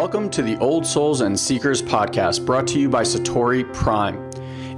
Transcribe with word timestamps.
Welcome 0.00 0.30
to 0.30 0.40
the 0.40 0.56
Old 0.60 0.86
Souls 0.86 1.20
and 1.20 1.38
Seekers 1.38 1.82
podcast 1.82 2.46
brought 2.46 2.66
to 2.68 2.80
you 2.80 2.88
by 2.88 3.02
Satori 3.02 3.70
Prime. 3.74 4.30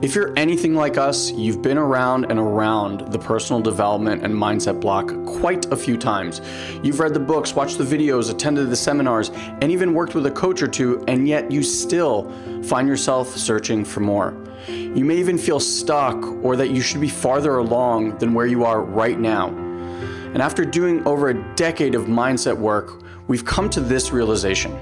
If 0.02 0.16
you're 0.16 0.36
anything 0.36 0.74
like 0.74 0.98
us, 0.98 1.30
you've 1.30 1.62
been 1.62 1.78
around 1.78 2.24
and 2.24 2.40
around 2.40 3.12
the 3.12 3.20
personal 3.20 3.62
development 3.62 4.24
and 4.24 4.34
mindset 4.34 4.80
block 4.80 5.14
quite 5.24 5.70
a 5.70 5.76
few 5.76 5.96
times. 5.96 6.40
You've 6.82 6.98
read 6.98 7.14
the 7.14 7.20
books, 7.20 7.54
watched 7.54 7.78
the 7.78 7.84
videos, 7.84 8.32
attended 8.32 8.68
the 8.68 8.74
seminars, 8.74 9.30
and 9.30 9.70
even 9.70 9.94
worked 9.94 10.16
with 10.16 10.26
a 10.26 10.30
coach 10.32 10.60
or 10.60 10.66
two, 10.66 11.04
and 11.06 11.28
yet 11.28 11.52
you 11.52 11.62
still 11.62 12.28
find 12.64 12.88
yourself 12.88 13.28
searching 13.28 13.84
for 13.84 14.00
more. 14.00 14.36
You 14.66 15.04
may 15.04 15.18
even 15.18 15.38
feel 15.38 15.60
stuck 15.60 16.20
or 16.42 16.56
that 16.56 16.70
you 16.70 16.80
should 16.80 17.00
be 17.00 17.08
farther 17.08 17.58
along 17.58 18.18
than 18.18 18.34
where 18.34 18.46
you 18.46 18.64
are 18.64 18.82
right 18.82 19.20
now. 19.20 19.50
And 19.50 20.42
after 20.42 20.64
doing 20.64 21.06
over 21.06 21.28
a 21.28 21.54
decade 21.54 21.94
of 21.94 22.06
mindset 22.06 22.56
work, 22.56 23.04
we've 23.28 23.44
come 23.44 23.70
to 23.70 23.80
this 23.80 24.10
realization. 24.10 24.76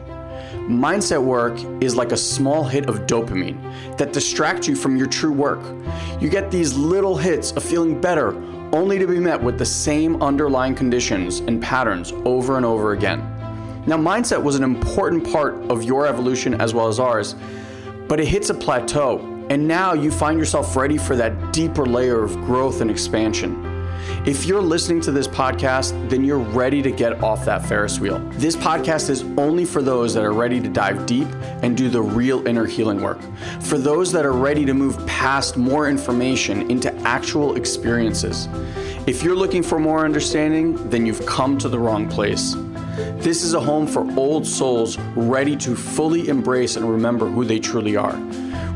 Mindset 0.71 1.21
work 1.21 1.59
is 1.83 1.97
like 1.97 2.13
a 2.13 2.17
small 2.17 2.63
hit 2.63 2.89
of 2.89 3.01
dopamine 3.01 3.59
that 3.99 4.13
distracts 4.13 4.69
you 4.69 4.77
from 4.77 4.97
your 4.97 5.09
true 5.09 5.33
work. 5.33 5.59
You 6.21 6.29
get 6.29 6.53
these 6.53 6.77
little 6.77 7.17
hits 7.17 7.51
of 7.53 7.65
feeling 7.65 8.01
better 8.01 8.37
only 8.73 8.97
to 8.97 9.07
be 9.09 9.19
met 9.19 9.43
with 9.43 9.59
the 9.59 9.67
same 9.67 10.23
underlying 10.23 10.77
conditions 10.77 11.41
and 11.41 11.61
patterns 11.61 12.13
over 12.25 12.57
and 12.57 12.65
over 12.65 12.93
again. 12.93 13.19
Now, 13.89 13.97
mindset 13.97 14.41
was 14.41 14.55
an 14.55 14.63
important 14.63 15.29
part 15.33 15.55
of 15.69 15.83
your 15.83 16.07
evolution 16.07 16.61
as 16.61 16.73
well 16.73 16.87
as 16.87 17.01
ours, 17.01 17.35
but 18.07 18.21
it 18.21 18.27
hits 18.27 18.51
a 18.51 18.55
plateau, 18.55 19.19
and 19.51 19.67
now 19.67 19.93
you 19.93 20.13
find 20.13 20.39
yourself 20.39 20.77
ready 20.77 20.99
for 20.99 21.17
that 21.17 21.53
deeper 21.53 21.85
layer 21.85 22.23
of 22.23 22.37
growth 22.45 22.81
and 22.81 22.93
expansion. 22.93 23.70
If 24.27 24.45
you're 24.45 24.61
listening 24.61 25.01
to 25.03 25.13
this 25.13 25.27
podcast, 25.27 26.11
then 26.11 26.25
you're 26.25 26.39
ready 26.39 26.83
to 26.83 26.91
get 26.91 27.23
off 27.23 27.45
that 27.47 27.65
Ferris 27.65 27.99
wheel. 27.99 28.19
This 28.35 28.55
podcast 28.55 29.09
is 29.09 29.23
only 29.39 29.65
for 29.65 29.81
those 29.81 30.13
that 30.13 30.25
are 30.25 30.33
ready 30.33 30.61
to 30.61 30.69
dive 30.69 31.07
deep 31.07 31.27
and 31.63 31.75
do 31.75 31.89
the 31.89 32.03
real 32.03 32.47
inner 32.47 32.67
healing 32.67 33.01
work. 33.01 33.19
For 33.61 33.79
those 33.79 34.13
that 34.13 34.27
are 34.27 34.33
ready 34.33 34.67
to 34.67 34.75
move 34.75 35.05
past 35.07 35.57
more 35.57 35.89
information 35.89 36.71
into 36.71 36.95
actual 36.99 37.57
experiences. 37.57 38.47
If 39.07 39.23
you're 39.23 39.35
looking 39.35 39.63
for 39.63 39.79
more 39.79 40.05
understanding, 40.05 40.91
then 40.91 41.07
you've 41.07 41.25
come 41.25 41.57
to 41.57 41.69
the 41.71 41.79
wrong 41.79 42.07
place. 42.07 42.55
This 43.17 43.43
is 43.43 43.55
a 43.55 43.61
home 43.61 43.87
for 43.87 44.07
old 44.19 44.47
souls 44.47 44.99
ready 45.17 45.57
to 45.57 45.75
fully 45.75 46.29
embrace 46.29 46.77
and 46.77 46.89
remember 46.89 47.27
who 47.27 47.45
they 47.45 47.59
truly 47.59 47.97
are, 47.97 48.17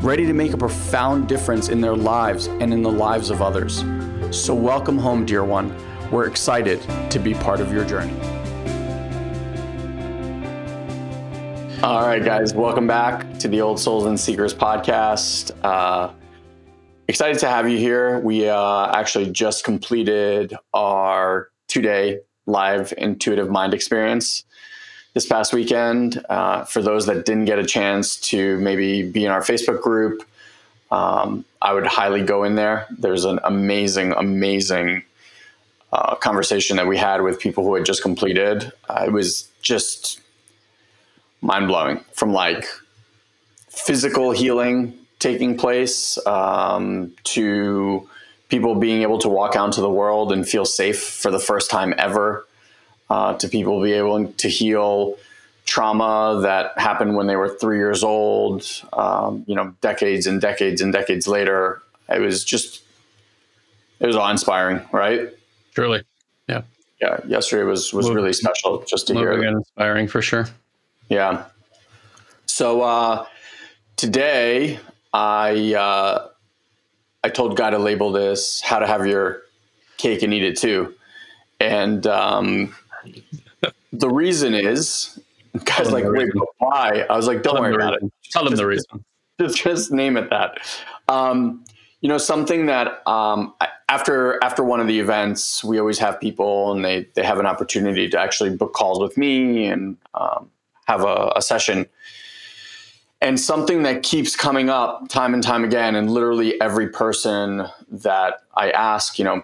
ready 0.00 0.25
to 0.27 0.33
make 0.33 0.55
a 0.55 0.56
profound 0.56 1.28
difference 1.28 1.69
in 1.69 1.83
their 1.83 1.97
lives 1.97 2.47
and 2.47 2.72
in 2.72 2.83
the 2.83 2.91
lives 2.91 3.28
of 3.31 3.42
others. 3.42 3.84
So, 4.30 4.55
welcome 4.55 4.98
home, 4.98 5.25
dear 5.25 5.44
one. 5.44 5.75
We're 6.11 6.27
excited 6.27 6.80
to 7.11 7.19
be 7.19 7.34
part 7.34 7.61
of 7.61 7.72
your 7.72 7.84
journey. 7.84 8.12
All 11.83 12.06
right, 12.06 12.25
guys, 12.25 12.55
welcome 12.55 12.86
back 12.86 13.39
to 13.41 13.48
the 13.48 13.61
Old 13.61 13.78
Souls 13.78 14.06
and 14.06 14.19
Seekers 14.19 14.55
podcast. 14.55 15.53
Uh, 15.62 16.12
excited 17.08 17.39
to 17.41 17.48
have 17.48 17.69
you 17.69 17.78
here. 17.78 18.20
We 18.20 18.48
uh, 18.48 18.92
actually 18.92 19.31
just 19.31 19.64
completed 19.64 20.55
our 20.72 21.50
two 21.69 21.83
day 21.83 22.20
live 22.47 22.94
intuitive 22.97 23.50
mind 23.50 23.75
experience 23.75 24.44
this 25.14 25.27
past 25.27 25.53
weekend. 25.53 26.25
Uh, 26.28 26.64
for 26.64 26.83
those 26.83 27.06
that 27.06 27.25
didn't 27.25 27.44
get 27.44 27.59
a 27.59 27.66
chance 27.66 28.16
to 28.20 28.59
maybe 28.61 29.03
be 29.03 29.25
in 29.25 29.31
our 29.31 29.42
Facebook 29.42 29.81
group, 29.81 30.22
um, 30.91 31.45
I 31.61 31.73
would 31.73 31.87
highly 31.87 32.23
go 32.23 32.45
in 32.45 32.55
there. 32.55 32.87
There's 32.91 33.25
an 33.25 33.41
amazing, 33.45 34.13
amazing 34.13 35.03
uh, 35.93 36.15
conversation 36.17 36.77
that 36.77 36.87
we 36.87 36.97
had 36.97 37.23
with 37.23 37.39
people 37.39 37.65
who 37.65 37.75
had 37.75 37.85
just 37.85 38.03
completed. 38.03 38.73
Uh, 38.89 39.05
it 39.07 39.12
was 39.12 39.49
just 39.62 40.21
mind 41.41 41.69
blowing 41.69 42.05
from 42.12 42.33
like 42.33 42.67
physical 43.69 44.31
healing 44.31 44.99
taking 45.19 45.57
place 45.57 46.19
um, 46.27 47.12
to 47.25 48.09
people 48.49 48.75
being 48.75 49.03
able 49.03 49.19
to 49.19 49.29
walk 49.29 49.56
out 49.56 49.67
into 49.67 49.81
the 49.81 49.91
world 49.91 50.33
and 50.33 50.47
feel 50.47 50.65
safe 50.65 51.03
for 51.03 51.31
the 51.31 51.39
first 51.39 51.71
time 51.71 51.94
ever, 51.97 52.47
uh, 53.11 53.34
to 53.34 53.49
people 53.49 53.83
be 53.83 53.93
able 53.93 54.27
to 54.33 54.49
heal 54.49 55.17
trauma 55.64 56.41
that 56.42 56.78
happened 56.78 57.16
when 57.16 57.26
they 57.26 57.36
were 57.36 57.48
three 57.48 57.78
years 57.78 58.04
old, 58.04 58.66
um, 58.92 59.44
you 59.47 59.54
know, 59.54 59.75
decades 59.80 60.26
and 60.26 60.41
decades 60.41 60.80
and 60.80 60.92
decades 60.92 61.26
later. 61.26 61.82
It 62.08 62.20
was 62.20 62.44
just, 62.44 62.82
it 63.98 64.06
was 64.06 64.16
awe 64.16 64.30
inspiring, 64.30 64.82
right? 64.92 65.30
Truly. 65.75 66.02
Yeah. 66.48 66.62
Yeah. 67.00 67.20
Yesterday 67.26 67.64
was, 67.64 67.92
was 67.92 68.10
really 68.10 68.32
special 68.32 68.84
just 68.86 69.06
to 69.08 69.14
hear. 69.14 69.42
inspiring 69.42 70.06
for 70.06 70.20
sure. 70.20 70.47
Yeah. 71.08 71.47
So, 72.46 72.82
uh, 72.82 73.26
today 73.96 74.78
I, 75.12 75.75
uh, 75.75 76.28
I 77.22 77.28
told 77.31 77.56
Guy 77.56 77.70
to 77.70 77.78
label 77.78 78.12
this 78.12 78.60
how 78.60 78.78
to 78.78 78.86
have 78.86 79.06
your 79.06 79.42
cake 79.96 80.22
and 80.22 80.34
eat 80.34 80.44
it 80.44 80.58
too. 80.58 80.94
And, 81.58 82.06
um, 82.06 82.75
the 83.92 84.10
reason 84.10 84.54
is 84.54 85.19
Guy's 85.65 85.92
like, 85.92 86.04
wait, 86.06 86.31
but 86.34 86.48
why? 86.59 87.06
I 87.09 87.16
was 87.16 87.26
like, 87.26 87.42
don't 87.42 87.54
Tell 87.54 87.62
worry 87.62 87.75
about 87.75 87.94
it. 87.94 88.12
Tell 88.31 88.42
them 88.44 88.53
Just- 88.53 88.60
the 88.60 88.66
reason. 88.66 89.04
Just, 89.41 89.65
just 89.65 89.92
name 89.92 90.16
it 90.16 90.31
that. 90.31 90.59
Um, 91.09 91.65
you 92.00 92.09
know, 92.09 92.19
something 92.19 92.66
that 92.66 93.03
um, 93.09 93.54
after 93.88 94.38
after 94.44 94.62
one 94.62 94.78
of 94.78 94.87
the 94.87 95.00
events, 95.00 95.64
we 95.64 95.78
always 95.81 95.98
have 95.98 96.20
people, 96.20 96.70
and 96.72 96.84
they 96.84 97.09
they 97.14 97.25
have 97.25 97.41
an 97.41 97.47
opportunity 97.47 98.09
to 98.10 98.19
actually 98.19 98.50
book 98.50 98.75
calls 98.75 99.00
with 99.00 99.16
me 99.16 99.66
and 99.66 99.97
um, 100.14 100.50
have 100.87 101.03
a, 101.03 101.32
a 101.34 101.43
session. 101.43 101.87
And 103.20 103.41
something 103.41 103.84
that 103.84 104.03
keeps 104.03 104.37
coming 104.37 104.69
up 104.69 105.09
time 105.09 105.34
and 105.34 105.43
time 105.43 105.64
again, 105.64 105.94
and 105.94 106.10
literally 106.10 106.60
every 106.60 106.88
person 106.91 107.66
that 107.91 108.43
I 108.54 108.70
ask, 108.70 109.19
you 109.19 109.25
know, 109.25 109.43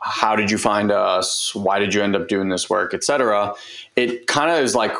how 0.00 0.34
did 0.34 0.50
you 0.50 0.56
find 0.58 0.90
us? 0.90 1.54
Why 1.54 1.78
did 1.78 1.92
you 1.92 2.02
end 2.02 2.16
up 2.16 2.26
doing 2.26 2.48
this 2.48 2.70
work, 2.70 2.94
etc. 2.94 3.54
It 3.96 4.26
kind 4.26 4.50
of 4.50 4.64
is 4.64 4.74
like 4.74 4.92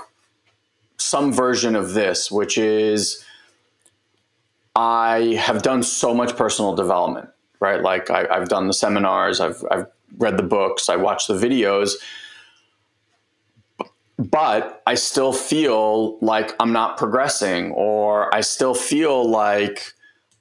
some 0.99 1.33
version 1.33 1.75
of 1.77 1.95
this, 1.95 2.31
which 2.31 2.59
is 2.59 3.25
I 4.77 5.35
have 5.41 5.63
done 5.63 5.83
so 5.83 6.13
much 6.13 6.37
personal 6.37 6.75
development, 6.75 7.31
right? 7.61 7.81
Like 7.81 8.11
I, 8.11 8.27
I've 8.31 8.49
done 8.49 8.67
the 8.67 8.75
seminars, 8.75 9.41
I've, 9.41 9.65
I've 9.71 9.87
read 10.19 10.37
the 10.37 10.43
books, 10.43 10.89
I 10.89 10.97
watched 10.97 11.29
the 11.29 11.35
videos, 11.35 11.95
but 14.19 14.83
I 14.87 14.95
still 14.95 15.33
feel 15.33 16.19
like 16.21 16.55
I'm 16.61 16.73
not 16.73 16.97
progressing, 16.97 17.73
or 17.73 18.35
I 18.35 18.41
still 18.41 18.75
feel 18.75 19.29
like 19.29 19.93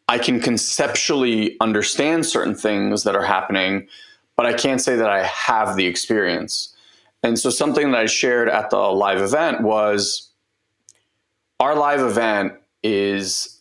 I 0.08 0.18
can 0.18 0.40
conceptually 0.40 1.58
understand 1.60 2.26
certain 2.26 2.56
things 2.56 3.04
that 3.04 3.16
are 3.16 3.26
happening, 3.26 3.88
but 4.36 4.46
I 4.46 4.54
can't 4.54 4.82
say 4.82 4.96
that 4.96 5.10
I 5.10 5.24
have 5.26 5.76
the 5.76 5.86
experience. 5.86 6.74
And 7.24 7.38
so, 7.38 7.50
something 7.50 7.92
that 7.92 8.00
I 8.00 8.06
shared 8.06 8.50
at 8.50 8.70
the 8.70 8.78
live 8.78 9.22
event 9.22 9.62
was 9.62 10.27
our 11.60 11.76
live 11.76 12.02
event 12.02 12.54
is 12.84 13.60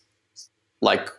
like 0.80 1.10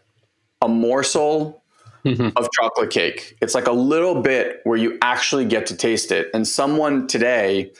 a 0.61 0.67
morsel 0.67 1.63
Mhm. 2.05 2.31
of 2.35 2.47
chocolate 2.53 2.89
cake. 2.89 3.35
It's 3.41 3.53
like 3.55 3.67
a 3.67 3.71
little 3.71 4.21
bit 4.21 4.61
where 4.63 4.77
you 4.77 4.97
actually 5.01 5.45
get 5.45 5.65
to 5.67 5.75
taste 5.75 6.11
it. 6.11 6.29
And 6.33 6.47
someone 6.47 7.07
today 7.07 7.71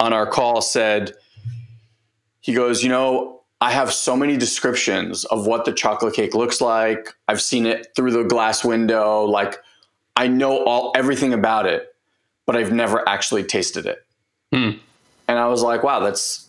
on 0.00 0.12
our 0.12 0.26
call 0.26 0.60
said, 0.62 1.14
he 2.40 2.54
goes, 2.54 2.82
You 2.82 2.88
know, 2.88 3.40
I 3.60 3.72
have 3.72 3.92
so 3.92 4.16
many 4.16 4.36
descriptions 4.36 5.24
of 5.26 5.46
what 5.46 5.64
the 5.64 5.72
chocolate 5.72 6.14
cake 6.14 6.34
looks 6.34 6.60
like. 6.60 7.14
I've 7.28 7.42
seen 7.42 7.66
it 7.66 7.88
through 7.96 8.12
the 8.12 8.22
glass 8.24 8.64
window. 8.64 9.24
Like, 9.24 9.58
I 10.14 10.28
know 10.28 10.64
all 10.64 10.92
everything 10.94 11.34
about 11.34 11.66
it, 11.66 11.94
but 12.46 12.56
I've 12.56 12.72
never 12.72 13.06
actually 13.08 13.44
tasted 13.44 13.84
it. 13.86 14.04
Hmm. 14.54 14.78
And 15.28 15.38
I 15.38 15.48
was 15.48 15.62
like, 15.62 15.82
wow, 15.82 16.00
that's 16.00 16.45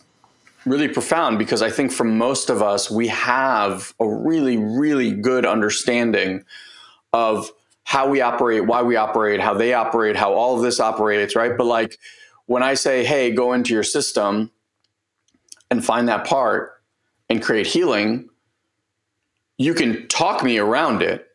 really 0.66 0.88
profound 0.88 1.38
because 1.38 1.62
I 1.62 1.70
think 1.70 1.92
for 1.92 2.04
most 2.04 2.50
of 2.50 2.62
us, 2.62 2.90
we 2.90 3.08
have 3.08 3.94
a 4.00 4.08
really, 4.08 4.56
really 4.56 5.12
good 5.12 5.46
understanding 5.46 6.44
of 7.12 7.50
how 7.84 8.08
we 8.08 8.20
operate, 8.20 8.66
why 8.66 8.82
we 8.82 8.96
operate, 8.96 9.40
how 9.40 9.54
they 9.54 9.72
operate, 9.72 10.16
how 10.16 10.34
all 10.34 10.56
of 10.56 10.62
this 10.62 10.78
operates, 10.78 11.34
right? 11.34 11.56
But 11.56 11.64
like 11.64 11.98
when 12.46 12.62
I 12.62 12.74
say, 12.74 13.04
hey, 13.04 13.30
go 13.30 13.52
into 13.52 13.72
your 13.72 13.82
system 13.82 14.50
and 15.70 15.84
find 15.84 16.08
that 16.08 16.26
part 16.26 16.82
and 17.30 17.42
create 17.42 17.66
healing, 17.66 18.28
you 19.56 19.74
can 19.74 20.06
talk 20.08 20.42
me 20.42 20.58
around 20.58 21.02
it. 21.02 21.26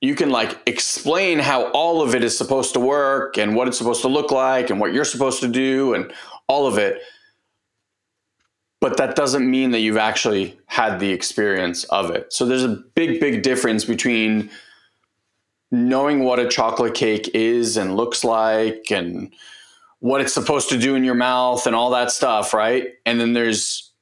You 0.00 0.14
can 0.14 0.30
like 0.30 0.60
explain 0.66 1.38
how 1.38 1.70
all 1.72 2.02
of 2.02 2.14
it 2.14 2.22
is 2.22 2.36
supposed 2.36 2.74
to 2.74 2.80
work 2.80 3.36
and 3.36 3.56
what 3.56 3.68
it's 3.68 3.78
supposed 3.78 4.02
to 4.02 4.08
look 4.08 4.30
like 4.30 4.70
and 4.70 4.78
what 4.78 4.92
you're 4.92 5.04
supposed 5.04 5.40
to 5.40 5.48
do 5.48 5.94
and 5.94 6.12
all 6.46 6.66
of 6.66 6.78
it. 6.78 7.02
But 8.80 8.96
that 8.98 9.16
doesn't 9.16 9.48
mean 9.50 9.72
that 9.72 9.80
you've 9.80 9.96
actually 9.96 10.58
had 10.66 11.00
the 11.00 11.10
experience 11.10 11.84
of 11.84 12.10
it. 12.10 12.32
So 12.32 12.46
there's 12.46 12.64
a 12.64 12.68
big, 12.94 13.20
big 13.20 13.42
difference 13.42 13.84
between 13.84 14.50
knowing 15.70 16.24
what 16.24 16.38
a 16.38 16.48
chocolate 16.48 16.94
cake 16.94 17.30
is 17.34 17.76
and 17.76 17.96
looks 17.96 18.24
like 18.24 18.90
and 18.90 19.34
what 20.00 20.20
it's 20.20 20.32
supposed 20.32 20.68
to 20.68 20.78
do 20.78 20.94
in 20.94 21.04
your 21.04 21.14
mouth 21.14 21.66
and 21.66 21.74
all 21.74 21.90
that 21.90 22.10
stuff, 22.10 22.54
right? 22.54 22.94
And 23.04 23.20
then 23.20 23.32
there's 23.32 23.92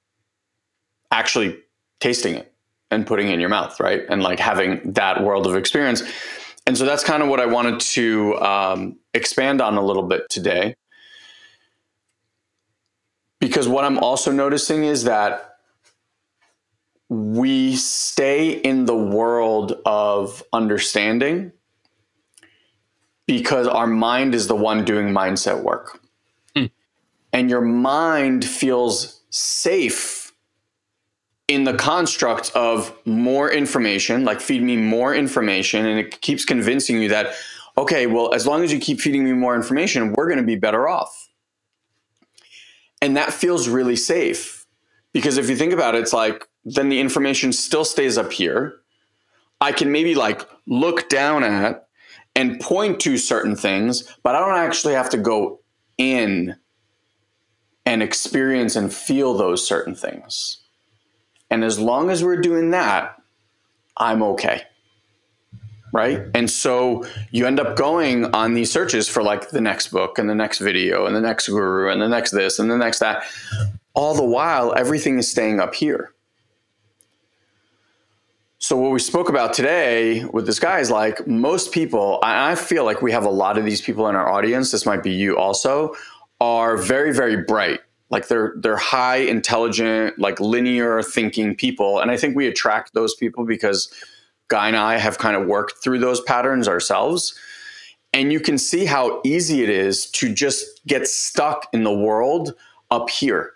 actually 1.11 1.59
tasting 2.01 2.35
it 2.35 2.53
and 2.91 3.07
putting 3.07 3.29
it 3.29 3.35
in 3.35 3.41
your 3.41 3.49
mouth, 3.49 3.81
right? 3.81 4.03
And 4.09 4.23
like 4.23 4.39
having 4.39 4.93
that 4.93 5.23
world 5.25 5.47
of 5.47 5.57
experience. 5.57 6.03
And 6.67 6.77
so 6.77 6.85
that's 6.85 7.03
kind 7.03 7.23
of 7.23 7.29
what 7.29 7.41
I 7.41 7.47
wanted 7.47 7.81
to 7.81 8.37
um, 8.41 8.99
expand 9.15 9.61
on 9.61 9.77
a 9.77 9.83
little 9.83 10.03
bit 10.03 10.29
today. 10.29 10.75
Because 13.41 13.69
what 13.69 13.85
I'm 13.85 13.99
also 13.99 14.33
noticing 14.33 14.85
is 14.85 15.05
that 15.05 15.57
we 17.09 17.77
stay 17.77 18.51
in 18.51 18.87
the 18.87 18.97
world 18.97 19.81
of 19.85 20.43
understanding 20.53 21.53
because 23.27 23.67
our 23.67 23.87
mind 23.87 24.35
is 24.35 24.47
the 24.47 24.57
one 24.57 24.85
doing 24.85 25.09
mindset 25.09 25.63
work. 25.63 26.01
Mm. 26.55 26.71
And 27.33 27.51
your 27.51 27.61
mind 27.61 28.45
feels 28.45 29.23
safe 29.31 30.33
in 31.49 31.65
the 31.65 31.75
construct 31.75 32.51
of 32.55 32.97
more 33.05 33.51
information, 33.51 34.25
like 34.25 34.41
feed 34.41 34.63
me 34.63 34.77
more 34.77 35.15
information, 35.15 35.87
and 35.87 35.99
it 35.99 36.21
keeps 36.21 36.45
convincing 36.45 37.01
you 37.01 37.09
that, 37.09 37.35
okay, 37.79 38.07
well, 38.07 38.35
as 38.35 38.47
long 38.47 38.65
as 38.65 38.73
you 38.73 38.81
keep 38.81 39.01
feeding 39.01 39.25
me 39.25 39.33
more 39.33 39.55
information, 39.55 40.13
we're 40.13 40.27
going 40.27 40.39
to 40.39 40.45
be 40.45 40.57
better 40.57 40.89
off. 40.89 41.26
And 43.03 43.17
that 43.17 43.33
feels 43.33 43.69
really 43.69 43.97
safe 43.97 44.67
because 45.13 45.39
if 45.39 45.49
you 45.49 45.57
think 45.57 45.73
about 45.73 45.95
it, 45.95 46.03
it's 46.03 46.13
like 46.13 46.47
then 46.65 46.89
the 46.89 47.01
information 47.01 47.53
still 47.53 47.85
stays 47.85 48.19
up 48.19 48.33
here. 48.33 48.81
I 49.61 49.73
can 49.73 49.93
maybe 49.93 50.15
like 50.15 50.43
look 50.67 51.09
down 51.09 51.45
at 51.45 51.89
and 52.35 52.61
point 52.61 53.01
to 53.01 53.17
certain 53.17 53.57
things, 53.57 54.05
but 54.23 54.35
I 54.35 54.41
don't 54.41 54.59
actually 54.59 54.95
have 54.95 55.11
to 55.11 55.17
go 55.17 55.61
in 55.97 56.57
and 57.87 58.03
experience 58.03 58.77
and 58.77 58.93
feel 58.93 59.35
those 59.35 59.67
certain 59.67 59.95
things. 59.95 60.59
And 61.51 61.65
as 61.65 61.79
long 61.79 62.11
as 62.11 62.25
we're 62.25 62.41
doing 62.41 62.73
that, 62.73 63.17
I'm 63.97 64.23
okay. 64.23 64.65
Right. 65.97 66.27
And 66.35 66.51
so 66.51 67.07
you 67.31 67.47
end 67.47 67.59
up 67.59 67.75
going 67.75 68.27
on 68.35 68.53
these 68.53 68.71
searches 68.71 69.09
for 69.09 69.23
like 69.23 69.49
the 69.49 69.63
next 69.63 69.89
book 69.89 70.19
and 70.19 70.29
the 70.29 70.35
next 70.35 70.59
video 70.59 71.07
and 71.07 71.17
the 71.17 71.23
next 71.23 71.49
guru 71.49 71.91
and 71.91 72.03
the 72.03 72.09
next 72.09 72.33
this 72.33 72.59
and 72.59 72.71
the 72.71 72.77
next 72.77 72.99
that. 72.99 73.25
All 73.95 74.15
the 74.15 74.23
while, 74.23 74.75
everything 74.77 75.19
is 75.19 75.31
staying 75.31 75.59
up 75.59 75.75
here. 75.75 76.13
So, 78.59 78.77
what 78.77 78.91
we 78.91 78.99
spoke 78.99 79.31
about 79.31 79.55
today 79.55 80.23
with 80.27 80.45
this 80.45 80.59
guy 80.59 80.81
is 80.81 80.91
like 80.91 81.27
most 81.27 81.73
people, 81.73 82.19
I 82.23 82.57
feel 82.57 82.85
like 82.85 83.01
we 83.01 83.13
have 83.13 83.25
a 83.25 83.31
lot 83.31 83.57
of 83.57 83.65
these 83.65 83.81
people 83.81 84.07
in 84.09 84.17
our 84.17 84.31
audience. 84.31 84.73
This 84.73 84.85
might 84.85 85.03
be 85.03 85.13
you 85.13 85.39
also, 85.39 85.95
are 86.43 86.77
very, 86.77 87.15
very 87.15 87.43
bright 87.43 87.81
like 88.11 88.29
they're 88.29 88.55
they're 88.59 88.77
high 88.77 89.17
intelligent 89.17 90.17
like 90.19 90.39
linear 90.39 91.03
thinking 91.03 91.57
people 91.57 91.99
and 91.99 92.09
i 92.09 92.17
think 92.17 92.37
we 92.37 92.47
attract 92.47 92.95
those 92.95 93.17
people 93.17 93.45
because 93.45 93.93
guy 94.49 94.69
and 94.69 94.77
i 94.77 94.97
have 94.97 95.19
kind 95.19 95.37
of 95.37 95.47
worked 95.47 95.83
through 95.83 95.99
those 95.99 96.21
patterns 96.23 96.69
ourselves. 96.69 97.39
And 98.15 98.33
you 98.33 98.41
can 98.41 98.57
see 98.57 98.87
how 98.87 99.21
easy 99.25 99.63
it 99.63 99.69
is 99.69 100.07
to 100.13 100.33
just 100.33 100.87
get 100.87 101.07
stuck 101.07 101.69
in 101.75 101.85
the 101.85 101.93
world 101.93 102.55
up 102.91 103.11
here 103.11 103.53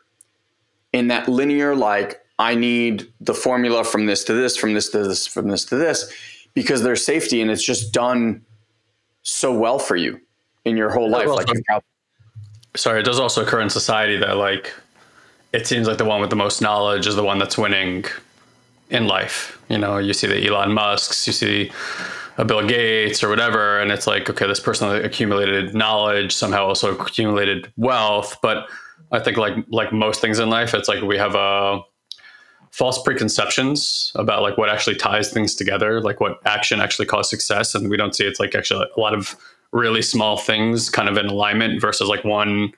in 0.92 1.08
that 1.08 1.28
linear 1.28 1.74
like 1.76 2.20
i 2.38 2.54
need 2.54 3.06
the 3.20 3.32
formula 3.32 3.84
from 3.84 4.06
this 4.06 4.24
to 4.24 4.32
this 4.32 4.56
from 4.56 4.74
this 4.74 4.90
to 4.90 5.04
this 5.04 5.26
from 5.26 5.48
this 5.48 5.64
to 5.66 5.76
this 5.76 6.12
because 6.52 6.82
there's 6.82 7.04
safety 7.04 7.40
and 7.40 7.48
it's 7.48 7.62
just 7.62 7.92
done 7.92 8.44
so 9.22 9.56
well 9.56 9.78
for 9.78 9.94
you 9.94 10.20
in 10.64 10.76
your 10.76 10.90
whole 10.90 11.08
life 11.08 11.28
like 11.28 11.46
sorry, 12.76 13.00
it 13.00 13.04
does 13.04 13.18
also 13.18 13.42
occur 13.42 13.60
in 13.60 13.70
society 13.70 14.16
that 14.18 14.36
like 14.36 14.72
it 15.52 15.66
seems 15.66 15.88
like 15.88 15.98
the 15.98 16.04
one 16.04 16.20
with 16.20 16.30
the 16.30 16.36
most 16.36 16.60
knowledge 16.60 17.06
is 17.06 17.16
the 17.16 17.24
one 17.24 17.38
that's 17.38 17.58
winning 17.58 18.04
in 18.90 19.06
life. 19.06 19.60
You 19.68 19.78
know, 19.78 19.98
you 19.98 20.12
see 20.12 20.26
the 20.26 20.46
Elon 20.46 20.72
Musk's, 20.72 21.26
you 21.26 21.32
see 21.32 21.72
a 22.36 22.44
Bill 22.44 22.66
Gates 22.66 23.22
or 23.22 23.28
whatever, 23.28 23.78
and 23.78 23.90
it's 23.92 24.06
like, 24.06 24.28
okay, 24.28 24.46
this 24.46 24.60
person 24.60 24.88
accumulated 25.04 25.74
knowledge, 25.74 26.32
somehow 26.32 26.66
also 26.66 26.96
accumulated 26.96 27.72
wealth. 27.76 28.36
But 28.42 28.68
I 29.12 29.20
think 29.20 29.36
like 29.36 29.54
like 29.70 29.92
most 29.92 30.20
things 30.20 30.38
in 30.38 30.50
life, 30.50 30.74
it's 30.74 30.88
like 30.88 31.02
we 31.02 31.18
have 31.18 31.34
a 31.34 31.38
uh, 31.38 31.82
false 32.70 33.02
preconceptions 33.02 34.12
about 34.14 34.42
like 34.42 34.56
what 34.56 34.68
actually 34.68 34.96
ties 34.96 35.32
things 35.32 35.54
together, 35.54 36.00
like 36.00 36.20
what 36.20 36.38
action 36.46 36.80
actually 36.80 37.06
causes 37.06 37.30
success, 37.30 37.74
and 37.74 37.90
we 37.90 37.96
don't 37.96 38.14
see 38.14 38.24
it's 38.24 38.40
like 38.40 38.54
actually 38.54 38.86
a 38.96 39.00
lot 39.00 39.14
of 39.14 39.36
really 39.72 40.02
small 40.02 40.36
things 40.36 40.90
kind 40.90 41.08
of 41.08 41.16
in 41.16 41.26
alignment 41.26 41.80
versus 41.80 42.08
like 42.08 42.24
one 42.24 42.72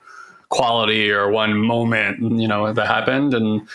quality 0.49 1.11
or 1.11 1.29
one 1.31 1.57
moment, 1.57 2.39
you 2.39 2.47
know, 2.47 2.71
that 2.71 2.85
happened. 2.85 3.33
And 3.33 3.61
uh, 3.61 3.65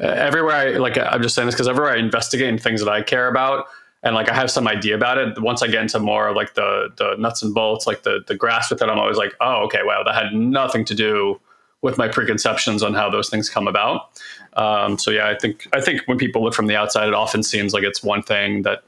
everywhere 0.00 0.54
I 0.54 0.68
like, 0.78 0.98
I'm 0.98 1.22
just 1.22 1.34
saying 1.34 1.46
this 1.46 1.54
because 1.54 1.68
everywhere 1.68 1.92
I 1.92 1.98
investigate 1.98 2.48
in 2.48 2.58
things 2.58 2.82
that 2.84 2.90
I 2.90 3.02
care 3.02 3.28
about, 3.28 3.66
and 4.02 4.14
like 4.14 4.30
I 4.30 4.34
have 4.34 4.50
some 4.50 4.68
idea 4.68 4.94
about 4.94 5.18
it. 5.18 5.40
Once 5.40 5.62
I 5.62 5.66
get 5.66 5.82
into 5.82 5.98
more 5.98 6.28
of 6.28 6.36
like 6.36 6.54
the 6.54 6.88
the 6.96 7.16
nuts 7.18 7.42
and 7.42 7.54
bolts, 7.54 7.86
like 7.86 8.02
the 8.02 8.24
the 8.26 8.34
grasp 8.34 8.70
with 8.70 8.82
it, 8.82 8.88
I'm 8.88 8.98
always 8.98 9.16
like, 9.16 9.34
oh, 9.40 9.64
okay, 9.64 9.80
wow, 9.84 10.02
that 10.04 10.14
had 10.14 10.32
nothing 10.34 10.84
to 10.86 10.94
do 10.94 11.40
with 11.82 11.98
my 11.98 12.08
preconceptions 12.08 12.82
on 12.82 12.94
how 12.94 13.10
those 13.10 13.28
things 13.28 13.48
come 13.48 13.68
about. 13.68 14.08
Um, 14.54 14.98
so 14.98 15.10
yeah, 15.10 15.28
I 15.28 15.36
think 15.36 15.68
I 15.72 15.80
think 15.80 16.02
when 16.06 16.18
people 16.18 16.42
look 16.42 16.54
from 16.54 16.66
the 16.66 16.76
outside, 16.76 17.08
it 17.08 17.14
often 17.14 17.42
seems 17.42 17.74
like 17.74 17.82
it's 17.82 18.02
one 18.02 18.22
thing 18.22 18.62
that 18.62 18.82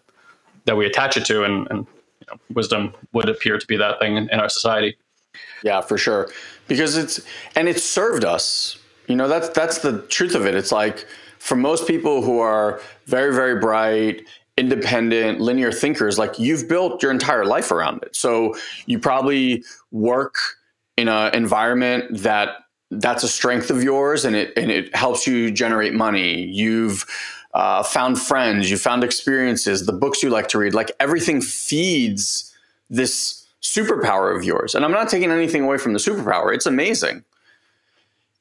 that 0.64 0.76
we 0.76 0.84
attach 0.86 1.16
it 1.16 1.24
to, 1.26 1.44
and, 1.44 1.66
and 1.70 1.86
know, 2.30 2.38
wisdom 2.52 2.94
would 3.12 3.28
appear 3.28 3.58
to 3.58 3.66
be 3.66 3.76
that 3.76 3.98
thing 3.98 4.16
in, 4.16 4.28
in 4.30 4.40
our 4.40 4.48
society. 4.48 4.96
Yeah, 5.62 5.80
for 5.80 5.98
sure. 5.98 6.28
Because 6.66 6.96
it's 6.96 7.20
and 7.54 7.68
it's 7.68 7.84
served 7.84 8.24
us. 8.24 8.78
You 9.08 9.16
know, 9.16 9.26
that's 9.26 9.48
that's 9.48 9.78
the 9.78 10.02
truth 10.02 10.34
of 10.34 10.46
it. 10.46 10.54
It's 10.54 10.70
like 10.70 11.06
for 11.38 11.56
most 11.56 11.86
people 11.86 12.22
who 12.22 12.38
are 12.38 12.80
very, 13.06 13.34
very 13.34 13.58
bright, 13.58 14.22
independent, 14.56 15.40
linear 15.40 15.72
thinkers, 15.72 16.18
like 16.18 16.38
you've 16.38 16.68
built 16.68 17.02
your 17.02 17.10
entire 17.10 17.44
life 17.44 17.70
around 17.70 18.02
it. 18.02 18.14
So 18.14 18.54
you 18.86 18.98
probably 18.98 19.64
work 19.92 20.34
in 20.96 21.08
an 21.08 21.34
environment 21.34 22.22
that 22.22 22.56
that's 22.90 23.22
a 23.22 23.28
strength 23.28 23.70
of 23.70 23.82
yours 23.82 24.24
and 24.24 24.34
it 24.34 24.52
and 24.56 24.70
it 24.70 24.94
helps 24.94 25.26
you 25.26 25.50
generate 25.50 25.94
money. 25.94 26.42
You've 26.44 27.06
uh, 27.54 27.82
found 27.82 28.20
friends, 28.20 28.70
you 28.70 28.76
found 28.76 29.04
experiences, 29.04 29.86
the 29.86 29.92
books 29.92 30.22
you 30.22 30.30
like 30.30 30.48
to 30.48 30.58
read, 30.58 30.74
like 30.74 30.92
everything 31.00 31.40
feeds 31.40 32.54
this 32.90 33.46
superpower 33.62 34.36
of 34.36 34.44
yours. 34.44 34.74
And 34.74 34.84
I'm 34.84 34.92
not 34.92 35.08
taking 35.08 35.30
anything 35.30 35.64
away 35.64 35.78
from 35.78 35.92
the 35.92 35.98
superpower, 35.98 36.54
it's 36.54 36.66
amazing. 36.66 37.24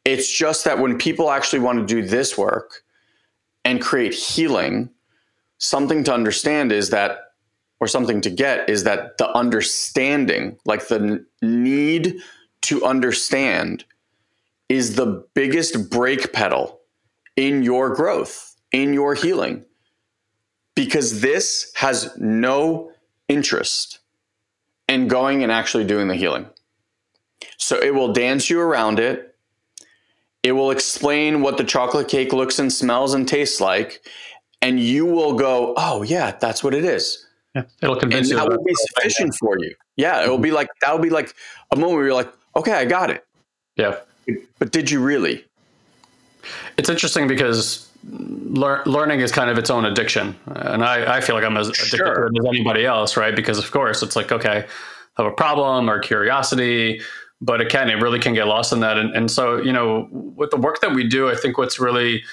It's 0.08 0.32
just 0.32 0.64
that 0.64 0.80
when 0.80 0.98
people 0.98 1.30
actually 1.30 1.60
want 1.60 1.80
to 1.80 1.86
do 1.86 2.08
this 2.08 2.38
work 2.38 2.84
and 3.66 3.82
create 3.82 4.14
healing, 4.14 4.90
something 5.58 6.06
to 6.06 6.14
understand 6.14 6.72
is 6.72 6.92
that, 6.92 7.34
or 7.82 7.88
something 7.88 8.22
to 8.22 8.30
get 8.30 8.70
is 8.70 8.86
that 8.86 9.18
the 9.18 9.30
understanding, 9.36 10.58
like 10.64 10.88
the 10.88 11.26
need 11.42 12.20
to 12.62 12.86
understand, 12.86 13.84
is 14.70 14.96
the 14.96 15.26
biggest 15.34 15.90
brake 15.90 16.32
pedal 16.32 16.80
in 17.36 17.62
your 17.62 17.94
growth 17.94 18.56
in 18.72 18.94
your 18.94 19.14
healing 19.14 19.66
because 20.74 21.20
this 21.20 21.70
has 21.76 22.16
no 22.18 22.92
interest 23.28 24.00
in 24.88 25.10
going 25.10 25.44
and 25.44 25.52
actually 25.52 25.84
doing 25.84 26.08
the 26.08 26.16
healing. 26.16 26.48
So 27.58 27.78
it 27.78 27.94
will 27.94 28.14
dance 28.14 28.50
you 28.50 28.62
around 28.62 29.00
it. 29.00 29.27
It 30.44 30.52
will 30.54 30.72
explain 30.72 31.42
what 31.42 31.58
the 31.58 31.64
chocolate 31.64 32.08
cake 32.08 32.34
looks 32.34 32.60
and 32.60 32.72
smells 32.72 33.14
and 33.14 33.28
tastes 33.28 33.60
like. 33.60 34.02
And 34.62 34.80
you 34.80 35.06
will 35.06 35.34
go, 35.34 35.74
oh, 35.78 36.04
yeah, 36.04 36.32
that's 36.40 36.64
what 36.64 36.74
it 36.74 36.84
is. 36.84 37.26
Yeah, 37.56 37.64
it'll 37.82 37.96
convince 37.96 38.30
and 38.30 38.40
you. 38.40 38.50
That 38.50 38.58
will 38.58 38.64
be 38.64 38.74
sufficient 38.76 39.36
for 39.36 39.58
you. 39.60 39.76
Yeah, 39.96 40.24
it 40.24 40.30
will 40.30 40.36
mm-hmm. 40.36 40.44
be 40.44 40.52
like, 40.52 40.70
that 40.82 40.92
will 40.92 41.04
be 41.04 41.10
like 41.10 41.34
a 41.72 41.76
moment 41.76 41.96
where 41.96 42.06
you're 42.06 42.14
like, 42.14 42.32
okay, 42.56 42.74
I 42.74 42.86
got 42.86 43.10
it. 43.10 43.26
Yeah. 43.76 43.98
But 44.60 44.72
did 44.72 44.90
you 44.92 45.02
really? 45.02 45.46
It's 46.78 46.90
interesting 46.90 47.28
because 47.28 47.90
lear- 48.10 48.84
learning 48.86 49.22
is 49.22 49.32
kind 49.32 49.50
of 49.50 49.58
its 49.58 49.70
own 49.70 49.86
addiction, 49.86 50.36
and 50.48 50.84
I, 50.84 51.18
I 51.18 51.22
feel 51.22 51.36
like 51.36 51.44
I'm 51.44 51.58
as 51.58 51.70
addicted 51.70 51.98
sure. 51.98 52.30
to 52.30 52.36
it 52.36 52.40
as 52.40 52.46
anybody 52.46 52.86
else, 52.86 53.18
right? 53.18 53.36
Because 53.36 53.58
of 53.58 53.70
course 53.72 54.04
it's 54.04 54.16
like 54.16 54.32
okay, 54.32 54.66
I 55.18 55.22
have 55.22 55.32
a 55.32 55.36
problem 55.36 55.90
or 55.90 56.00
curiosity, 56.00 57.02
but 57.42 57.62
it 57.62 57.70
can 57.70 57.90
it 57.90 58.02
really 58.02 58.20
can 58.20 58.34
get 58.34 58.48
lost 58.48 58.74
in 58.74 58.80
that, 58.82 58.98
and, 58.98 59.16
and 59.16 59.30
so 59.30 59.62
you 59.62 59.72
know 59.72 60.08
with 60.12 60.52
the 60.52 60.58
work 60.58 60.82
that 60.82 60.94
we 60.94 61.08
do, 61.08 61.30
I 61.30 61.36
think 61.36 61.58
what's 61.58 61.80
really 61.80 62.24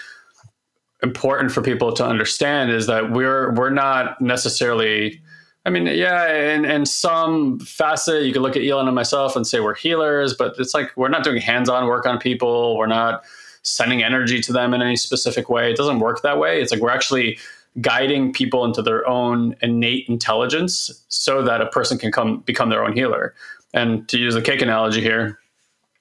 important 1.02 1.52
for 1.52 1.60
people 1.60 1.92
to 1.92 2.04
understand 2.04 2.70
is 2.70 2.86
that 2.86 3.10
we're 3.12 3.52
we're 3.54 3.70
not 3.70 4.20
necessarily 4.20 5.20
I 5.66 5.70
mean, 5.70 5.86
yeah, 5.86 6.52
in, 6.52 6.66
in 6.66 6.84
some 6.84 7.58
facet, 7.60 8.24
you 8.24 8.34
could 8.34 8.42
look 8.42 8.54
at 8.54 8.62
Elon 8.62 8.86
and 8.86 8.94
myself 8.94 9.34
and 9.34 9.46
say 9.46 9.60
we're 9.60 9.74
healers, 9.74 10.34
but 10.34 10.54
it's 10.58 10.74
like 10.74 10.94
we're 10.94 11.08
not 11.08 11.24
doing 11.24 11.40
hands-on 11.40 11.86
work 11.86 12.04
on 12.04 12.18
people. 12.18 12.76
We're 12.76 12.86
not 12.86 13.24
sending 13.62 14.02
energy 14.02 14.42
to 14.42 14.52
them 14.52 14.74
in 14.74 14.82
any 14.82 14.96
specific 14.96 15.48
way. 15.48 15.70
It 15.70 15.76
doesn't 15.76 16.00
work 16.00 16.20
that 16.20 16.38
way. 16.38 16.60
It's 16.60 16.70
like 16.70 16.82
we're 16.82 16.90
actually 16.90 17.38
guiding 17.80 18.32
people 18.32 18.64
into 18.64 18.82
their 18.82 19.08
own 19.08 19.56
innate 19.62 20.06
intelligence 20.06 21.02
so 21.08 21.42
that 21.42 21.62
a 21.62 21.66
person 21.66 21.96
can 21.96 22.12
come 22.12 22.40
become 22.40 22.68
their 22.68 22.84
own 22.84 22.92
healer. 22.92 23.34
And 23.74 24.08
to 24.08 24.18
use 24.18 24.32
the 24.34 24.40
cake 24.40 24.62
analogy 24.62 25.02
here, 25.02 25.38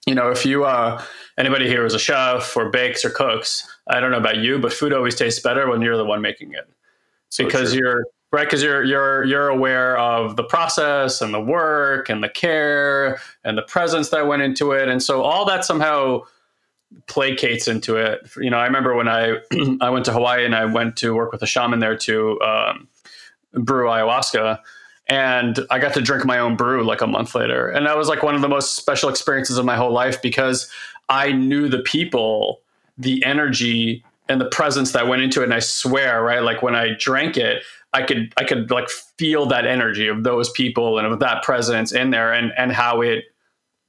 you 0.05 0.15
know, 0.15 0.29
if 0.29 0.45
you 0.45 0.63
uh, 0.63 1.03
anybody 1.37 1.67
here 1.67 1.85
is 1.85 1.93
a 1.93 1.99
chef 1.99 2.55
or 2.55 2.69
bakes 2.69 3.03
or 3.03 3.09
cooks, 3.09 3.67
I 3.87 3.99
don't 3.99 4.11
know 4.11 4.17
about 4.17 4.37
you, 4.37 4.59
but 4.59 4.71
food 4.71 4.93
always 4.93 5.15
tastes 5.15 5.41
better 5.41 5.69
when 5.69 5.81
you're 5.81 5.97
the 5.97 6.05
one 6.05 6.21
making 6.21 6.53
it 6.53 6.69
so 7.33 7.43
because 7.43 7.71
true. 7.71 7.79
you're 7.79 8.05
right 8.31 8.45
because 8.45 8.61
you're 8.61 8.83
you're 8.83 9.23
you're 9.23 9.47
aware 9.47 9.97
of 9.97 10.35
the 10.35 10.43
process 10.43 11.19
and 11.19 11.33
the 11.33 11.41
work 11.41 12.07
and 12.07 12.23
the 12.23 12.29
care 12.29 13.19
and 13.43 13.57
the 13.57 13.63
presence 13.63 14.09
that 14.09 14.27
went 14.27 14.43
into 14.43 14.71
it, 14.71 14.87
and 14.87 15.01
so 15.01 15.23
all 15.23 15.43
that 15.45 15.65
somehow 15.65 16.21
placates 17.07 17.67
into 17.67 17.95
it. 17.95 18.29
You 18.37 18.51
know, 18.51 18.57
I 18.57 18.65
remember 18.65 18.93
when 18.93 19.07
I 19.07 19.39
I 19.81 19.89
went 19.89 20.05
to 20.05 20.13
Hawaii 20.13 20.45
and 20.45 20.55
I 20.55 20.65
went 20.65 20.95
to 20.97 21.15
work 21.15 21.31
with 21.31 21.41
a 21.41 21.47
shaman 21.47 21.79
there 21.79 21.97
to 21.97 22.39
um, 22.41 22.87
brew 23.53 23.87
ayahuasca 23.87 24.59
and 25.07 25.59
I 25.69 25.79
got 25.79 25.93
to 25.95 26.01
drink 26.01 26.25
my 26.25 26.39
own 26.39 26.55
brew 26.55 26.85
like 26.85 27.01
a 27.01 27.07
month 27.07 27.35
later. 27.35 27.67
And 27.67 27.85
that 27.85 27.97
was 27.97 28.07
like 28.07 28.23
one 28.23 28.35
of 28.35 28.41
the 28.41 28.49
most 28.49 28.75
special 28.75 29.09
experiences 29.09 29.57
of 29.57 29.65
my 29.65 29.75
whole 29.75 29.91
life 29.91 30.21
because 30.21 30.69
I 31.09 31.31
knew 31.31 31.67
the 31.67 31.79
people, 31.79 32.61
the 32.97 33.23
energy, 33.25 34.03
and 34.29 34.39
the 34.39 34.45
presence 34.45 34.93
that 34.93 35.07
went 35.07 35.21
into 35.21 35.41
it. 35.41 35.45
And 35.45 35.53
I 35.53 35.59
swear, 35.59 36.23
right, 36.23 36.41
like 36.41 36.61
when 36.61 36.75
I 36.75 36.91
drank 36.97 37.35
it, 37.37 37.63
I 37.93 38.03
could 38.03 38.33
I 38.37 38.43
could 38.43 38.71
like 38.71 38.89
feel 38.89 39.45
that 39.47 39.67
energy 39.67 40.07
of 40.07 40.23
those 40.23 40.49
people 40.51 40.97
and 40.97 41.05
of 41.05 41.19
that 41.19 41.43
presence 41.43 41.91
in 41.91 42.09
there 42.09 42.33
and 42.33 42.51
and 42.57 42.71
how 42.71 43.01
it 43.01 43.25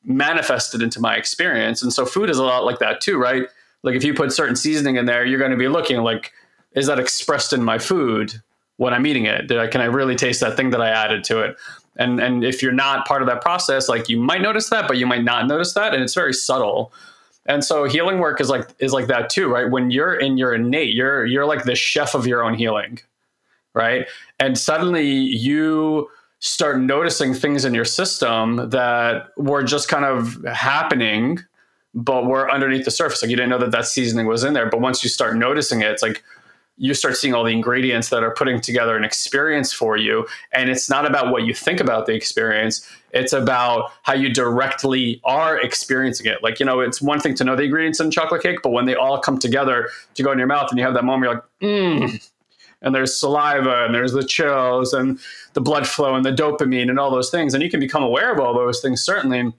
manifested 0.05 0.83
into 0.83 1.01
my 1.01 1.17
experience. 1.17 1.83
And 1.83 1.93
so 1.93 2.05
food 2.05 2.29
is 2.29 2.39
a 2.39 2.45
lot 2.45 2.65
like 2.65 2.79
that 2.81 3.01
too, 3.01 3.17
right? 3.17 3.45
Like 3.83 3.95
if 3.95 4.05
you 4.05 4.13
put 4.13 4.33
certain 4.33 4.57
seasoning 4.57 4.97
in 4.97 5.07
there, 5.07 5.25
you're 5.25 5.39
going 5.39 5.51
to 5.51 5.57
be 5.57 5.69
looking 5.69 5.99
like, 5.99 6.33
is 6.73 6.87
that 6.87 6.99
expressed 6.99 7.53
in 7.53 7.65
my 7.65 7.79
food? 7.79 8.43
When 8.77 8.93
I'm 8.93 9.07
eating 9.07 9.27
it? 9.27 9.51
I, 9.53 9.67
can 9.67 9.81
I 9.81 9.87
really 9.87 10.17
taste 10.17 10.41
that 10.41 10.57
thing 10.57 10.71
that 10.71 10.81
I 10.81 10.89
added 10.89 11.25
to 11.25 11.41
it? 11.41 11.57
And 11.97 12.21
and 12.21 12.45
if 12.45 12.63
you're 12.63 12.73
not 12.73 13.07
part 13.07 13.23
of 13.23 13.29
that 13.29 13.41
process, 13.41 13.89
like 13.89 14.09
you 14.09 14.19
might 14.19 14.43
notice 14.43 14.71
that, 14.71 14.89
but 14.89 14.97
you 14.97 15.07
might 15.07 15.23
not 15.23 15.47
notice 15.47 15.75
that, 15.75 15.95
and 15.95 16.03
it's 16.03 16.15
very 16.15 16.33
subtle. 16.33 16.93
And 17.47 17.63
so 17.63 17.85
healing 17.85 18.19
work 18.19 18.41
is 18.41 18.49
like 18.49 18.69
is 18.79 18.93
like 18.93 19.07
that 19.07 19.31
too, 19.31 19.49
right? 19.49 19.71
When 19.71 19.91
you're 19.91 20.15
in 20.15 20.37
your 20.37 20.55
innate, 20.55 20.95
you're 20.95 21.25
you're 21.27 21.47
like 21.47 21.65
the 21.65 21.75
chef 21.75 22.15
of 22.15 22.27
your 22.27 22.43
own 22.43 22.55
healing, 22.55 22.99
right? 23.75 24.07
And 24.41 24.59
suddenly 24.59 25.07
you 25.07 26.09
start 26.41 26.79
noticing 26.79 27.33
things 27.33 27.65
in 27.65 27.73
your 27.73 27.87
system 27.87 28.69
that 28.71 29.29
were 29.37 29.63
just 29.63 29.89
kind 29.89 30.05
of 30.05 30.45
happening 30.45 31.39
but 31.95 32.27
were 32.27 32.51
underneath 32.51 32.85
the 32.85 32.91
surface 32.91 33.23
like 33.23 33.31
you 33.31 33.37
didn't 33.37 33.49
know 33.49 33.59
that 33.59 33.71
that 33.71 33.87
seasoning 33.87 34.27
was 34.27 34.45
in 34.45 34.53
there 34.53 34.69
but 34.69 34.81
once 34.81 35.03
you 35.03 35.09
start 35.09 35.37
noticing 35.37 35.81
it 35.81 35.91
it's 35.91 36.03
like 36.03 36.23
you 36.77 36.93
start 36.95 37.17
seeing 37.17 37.35
all 37.35 37.45
the 37.45 37.53
ingredients 37.53 38.09
that 38.09 38.23
are 38.23 38.33
putting 38.33 38.61
together 38.61 38.97
an 38.97 39.05
experience 39.05 39.73
for 39.73 39.97
you. 39.97 40.27
And 40.53 40.69
it's 40.69 40.91
not 40.91 41.07
about 41.07 41.31
what 41.31 41.45
you 41.45 41.55
think 41.55 41.81
about 41.81 42.07
the 42.07 42.15
experience, 42.15 42.89
it's 43.13 43.33
about 43.33 43.93
how 44.03 44.15
you 44.15 44.33
directly 44.33 45.21
are 45.25 45.57
experiencing 45.61 46.27
it. 46.27 46.43
Like, 46.43 46.59
you 46.59 46.67
know, 46.67 46.81
it's 46.81 47.01
one 47.01 47.21
thing 47.21 47.35
to 47.37 47.45
know 47.45 47.55
the 47.55 47.63
ingredients 47.63 48.01
in 48.01 48.11
chocolate 48.11 48.43
cake, 48.43 48.59
but 48.63 48.71
when 48.71 48.87
they 48.87 48.97
all 48.97 49.21
come 49.21 49.39
together 49.39 49.89
to 50.15 50.23
go 50.23 50.33
in 50.33 50.39
your 50.39 50.49
mouth 50.49 50.69
and 50.71 50.79
you 50.79 50.85
have 50.85 50.95
that 50.95 51.05
moment, 51.05 51.31
you're 51.31 51.35
like, 51.35 51.45
mmm. 51.63 52.31
And 52.83 52.95
there's 52.95 53.19
saliva 53.19 53.87
and 53.87 53.95
there's 53.95 54.13
the 54.13 54.25
chills 54.25 54.93
and 54.93 55.19
the 55.55 55.61
blood 55.61 55.87
flow 55.87 56.17
and 56.17 56.25
the 56.25 56.33
dopamine 56.33 56.91
and 56.91 56.99
all 56.99 57.11
those 57.11 57.31
things. 57.31 57.55
And 57.55 57.63
you 57.63 57.71
can 57.71 57.81
become 57.81 58.03
aware 58.03 58.31
of 58.31 58.41
all 58.41 58.53
those 58.53 58.81
things, 58.81 59.01
certainly, 59.01 59.55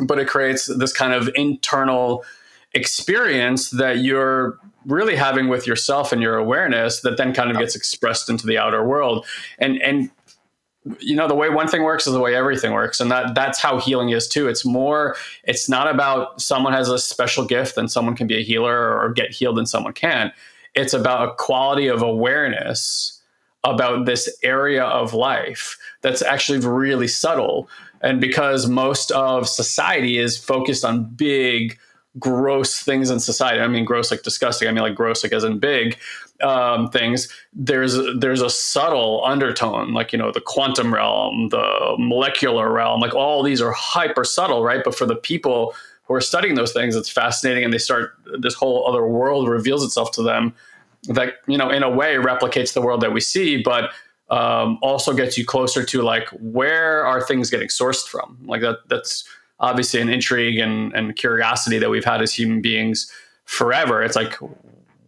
but 0.00 0.18
it 0.18 0.26
creates 0.26 0.66
this 0.78 0.92
kind 0.92 1.12
of 1.12 1.28
internal 1.34 2.24
experience 2.72 3.70
that 3.70 3.98
you're 3.98 4.58
really 4.86 5.16
having 5.16 5.48
with 5.48 5.66
yourself 5.66 6.12
and 6.12 6.22
your 6.22 6.36
awareness 6.36 7.00
that 7.00 7.16
then 7.16 7.32
kind 7.32 7.50
of 7.50 7.58
gets 7.58 7.76
expressed 7.76 8.28
into 8.28 8.46
the 8.46 8.58
outer 8.58 8.84
world. 8.84 9.26
And 9.58 9.80
and 9.82 10.10
you 10.98 11.14
know 11.14 11.28
the 11.28 11.34
way 11.34 11.48
one 11.48 11.68
thing 11.68 11.84
works 11.84 12.06
is 12.06 12.12
the 12.12 12.20
way 12.20 12.34
everything 12.34 12.72
works. 12.72 13.00
And 13.00 13.10
that 13.10 13.34
that's 13.34 13.60
how 13.60 13.78
healing 13.78 14.10
is 14.10 14.28
too. 14.28 14.48
It's 14.48 14.64
more 14.64 15.16
it's 15.44 15.68
not 15.68 15.88
about 15.88 16.40
someone 16.40 16.72
has 16.72 16.88
a 16.88 16.98
special 16.98 17.44
gift 17.44 17.76
and 17.76 17.90
someone 17.90 18.16
can 18.16 18.26
be 18.26 18.38
a 18.38 18.42
healer 18.42 18.98
or 18.98 19.12
get 19.12 19.30
healed 19.32 19.58
and 19.58 19.68
someone 19.68 19.92
can 19.92 20.32
it's 20.74 20.94
about 20.94 21.28
a 21.28 21.34
quality 21.34 21.86
of 21.86 22.02
awareness 22.02 23.20
about 23.64 24.06
this 24.06 24.34
area 24.42 24.84
of 24.84 25.14
life 25.14 25.78
that's 26.00 26.22
actually 26.22 26.58
really 26.58 27.06
subtle. 27.06 27.68
And 28.00 28.20
because 28.20 28.66
most 28.66 29.12
of 29.12 29.48
society 29.48 30.18
is 30.18 30.36
focused 30.36 30.84
on 30.84 31.04
big 31.04 31.78
gross 32.18 32.80
things 32.80 33.10
in 33.10 33.20
society. 33.20 33.60
I 33.60 33.68
mean, 33.68 33.84
gross 33.84 34.10
like 34.10 34.22
disgusting. 34.22 34.68
I 34.68 34.72
mean, 34.72 34.82
like 34.82 34.94
gross 34.94 35.22
like 35.22 35.32
as 35.32 35.44
in 35.44 35.58
big 35.58 35.98
um, 36.42 36.90
things. 36.90 37.28
There's 37.52 37.98
there's 38.16 38.42
a 38.42 38.50
subtle 38.50 39.24
undertone, 39.24 39.92
like 39.92 40.12
you 40.12 40.18
know, 40.18 40.32
the 40.32 40.40
quantum 40.40 40.92
realm, 40.92 41.48
the 41.50 41.94
molecular 41.98 42.70
realm. 42.70 43.00
Like 43.00 43.14
all 43.14 43.42
these 43.42 43.60
are 43.60 43.72
hyper 43.72 44.24
subtle, 44.24 44.62
right? 44.64 44.82
But 44.84 44.94
for 44.94 45.06
the 45.06 45.16
people 45.16 45.74
who 46.04 46.14
are 46.14 46.20
studying 46.20 46.54
those 46.54 46.72
things, 46.72 46.96
it's 46.96 47.08
fascinating, 47.08 47.64
and 47.64 47.72
they 47.72 47.78
start 47.78 48.16
this 48.38 48.54
whole 48.54 48.86
other 48.88 49.06
world 49.06 49.48
reveals 49.48 49.84
itself 49.84 50.10
to 50.12 50.22
them 50.22 50.54
that 51.08 51.34
you 51.46 51.56
know, 51.56 51.70
in 51.70 51.82
a 51.82 51.90
way, 51.90 52.14
replicates 52.16 52.74
the 52.74 52.82
world 52.82 53.00
that 53.00 53.12
we 53.12 53.20
see, 53.20 53.62
but 53.62 53.90
um, 54.30 54.78
also 54.82 55.12
gets 55.12 55.36
you 55.36 55.44
closer 55.44 55.84
to 55.84 56.02
like 56.02 56.28
where 56.40 57.04
are 57.04 57.22
things 57.22 57.50
getting 57.50 57.68
sourced 57.68 58.06
from? 58.06 58.38
Like 58.44 58.60
that. 58.62 58.78
That's 58.88 59.24
obviously 59.62 60.00
an 60.00 60.08
intrigue 60.08 60.58
and, 60.58 60.92
and 60.92 61.16
curiosity 61.16 61.78
that 61.78 61.88
we've 61.88 62.04
had 62.04 62.20
as 62.20 62.34
human 62.34 62.60
beings 62.60 63.10
forever. 63.44 64.02
It's 64.02 64.16
like, 64.16 64.34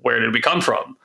where 0.01 0.21
did 0.21 0.33
we 0.33 0.41
come 0.41 0.61
from? 0.61 0.97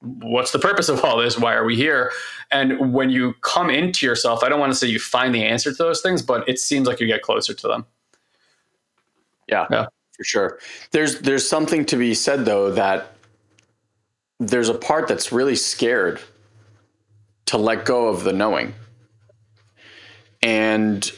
What's 0.00 0.52
the 0.52 0.58
purpose 0.58 0.88
of 0.88 1.04
all 1.04 1.18
this? 1.18 1.38
Why 1.38 1.54
are 1.54 1.64
we 1.64 1.76
here? 1.76 2.10
And 2.50 2.92
when 2.92 3.10
you 3.10 3.34
come 3.42 3.70
into 3.70 4.04
yourself, 4.04 4.42
I 4.42 4.48
don't 4.48 4.60
want 4.60 4.72
to 4.72 4.78
say 4.78 4.86
you 4.86 4.98
find 4.98 5.34
the 5.34 5.44
answer 5.44 5.70
to 5.70 5.82
those 5.82 6.00
things, 6.00 6.22
but 6.22 6.48
it 6.48 6.58
seems 6.58 6.86
like 6.86 7.00
you 7.00 7.06
get 7.06 7.22
closer 7.22 7.54
to 7.54 7.68
them. 7.68 7.86
Yeah, 9.48 9.66
yeah, 9.70 9.86
for 10.16 10.24
sure. 10.24 10.58
There's 10.90 11.20
there's 11.20 11.46
something 11.46 11.84
to 11.86 11.96
be 11.96 12.14
said 12.14 12.44
though 12.44 12.70
that 12.70 13.12
there's 14.40 14.68
a 14.68 14.74
part 14.74 15.08
that's 15.08 15.32
really 15.32 15.56
scared 15.56 16.20
to 17.46 17.58
let 17.58 17.84
go 17.84 18.08
of 18.08 18.24
the 18.24 18.32
knowing. 18.32 18.74
And 20.42 21.10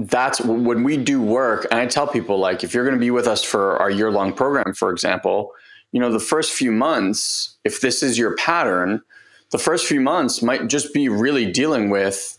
that's 0.00 0.40
when 0.40 0.82
we 0.82 0.96
do 0.96 1.20
work 1.20 1.66
and 1.70 1.78
i 1.78 1.86
tell 1.86 2.06
people 2.06 2.38
like 2.38 2.64
if 2.64 2.72
you're 2.72 2.84
going 2.84 2.96
to 2.96 3.00
be 3.00 3.10
with 3.10 3.26
us 3.26 3.44
for 3.44 3.76
our 3.76 3.90
year 3.90 4.10
long 4.10 4.32
program 4.32 4.72
for 4.72 4.90
example 4.90 5.52
you 5.92 6.00
know 6.00 6.10
the 6.10 6.18
first 6.18 6.52
few 6.52 6.72
months 6.72 7.56
if 7.64 7.82
this 7.82 8.02
is 8.02 8.16
your 8.16 8.34
pattern 8.36 9.02
the 9.50 9.58
first 9.58 9.84
few 9.86 10.00
months 10.00 10.40
might 10.40 10.68
just 10.68 10.94
be 10.94 11.10
really 11.10 11.52
dealing 11.52 11.90
with 11.90 12.38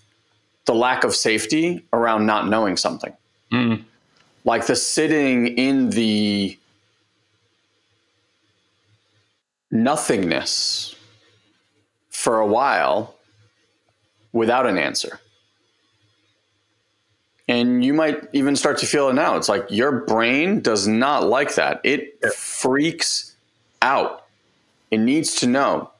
the 0.65 0.73
lack 0.73 1.03
of 1.03 1.15
safety 1.15 1.85
around 1.93 2.25
not 2.25 2.47
knowing 2.47 2.75
something 2.75 3.13
mm. 3.51 3.79
like 4.43 4.65
the 4.65 4.75
sitting 4.75 5.45
in 5.55 5.91
the 5.91 6.57
nothingness 9.69 10.95
for 12.09 12.39
a 12.39 12.47
while 12.47 13.13
without 14.33 14.65
an 14.65 14.79
answer 14.79 15.20
and 17.51 17.83
you 17.83 17.93
might 17.93 18.29
even 18.31 18.55
start 18.55 18.77
to 18.77 18.85
feel 18.85 19.09
it 19.09 19.13
now. 19.13 19.35
It's 19.35 19.49
like 19.49 19.65
your 19.69 19.91
brain 20.05 20.61
does 20.61 20.87
not 20.87 21.27
like 21.27 21.55
that. 21.55 21.81
It 21.83 22.17
yeah. 22.23 22.29
freaks 22.33 23.35
out. 23.81 24.25
It 24.89 24.99
needs 24.99 25.35
to 25.35 25.47
know. 25.47 25.91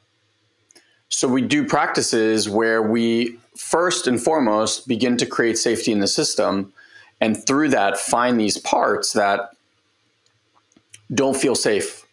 So 1.10 1.28
we 1.28 1.42
do 1.42 1.66
practices 1.66 2.48
where 2.48 2.82
we 2.82 3.36
first 3.54 4.06
and 4.06 4.18
foremost 4.18 4.88
begin 4.88 5.18
to 5.18 5.26
create 5.26 5.58
safety 5.58 5.92
in 5.92 6.00
the 6.00 6.06
system 6.06 6.72
and 7.20 7.36
through 7.46 7.68
that 7.68 7.98
find 7.98 8.40
these 8.40 8.56
parts 8.56 9.12
that 9.12 9.50
don't 11.12 11.36
feel 11.36 11.54
safe 11.54 12.06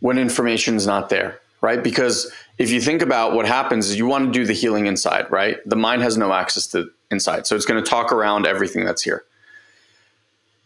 when 0.00 0.18
information 0.18 0.76
is 0.76 0.86
not 0.86 1.08
there, 1.08 1.40
right? 1.62 1.82
Because 1.82 2.30
if 2.58 2.70
you 2.70 2.82
think 2.82 3.00
about 3.00 3.32
what 3.32 3.46
happens 3.46 3.88
is 3.88 3.96
you 3.96 4.04
want 4.04 4.26
to 4.26 4.38
do 4.38 4.44
the 4.44 4.52
healing 4.52 4.84
inside, 4.84 5.30
right? 5.30 5.56
The 5.64 5.76
mind 5.76 6.02
has 6.02 6.18
no 6.18 6.34
access 6.34 6.66
to 6.68 6.90
inside. 7.10 7.46
So 7.46 7.56
it's 7.56 7.66
going 7.66 7.82
to 7.82 7.88
talk 7.88 8.12
around 8.12 8.46
everything 8.46 8.84
that's 8.84 9.02
here. 9.02 9.24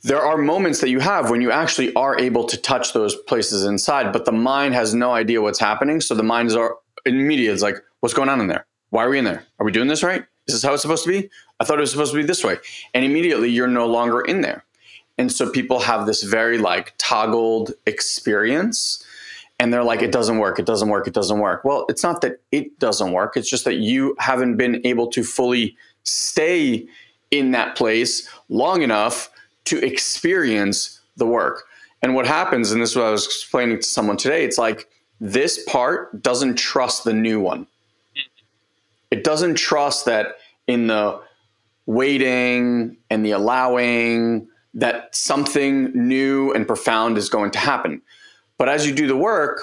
There 0.02 0.20
are 0.20 0.36
moments 0.36 0.80
that 0.80 0.90
you 0.90 1.00
have 1.00 1.30
when 1.30 1.40
you 1.40 1.50
actually 1.50 1.94
are 1.94 2.18
able 2.20 2.44
to 2.44 2.58
touch 2.58 2.92
those 2.92 3.16
places 3.16 3.64
inside, 3.64 4.12
but 4.12 4.26
the 4.26 4.32
mind 4.32 4.74
has 4.74 4.94
no 4.94 5.12
idea 5.12 5.40
what's 5.40 5.58
happening. 5.58 6.00
So 6.02 6.14
the 6.14 6.22
mind 6.22 6.50
is 6.50 6.58
immediate. 7.06 7.54
It's 7.54 7.62
like, 7.62 7.76
what's 8.00 8.14
going 8.14 8.28
on 8.28 8.40
in 8.40 8.48
there? 8.48 8.66
Why 8.90 9.04
are 9.04 9.08
we 9.08 9.18
in 9.18 9.24
there? 9.24 9.44
Are 9.58 9.64
we 9.64 9.72
doing 9.72 9.88
this 9.88 10.02
right? 10.02 10.24
Is 10.46 10.54
this 10.54 10.62
how 10.62 10.74
it's 10.74 10.82
supposed 10.82 11.04
to 11.04 11.10
be? 11.10 11.30
I 11.58 11.64
thought 11.64 11.78
it 11.78 11.80
was 11.80 11.90
supposed 11.90 12.12
to 12.12 12.18
be 12.18 12.26
this 12.26 12.44
way. 12.44 12.58
And 12.92 13.04
immediately 13.04 13.48
you're 13.48 13.66
no 13.66 13.86
longer 13.86 14.20
in 14.20 14.42
there. 14.42 14.64
And 15.16 15.32
so 15.32 15.50
people 15.50 15.80
have 15.80 16.06
this 16.06 16.22
very 16.22 16.58
like 16.58 16.92
toggled 16.98 17.72
experience 17.86 19.02
and 19.58 19.72
they're 19.72 19.84
like, 19.84 20.02
it 20.02 20.12
doesn't 20.12 20.38
work, 20.38 20.58
it 20.58 20.66
doesn't 20.66 20.88
work, 20.88 21.06
it 21.06 21.14
doesn't 21.14 21.38
work. 21.38 21.64
Well, 21.64 21.86
it's 21.88 22.02
not 22.02 22.20
that 22.22 22.40
it 22.50 22.78
doesn't 22.78 23.12
work. 23.12 23.36
It's 23.36 23.48
just 23.48 23.64
that 23.64 23.76
you 23.76 24.16
haven't 24.18 24.56
been 24.56 24.84
able 24.84 25.06
to 25.12 25.22
fully 25.22 25.76
stay 26.04 26.86
in 27.30 27.50
that 27.50 27.76
place 27.76 28.28
long 28.48 28.82
enough 28.82 29.30
to 29.64 29.84
experience 29.84 31.00
the 31.16 31.26
work. 31.26 31.64
And 32.02 32.14
what 32.14 32.26
happens, 32.26 32.70
and 32.70 32.80
this 32.80 32.90
is 32.90 32.96
what 32.96 33.06
I 33.06 33.10
was 33.10 33.24
explaining 33.24 33.78
to 33.78 33.82
someone 33.82 34.16
today, 34.16 34.44
it's 34.44 34.58
like 34.58 34.88
this 35.20 35.64
part 35.64 36.22
doesn't 36.22 36.56
trust 36.56 37.04
the 37.04 37.14
new 37.14 37.40
one. 37.40 37.66
It 39.10 39.24
doesn't 39.24 39.54
trust 39.54 40.04
that 40.06 40.36
in 40.66 40.86
the 40.86 41.20
waiting 41.86 42.96
and 43.10 43.24
the 43.24 43.30
allowing 43.30 44.48
that 44.74 45.14
something 45.14 45.92
new 45.94 46.52
and 46.52 46.66
profound 46.66 47.16
is 47.16 47.28
going 47.28 47.52
to 47.52 47.58
happen. 47.58 48.02
But 48.58 48.68
as 48.68 48.86
you 48.86 48.94
do 48.94 49.06
the 49.06 49.16
work, 49.16 49.60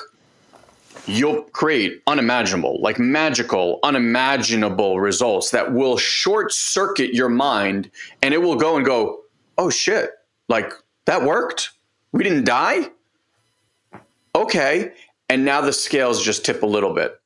you'll 1.07 1.43
create 1.43 2.01
unimaginable, 2.07 2.79
like 2.81 2.99
magical, 2.99 3.79
unimaginable 3.83 4.99
results 4.99 5.51
that 5.51 5.73
will 5.73 5.97
short 5.97 6.51
circuit 6.51 7.13
your 7.13 7.29
mind 7.29 7.89
and 8.21 8.33
it 8.33 8.39
will 8.39 8.55
go 8.55 8.75
and 8.75 8.85
go, 8.85 9.21
oh 9.57 9.69
shit, 9.69 10.11
like 10.47 10.71
that 11.05 11.23
worked. 11.23 11.71
We 12.11 12.23
didn't 12.23 12.45
die. 12.45 12.89
Okay. 14.35 14.93
And 15.29 15.45
now 15.45 15.61
the 15.61 15.73
scales 15.73 16.23
just 16.23 16.45
tip 16.45 16.63
a 16.63 16.67
little 16.67 16.93
bit. 16.93 17.19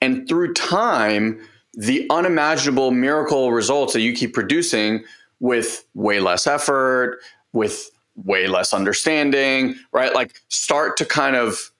And 0.00 0.28
through 0.28 0.54
time, 0.54 1.40
the 1.74 2.06
unimaginable 2.10 2.90
miracle 2.90 3.52
results 3.52 3.92
that 3.92 4.00
you 4.00 4.14
keep 4.14 4.34
producing 4.34 5.04
with 5.40 5.86
way 5.94 6.20
less 6.20 6.46
effort, 6.46 7.20
with 7.52 7.90
way 8.24 8.46
less 8.46 8.72
understanding, 8.72 9.74
right? 9.92 10.14
Like 10.14 10.40
start 10.48 10.96
to 10.98 11.04
kind 11.04 11.36
of 11.36 11.70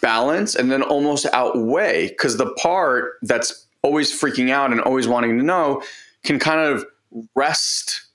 balance 0.00 0.54
and 0.54 0.70
then 0.70 0.82
almost 0.82 1.26
outweigh 1.32 2.08
because 2.08 2.36
the 2.36 2.52
part 2.54 3.14
that's 3.22 3.66
always 3.82 4.12
freaking 4.12 4.50
out 4.50 4.72
and 4.72 4.80
always 4.80 5.08
wanting 5.08 5.38
to 5.38 5.44
know 5.44 5.82
can 6.24 6.38
kind 6.38 6.60
of 6.60 6.84
rest 7.34 8.08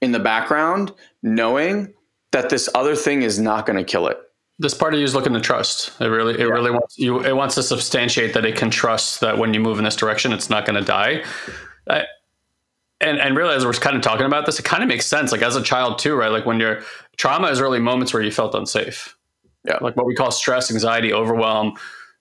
in 0.00 0.12
the 0.12 0.18
background 0.18 0.92
knowing 1.22 1.92
that 2.32 2.50
this 2.50 2.68
other 2.74 2.96
thing 2.96 3.22
is 3.22 3.38
not 3.38 3.66
going 3.66 3.76
to 3.76 3.84
kill 3.84 4.06
it. 4.06 4.18
This 4.58 4.74
part 4.74 4.94
of 4.94 5.00
you 5.00 5.04
is 5.04 5.14
looking 5.14 5.32
to 5.32 5.40
trust. 5.40 5.92
It 6.00 6.06
really 6.06 6.34
it 6.34 6.40
yeah. 6.40 6.46
really 6.46 6.70
wants 6.70 6.96
you 6.96 7.20
it 7.24 7.34
wants 7.34 7.56
to 7.56 7.62
substantiate 7.62 8.34
that 8.34 8.44
it 8.44 8.56
can 8.56 8.70
trust 8.70 9.20
that 9.20 9.38
when 9.38 9.52
you 9.52 9.60
move 9.60 9.78
in 9.78 9.84
this 9.84 9.96
direction 9.96 10.32
it's 10.32 10.48
not 10.48 10.64
going 10.64 10.76
to 10.76 10.84
die. 10.84 11.24
I, 11.88 12.04
and 13.00 13.18
and 13.18 13.36
really 13.36 13.54
as 13.54 13.64
we're 13.64 13.72
kind 13.72 13.96
of 13.96 14.02
talking 14.02 14.26
about 14.26 14.46
this 14.46 14.58
it 14.60 14.64
kind 14.64 14.82
of 14.82 14.88
makes 14.88 15.06
sense 15.06 15.32
like 15.32 15.42
as 15.42 15.56
a 15.56 15.62
child 15.62 15.98
too 15.98 16.14
right? 16.14 16.30
Like 16.30 16.46
when 16.46 16.60
you're 16.60 16.82
trauma 17.16 17.48
is 17.48 17.60
really 17.60 17.80
moments 17.80 18.14
where 18.14 18.22
you 18.22 18.30
felt 18.30 18.54
unsafe 18.54 19.13
yeah. 19.64 19.78
like 19.80 19.96
what 19.96 20.06
we 20.06 20.14
call 20.14 20.30
stress, 20.30 20.70
anxiety, 20.70 21.12
overwhelm. 21.12 21.74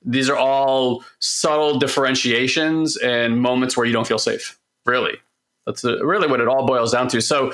These 0.06 0.30
are 0.30 0.38
all 0.38 1.04
subtle 1.20 1.80
differentiations 1.80 2.98
and 2.98 3.42
moments 3.42 3.78
where 3.78 3.86
you 3.86 3.94
don't 3.94 4.08
feel 4.08 4.20
safe. 4.20 4.60
Really, 4.86 5.18
that's 5.66 5.86
uh, 5.86 6.04
really 6.04 6.28
what 6.28 6.42
it 6.42 6.48
all 6.48 6.66
boils 6.66 6.92
down 6.92 7.08
to. 7.10 7.22
So 7.22 7.54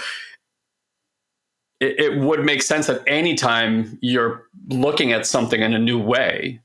it, 1.79 1.99
it 1.99 2.19
would 2.19 2.43
make 2.43 2.63
sense 2.63 2.87
that 2.87 3.03
anytime 3.05 3.99
you're 4.01 4.47
looking 4.69 5.11
at 5.11 5.25
something 5.25 5.61
in 5.61 5.73
a 5.73 5.79
new 5.79 5.99
way, 5.99 6.59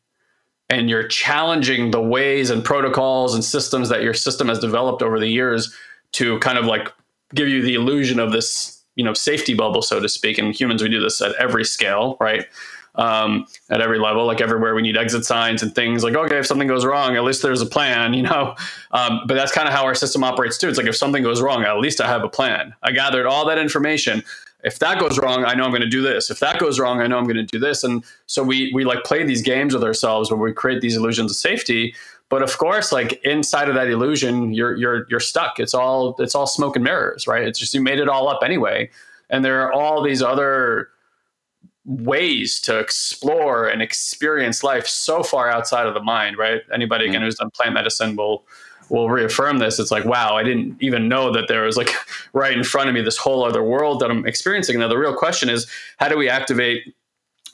and 0.70 0.88
you're 0.88 1.06
challenging 1.06 1.90
the 1.90 2.00
ways 2.00 2.50
and 2.50 2.64
protocols 2.64 3.34
and 3.34 3.44
systems 3.44 3.88
that 3.88 4.02
your 4.02 4.14
system 4.14 4.48
has 4.48 4.58
developed 4.58 5.02
over 5.02 5.20
the 5.20 5.28
years 5.28 5.74
to 6.12 6.38
kind 6.38 6.58
of 6.58 6.64
like 6.64 6.92
give 7.34 7.48
you 7.48 7.62
the 7.62 7.74
illusion 7.74 8.18
of 8.18 8.32
this 8.32 8.82
you 8.96 9.04
know 9.04 9.14
safety 9.14 9.54
bubble 9.54 9.82
so 9.82 10.00
to 10.00 10.08
speak 10.08 10.38
and 10.38 10.54
humans 10.54 10.82
we 10.82 10.88
do 10.88 11.00
this 11.00 11.20
at 11.20 11.34
every 11.36 11.64
scale 11.64 12.16
right 12.20 12.46
um, 12.96 13.46
at 13.70 13.80
every 13.80 13.98
level. 13.98 14.26
Like 14.26 14.40
everywhere, 14.40 14.74
we 14.74 14.82
need 14.82 14.96
exit 14.96 15.24
signs 15.24 15.62
and 15.62 15.74
things. 15.74 16.04
Like, 16.04 16.14
okay, 16.14 16.38
if 16.38 16.46
something 16.46 16.68
goes 16.68 16.84
wrong, 16.84 17.16
at 17.16 17.24
least 17.24 17.42
there's 17.42 17.60
a 17.60 17.66
plan, 17.66 18.14
you 18.14 18.22
know. 18.22 18.54
Um, 18.92 19.22
but 19.26 19.34
that's 19.34 19.52
kind 19.52 19.68
of 19.68 19.74
how 19.74 19.84
our 19.84 19.94
system 19.94 20.24
operates 20.24 20.58
too. 20.58 20.68
It's 20.68 20.78
like 20.78 20.86
if 20.86 20.96
something 20.96 21.22
goes 21.22 21.40
wrong, 21.42 21.64
at 21.64 21.78
least 21.78 22.00
I 22.00 22.06
have 22.06 22.22
a 22.22 22.28
plan. 22.28 22.74
I 22.82 22.92
gathered 22.92 23.26
all 23.26 23.46
that 23.46 23.58
information. 23.58 24.22
If 24.62 24.78
that 24.78 24.98
goes 24.98 25.18
wrong, 25.18 25.44
I 25.44 25.52
know 25.54 25.64
I'm 25.64 25.70
going 25.70 25.82
to 25.82 25.88
do 25.88 26.00
this. 26.00 26.30
If 26.30 26.40
that 26.40 26.58
goes 26.58 26.80
wrong, 26.80 27.02
I 27.02 27.06
know 27.06 27.18
I'm 27.18 27.24
going 27.24 27.36
to 27.36 27.42
do 27.42 27.58
this. 27.58 27.84
And 27.84 28.02
so 28.26 28.42
we 28.42 28.72
we 28.72 28.84
like 28.84 29.04
play 29.04 29.22
these 29.22 29.42
games 29.42 29.74
with 29.74 29.84
ourselves 29.84 30.30
where 30.30 30.40
we 30.40 30.54
create 30.54 30.80
these 30.80 30.96
illusions 30.96 31.30
of 31.30 31.36
safety. 31.36 31.94
But 32.30 32.42
of 32.42 32.56
course, 32.56 32.90
like 32.90 33.22
inside 33.24 33.68
of 33.68 33.74
that 33.74 33.88
illusion, 33.88 34.54
you're 34.54 34.74
you're 34.74 35.06
you're 35.10 35.20
stuck. 35.20 35.60
It's 35.60 35.74
all 35.74 36.16
it's 36.18 36.34
all 36.34 36.46
smoke 36.46 36.76
and 36.76 36.84
mirrors, 36.84 37.26
right? 37.26 37.46
It's 37.46 37.58
just 37.58 37.74
you 37.74 37.82
made 37.82 37.98
it 37.98 38.08
all 38.08 38.28
up 38.28 38.40
anyway. 38.42 38.90
And 39.28 39.44
there 39.44 39.62
are 39.62 39.72
all 39.72 40.02
these 40.02 40.22
other 40.22 40.88
ways 41.84 42.60
to 42.60 42.78
explore 42.78 43.66
and 43.68 43.82
experience 43.82 44.62
life 44.62 44.86
so 44.86 45.22
far 45.22 45.50
outside 45.50 45.86
of 45.86 45.94
the 45.94 46.02
mind, 46.02 46.38
right? 46.38 46.62
Anybody 46.72 47.04
again 47.04 47.16
mm-hmm. 47.16 47.24
who's 47.24 47.36
done 47.36 47.50
plant 47.50 47.74
medicine 47.74 48.16
will 48.16 48.44
will 48.90 49.08
reaffirm 49.08 49.58
this. 49.58 49.78
It's 49.78 49.90
like, 49.90 50.04
wow, 50.04 50.36
I 50.36 50.42
didn't 50.42 50.76
even 50.80 51.08
know 51.08 51.32
that 51.32 51.48
there 51.48 51.62
was 51.62 51.76
like 51.76 51.90
right 52.32 52.56
in 52.56 52.64
front 52.64 52.88
of 52.88 52.94
me 52.94 53.00
this 53.00 53.16
whole 53.16 53.44
other 53.44 53.62
world 53.62 54.00
that 54.00 54.10
I'm 54.10 54.26
experiencing. 54.26 54.78
Now 54.78 54.88
the 54.88 54.98
real 54.98 55.14
question 55.14 55.48
is 55.48 55.66
how 55.98 56.08
do 56.08 56.16
we 56.16 56.28
activate 56.28 56.94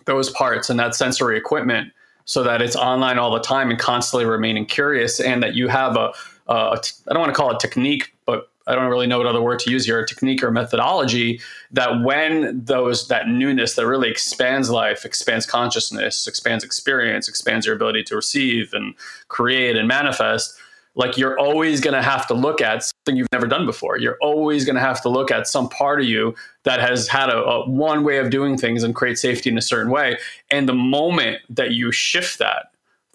those 0.06 0.30
parts 0.30 0.70
and 0.70 0.78
that 0.80 0.94
sensory 0.94 1.36
equipment 1.36 1.92
so 2.24 2.42
that 2.42 2.62
it's 2.62 2.76
online 2.76 3.18
all 3.18 3.32
the 3.32 3.40
time 3.40 3.70
and 3.70 3.78
constantly 3.78 4.24
remaining 4.24 4.64
curious 4.64 5.20
and 5.20 5.42
that 5.42 5.54
you 5.54 5.68
have 5.68 5.96
a 5.96 6.12
a 6.50 6.78
I 7.08 7.12
don't 7.12 7.20
want 7.20 7.32
to 7.32 7.36
call 7.36 7.50
it 7.52 7.60
technique, 7.60 8.14
but 8.26 8.49
I 8.70 8.76
don't 8.76 8.88
really 8.88 9.08
know 9.08 9.18
what 9.18 9.26
other 9.26 9.42
word 9.42 9.58
to 9.60 9.70
use 9.70 9.84
here, 9.84 9.98
a 9.98 10.06
technique 10.06 10.44
or 10.44 10.52
methodology 10.52 11.40
that 11.72 12.02
when 12.04 12.64
those 12.64 13.08
that 13.08 13.26
newness 13.26 13.74
that 13.74 13.86
really 13.86 14.08
expands 14.08 14.70
life, 14.70 15.04
expands 15.04 15.44
consciousness, 15.44 16.28
expands 16.28 16.62
experience, 16.62 17.28
expands 17.28 17.66
your 17.66 17.74
ability 17.74 18.04
to 18.04 18.14
receive 18.14 18.72
and 18.72 18.94
create 19.26 19.76
and 19.76 19.88
manifest, 19.88 20.56
like 20.94 21.16
you're 21.16 21.36
always 21.38 21.80
going 21.80 21.94
to 21.94 22.02
have 22.02 22.28
to 22.28 22.34
look 22.34 22.60
at 22.60 22.84
something 22.84 23.16
you've 23.16 23.28
never 23.32 23.48
done 23.48 23.66
before. 23.66 23.98
You're 23.98 24.18
always 24.20 24.64
going 24.64 24.76
to 24.76 24.82
have 24.82 25.02
to 25.02 25.08
look 25.08 25.32
at 25.32 25.48
some 25.48 25.68
part 25.68 26.00
of 26.00 26.06
you 26.06 26.34
that 26.62 26.80
has 26.80 27.08
had 27.08 27.28
a, 27.28 27.38
a 27.38 27.68
one 27.68 28.04
way 28.04 28.18
of 28.18 28.30
doing 28.30 28.56
things 28.56 28.84
and 28.84 28.94
create 28.94 29.18
safety 29.18 29.50
in 29.50 29.58
a 29.58 29.62
certain 29.62 29.90
way. 29.90 30.18
And 30.50 30.68
the 30.68 30.74
moment 30.74 31.38
that 31.48 31.72
you 31.72 31.90
shift 31.90 32.38
that 32.38 32.66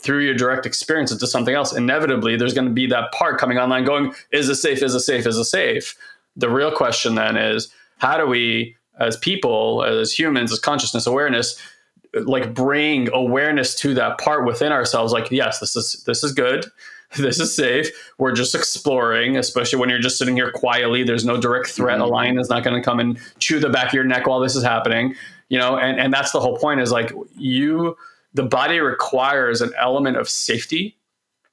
through 0.05 0.19
your 0.19 0.35
direct 0.35 0.65
experience 0.65 1.11
into 1.11 1.25
something 1.25 1.55
else, 1.55 1.75
inevitably 1.75 2.37
there's 2.37 2.53
going 2.53 2.67
to 2.67 2.73
be 2.73 2.85
that 2.87 3.11
part 3.11 3.39
coming 3.39 3.57
online 3.57 3.83
going, 3.83 4.13
is 4.31 4.47
it 4.47 4.55
safe? 4.55 4.81
Is 4.83 4.93
it 4.93 5.01
safe? 5.01 5.25
Is 5.25 5.35
it 5.35 5.45
safe? 5.45 5.97
The 6.35 6.49
real 6.49 6.71
question 6.71 7.15
then 7.15 7.35
is 7.35 7.69
how 7.97 8.17
do 8.17 8.27
we, 8.27 8.77
as 8.99 9.17
people, 9.17 9.83
as 9.83 10.17
humans, 10.17 10.51
as 10.51 10.59
consciousness 10.59 11.07
awareness, 11.07 11.59
like 12.13 12.53
bring 12.53 13.09
awareness 13.13 13.75
to 13.75 13.93
that 13.95 14.17
part 14.19 14.45
within 14.45 14.71
ourselves 14.71 15.11
like 15.11 15.29
yes 15.31 15.59
this 15.59 15.75
is 15.75 16.01
this 16.05 16.23
is 16.23 16.31
good 16.31 16.65
this 17.17 17.41
is 17.41 17.53
safe 17.53 17.89
we're 18.17 18.31
just 18.31 18.55
exploring 18.55 19.37
especially 19.37 19.77
when 19.77 19.89
you're 19.89 19.99
just 19.99 20.17
sitting 20.17 20.35
here 20.35 20.51
quietly 20.51 21.03
there's 21.03 21.25
no 21.25 21.39
direct 21.39 21.67
threat 21.67 21.99
mm-hmm. 21.99 22.03
a 22.03 22.07
lion 22.07 22.39
is 22.39 22.49
not 22.49 22.63
going 22.63 22.75
to 22.75 22.81
come 22.81 22.99
and 22.99 23.19
chew 23.39 23.59
the 23.59 23.69
back 23.69 23.87
of 23.87 23.93
your 23.93 24.05
neck 24.05 24.27
while 24.27 24.39
this 24.39 24.55
is 24.55 24.63
happening 24.63 25.13
you 25.49 25.59
know 25.59 25.77
and 25.77 25.99
and 25.99 26.13
that's 26.13 26.31
the 26.31 26.39
whole 26.39 26.57
point 26.57 26.79
is 26.79 26.89
like 26.89 27.11
you 27.37 27.97
the 28.35 28.43
body 28.43 28.79
requires 28.79 29.61
an 29.61 29.71
element 29.77 30.17
of 30.17 30.29
safety, 30.29 30.97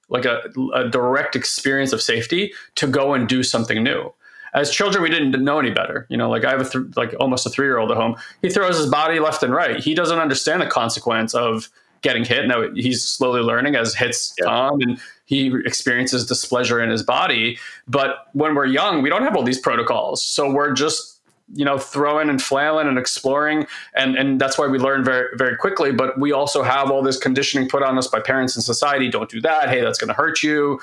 like 0.09 0.25
a, 0.25 0.43
a 0.75 0.89
direct 0.89 1.37
experience 1.37 1.93
of 1.93 2.03
safety 2.03 2.53
to 2.75 2.87
go 2.87 3.15
and 3.15 3.29
do 3.29 3.43
something 3.43 3.83
new. 3.83 4.13
As 4.55 4.71
children 4.71 5.03
we 5.03 5.09
didn't 5.09 5.43
know 5.43 5.59
any 5.59 5.71
better 5.71 6.07
you 6.11 6.17
know 6.19 6.29
like 6.29 6.45
i 6.45 6.51
have 6.51 6.61
a 6.61 6.69
th- 6.69 6.95
like 6.95 7.15
almost 7.19 7.47
a 7.47 7.49
three 7.49 7.65
year 7.67 7.79
old 7.79 7.91
at 7.91 7.97
home. 7.97 8.17
He 8.43 8.51
throws 8.51 8.77
his 8.77 8.87
body 8.87 9.19
left 9.19 9.43
and 9.43 9.55
right. 9.55 9.81
He 9.81 9.95
doesn't 9.95 10.19
understand 10.19 10.61
the 10.61 10.67
consequence 10.67 11.33
of 11.35 11.71
getting 12.03 12.25
hit. 12.25 12.47
Now 12.47 12.69
he's 12.75 13.03
slowly 13.03 13.41
learning 13.41 13.77
as 13.77 13.95
hits 13.95 14.35
yeah. 14.39 14.47
come 14.47 14.81
and 14.83 15.01
he 15.25 15.55
experiences 15.65 16.27
displeasure 16.27 16.83
in 16.83 16.91
his 16.91 17.03
body. 17.03 17.59
But 17.89 18.27
when 18.35 18.55
we're 18.55 18.67
young 18.67 19.01
we 19.01 19.09
don't 19.09 19.23
have 19.23 19.37
all 19.37 19.45
these 19.45 19.61
protocols. 19.61 20.23
So 20.23 20.53
we're 20.53 20.73
just 20.73 21.12
you 21.53 21.65
know 21.65 21.79
throwing 21.79 22.29
and 22.29 22.43
flailing 22.43 22.89
and 22.89 22.99
exploring. 22.99 23.67
And 23.95 24.17
and 24.17 24.41
that's 24.41 24.59
why 24.59 24.67
we 24.67 24.79
learn 24.79 25.05
very 25.05 25.29
very 25.37 25.57
quickly. 25.57 25.93
But 25.93 26.19
we 26.19 26.33
also 26.33 26.63
have 26.63 26.91
all 26.91 27.03
this 27.03 27.19
conditioning 27.19 27.69
put 27.69 27.83
on 27.83 27.99
us 27.99 28.09
by 28.09 28.21
parents 28.21 28.57
and 28.57 28.65
society. 28.65 29.09
Don't 29.09 29.31
do 29.31 29.41
that. 29.43 29.69
Hey 29.69 29.81
that's 29.81 29.99
going 29.99 30.09
to 30.09 30.15
hurt 30.15 30.43
you. 30.43 30.81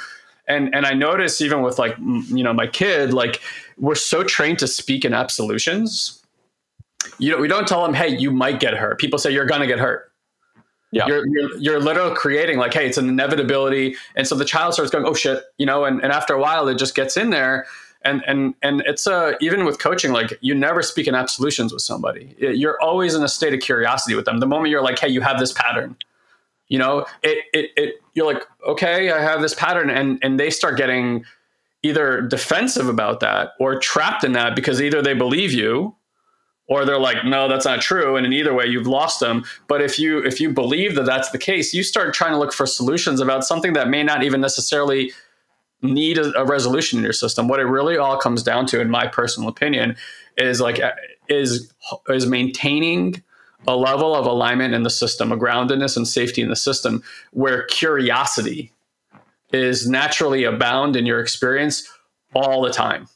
And 0.48 0.74
and 0.74 0.86
i 0.86 0.94
notice 0.94 1.42
even 1.42 1.62
with 1.62 1.78
like 1.78 1.96
you 2.00 2.44
know 2.44 2.54
my 2.54 2.68
kid 2.68 3.14
like 3.14 3.42
we're 3.78 3.96
so 3.96 4.24
trained 4.24 4.60
to 4.60 4.68
speak 4.68 5.06
in 5.06 5.14
absolutions. 5.14 6.24
You 7.18 7.32
know 7.32 7.38
we 7.38 7.48
don't 7.48 7.68
tell 7.68 7.84
them 7.84 7.94
hey 7.94 8.16
you 8.16 8.32
might 8.32 8.60
get 8.60 8.74
hurt. 8.74 9.00
People 9.00 9.20
say 9.20 9.32
you're 9.32 9.46
going 9.46 9.62
to 9.62 9.68
get 9.68 9.80
hurt. 9.80 10.06
Yeah. 10.92 11.06
You're, 11.06 11.28
you're, 11.28 11.58
you're 11.58 11.80
literally 11.80 12.16
creating 12.16 12.58
like, 12.58 12.74
hey, 12.74 12.88
it's 12.88 12.98
an 12.98 13.08
inevitability. 13.08 13.96
And 14.16 14.28
so 14.28 14.34
the 14.34 14.44
child 14.44 14.74
starts 14.74 14.90
going, 14.90 15.06
oh 15.06 15.14
shit, 15.14 15.44
you 15.60 15.66
know, 15.68 15.86
and, 15.86 16.02
and 16.02 16.12
after 16.12 16.34
a 16.34 16.40
while 16.40 16.68
it 16.68 16.80
just 16.80 16.96
gets 16.96 17.16
in 17.16 17.30
there 17.30 17.68
and 18.04 18.24
and 18.28 18.54
and 18.62 18.82
it's 18.86 19.08
uh 19.08 19.34
even 19.42 19.66
with 19.66 19.80
coaching 19.80 20.12
like 20.12 20.38
you 20.42 20.56
never 20.56 20.82
speak 20.82 21.08
in 21.08 21.16
absolutions 21.16 21.74
with 21.74 21.82
somebody. 21.82 22.36
You're 22.40 22.80
always 22.82 23.14
in 23.14 23.24
a 23.24 23.28
state 23.28 23.54
of 23.54 23.60
curiosity 23.60 24.16
with 24.16 24.26
them. 24.26 24.40
The 24.40 24.48
moment 24.48 24.70
you're 24.70 24.84
like 24.84 25.00
hey 25.00 25.10
you 25.10 25.22
have 25.22 25.40
this 25.40 25.54
pattern 25.54 25.96
you 26.70 26.78
know 26.78 27.06
it 27.24 27.46
it, 27.54 27.72
it 27.76 27.96
you're 28.14 28.32
like 28.32 28.44
okay 28.66 29.12
i 29.12 29.22
have 29.22 29.42
this 29.42 29.54
pattern. 29.54 29.90
And 29.90 30.20
and 30.22 30.40
they 30.40 30.50
start 30.50 30.78
getting 30.78 31.26
either 31.84 32.22
defensive 32.22 32.88
about 32.88 33.20
that 33.22 33.54
or 33.60 33.80
trapped 33.80 34.24
in 34.24 34.34
that 34.34 34.56
because 34.56 34.82
either 34.82 35.02
they 35.02 35.14
believe 35.14 35.52
you 35.52 35.96
or 36.68 36.86
they're 36.86 37.00
like 37.00 37.26
no 37.26 37.50
that's 37.50 37.66
not 37.66 37.82
true. 37.82 38.16
And 38.16 38.26
in 38.26 38.32
either 38.32 38.54
way 38.54 38.66
you've 38.66 38.88
lost 38.88 39.20
them. 39.20 39.44
But 39.68 39.82
if 39.82 40.00
you 40.00 40.20
if 40.20 40.40
you 40.40 40.54
believe 40.54 40.96
that 40.96 41.06
that's 41.06 41.32
the 41.32 41.38
case 41.38 41.74
you 41.74 41.84
start 41.84 42.14
trying 42.14 42.32
to 42.32 42.38
look 42.38 42.54
for 42.54 42.66
solutions 42.66 43.20
about 43.20 43.44
something 43.44 43.74
that 43.74 43.90
may 43.90 44.04
not 44.04 44.24
even 44.24 44.40
necessarily 44.40 45.12
need 45.82 46.18
a, 46.18 46.38
a, 46.40 46.46
resolution 46.46 47.00
in 47.00 47.04
your 47.04 47.14
system. 47.14 47.48
What 47.48 47.60
it 47.60 47.66
really 47.66 47.98
all 47.98 48.18
comes 48.18 48.44
down 48.44 48.66
to, 48.68 48.82
in 48.82 48.90
my 48.90 49.08
personal 49.08 49.50
opinion, 49.50 49.96
is 50.38 50.60
like 50.60 50.80
is 51.28 51.72
is 52.08 52.26
maintaining 52.26 53.24
a 53.68 53.76
level 53.76 54.16
of 54.16 54.26
alignment 54.26 54.74
in 54.74 54.84
the 54.84 54.90
system, 54.90 55.32
a 55.32 55.38
groundedness 55.38 55.98
and 55.98 56.08
safety 56.08 56.42
in 56.42 56.50
the 56.50 56.56
system, 56.56 57.04
where 57.32 57.66
curiosity 57.66 58.72
is 59.52 59.88
naturally 59.88 60.44
abound 60.44 60.96
in 60.96 61.06
your 61.06 61.20
experience 61.20 61.88
all 62.36 62.62
the 62.62 62.72
time. 62.72 63.08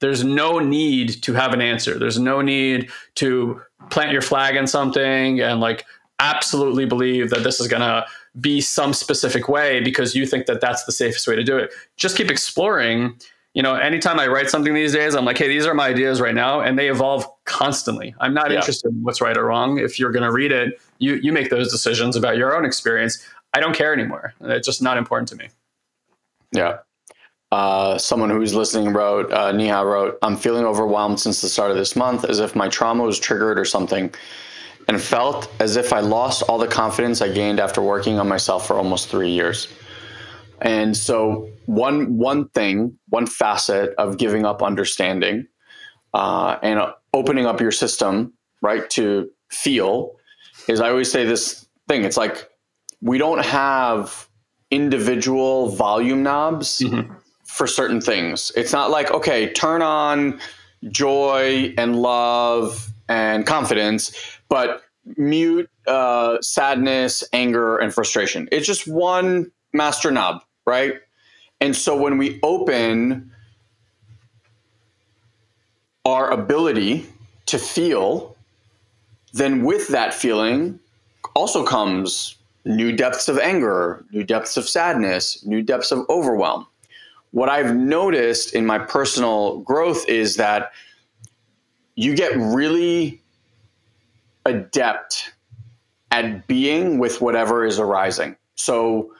there's 0.00 0.24
no 0.24 0.58
need 0.58 1.22
to 1.22 1.32
have 1.32 1.54
an 1.54 1.62
answer. 1.62 1.98
There's 1.98 2.18
no 2.18 2.42
need 2.42 2.90
to 3.14 3.62
plant 3.88 4.12
your 4.12 4.20
flag 4.20 4.56
in 4.56 4.66
something 4.66 5.40
and 5.40 5.60
like 5.60 5.86
absolutely 6.18 6.84
believe 6.84 7.30
that 7.30 7.42
this 7.42 7.58
is 7.60 7.68
going 7.68 7.80
to 7.80 8.04
be 8.40 8.60
some 8.60 8.92
specific 8.92 9.48
way 9.48 9.80
because 9.80 10.14
you 10.14 10.26
think 10.26 10.46
that 10.46 10.60
that's 10.60 10.84
the 10.84 10.92
safest 10.92 11.28
way 11.28 11.36
to 11.36 11.44
do 11.44 11.56
it. 11.56 11.72
Just 11.96 12.16
keep 12.16 12.30
exploring. 12.30 13.16
You 13.54 13.62
know, 13.62 13.76
anytime 13.76 14.18
I 14.18 14.26
write 14.26 14.50
something 14.50 14.74
these 14.74 14.92
days, 14.92 15.14
I'm 15.14 15.24
like, 15.24 15.38
hey, 15.38 15.46
these 15.46 15.66
are 15.66 15.74
my 15.74 15.88
ideas 15.88 16.20
right 16.20 16.34
now, 16.34 16.60
and 16.60 16.76
they 16.76 16.88
evolve 16.88 17.24
constantly. 17.44 18.14
I'm 18.18 18.34
not 18.34 18.50
yeah. 18.50 18.56
interested 18.56 18.90
in 18.90 19.02
what's 19.04 19.20
right 19.20 19.36
or 19.36 19.44
wrong. 19.44 19.78
If 19.78 19.98
you're 19.98 20.10
going 20.10 20.24
to 20.24 20.32
read 20.32 20.50
it, 20.50 20.80
you 20.98 21.14
you 21.14 21.32
make 21.32 21.50
those 21.50 21.70
decisions 21.70 22.16
about 22.16 22.36
your 22.36 22.56
own 22.56 22.64
experience. 22.64 23.24
I 23.52 23.60
don't 23.60 23.74
care 23.74 23.92
anymore. 23.92 24.34
It's 24.40 24.66
just 24.66 24.82
not 24.82 24.98
important 24.98 25.28
to 25.28 25.36
me. 25.36 25.48
Yeah. 26.50 26.78
Uh, 27.52 27.96
someone 27.98 28.30
who's 28.30 28.52
listening 28.52 28.92
wrote, 28.92 29.32
uh, 29.32 29.52
Niha 29.52 29.84
wrote, 29.84 30.18
I'm 30.22 30.36
feeling 30.36 30.64
overwhelmed 30.64 31.20
since 31.20 31.40
the 31.40 31.48
start 31.48 31.70
of 31.70 31.76
this 31.76 31.94
month 31.94 32.24
as 32.24 32.40
if 32.40 32.56
my 32.56 32.68
trauma 32.68 33.04
was 33.04 33.16
triggered 33.16 33.60
or 33.60 33.64
something 33.64 34.12
and 34.88 35.00
felt 35.00 35.50
as 35.60 35.76
if 35.76 35.92
I 35.92 36.00
lost 36.00 36.42
all 36.42 36.58
the 36.58 36.66
confidence 36.66 37.22
I 37.22 37.32
gained 37.32 37.60
after 37.60 37.80
working 37.80 38.18
on 38.18 38.28
myself 38.28 38.66
for 38.66 38.76
almost 38.76 39.08
three 39.08 39.30
years. 39.30 39.68
And 40.60 40.96
so, 40.96 41.48
one 41.66 42.16
one 42.16 42.48
thing, 42.50 42.98
one 43.08 43.26
facet 43.26 43.94
of 43.98 44.18
giving 44.18 44.44
up 44.44 44.62
understanding 44.62 45.46
uh, 46.12 46.58
and 46.62 46.80
opening 47.12 47.46
up 47.46 47.60
your 47.60 47.72
system, 47.72 48.32
right, 48.62 48.88
to 48.90 49.30
feel, 49.50 50.12
is 50.68 50.80
I 50.80 50.90
always 50.90 51.10
say 51.10 51.24
this 51.24 51.66
thing. 51.88 52.04
It's 52.04 52.16
like 52.16 52.48
we 53.00 53.18
don't 53.18 53.44
have 53.44 54.28
individual 54.70 55.68
volume 55.68 56.22
knobs 56.22 56.78
mm-hmm. 56.78 57.12
for 57.44 57.66
certain 57.66 58.00
things. 58.00 58.52
It's 58.56 58.72
not 58.72 58.90
like 58.90 59.10
okay, 59.10 59.52
turn 59.52 59.82
on 59.82 60.40
joy 60.90 61.74
and 61.76 61.96
love 61.96 62.93
and 63.08 63.46
confidence 63.46 64.14
but 64.48 64.82
mute 65.16 65.68
uh, 65.86 66.40
sadness, 66.40 67.24
anger, 67.32 67.76
and 67.78 67.92
frustration. 67.92 68.48
It's 68.50 68.66
just 68.66 68.86
one 68.88 69.50
master 69.72 70.10
knob, 70.10 70.42
right? 70.66 70.94
And 71.60 71.74
so 71.76 71.96
when 71.96 72.18
we 72.18 72.40
open 72.42 73.30
our 76.04 76.30
ability 76.30 77.06
to 77.46 77.58
feel, 77.58 78.36
then 79.32 79.64
with 79.64 79.88
that 79.88 80.14
feeling 80.14 80.78
also 81.34 81.64
comes 81.64 82.36
new 82.64 82.92
depths 82.92 83.28
of 83.28 83.38
anger, 83.38 84.04
new 84.12 84.24
depths 84.24 84.56
of 84.56 84.68
sadness, 84.68 85.44
new 85.44 85.62
depths 85.62 85.92
of 85.92 86.06
overwhelm. 86.08 86.66
What 87.32 87.48
I've 87.48 87.74
noticed 87.74 88.54
in 88.54 88.64
my 88.64 88.78
personal 88.78 89.58
growth 89.60 90.08
is 90.08 90.36
that 90.36 90.72
you 91.96 92.14
get 92.14 92.36
really 92.36 93.22
adept 94.46 95.32
at 96.10 96.46
being 96.46 96.98
with 96.98 97.20
whatever 97.20 97.64
is 97.64 97.78
arising. 97.78 98.36
So 98.54 99.12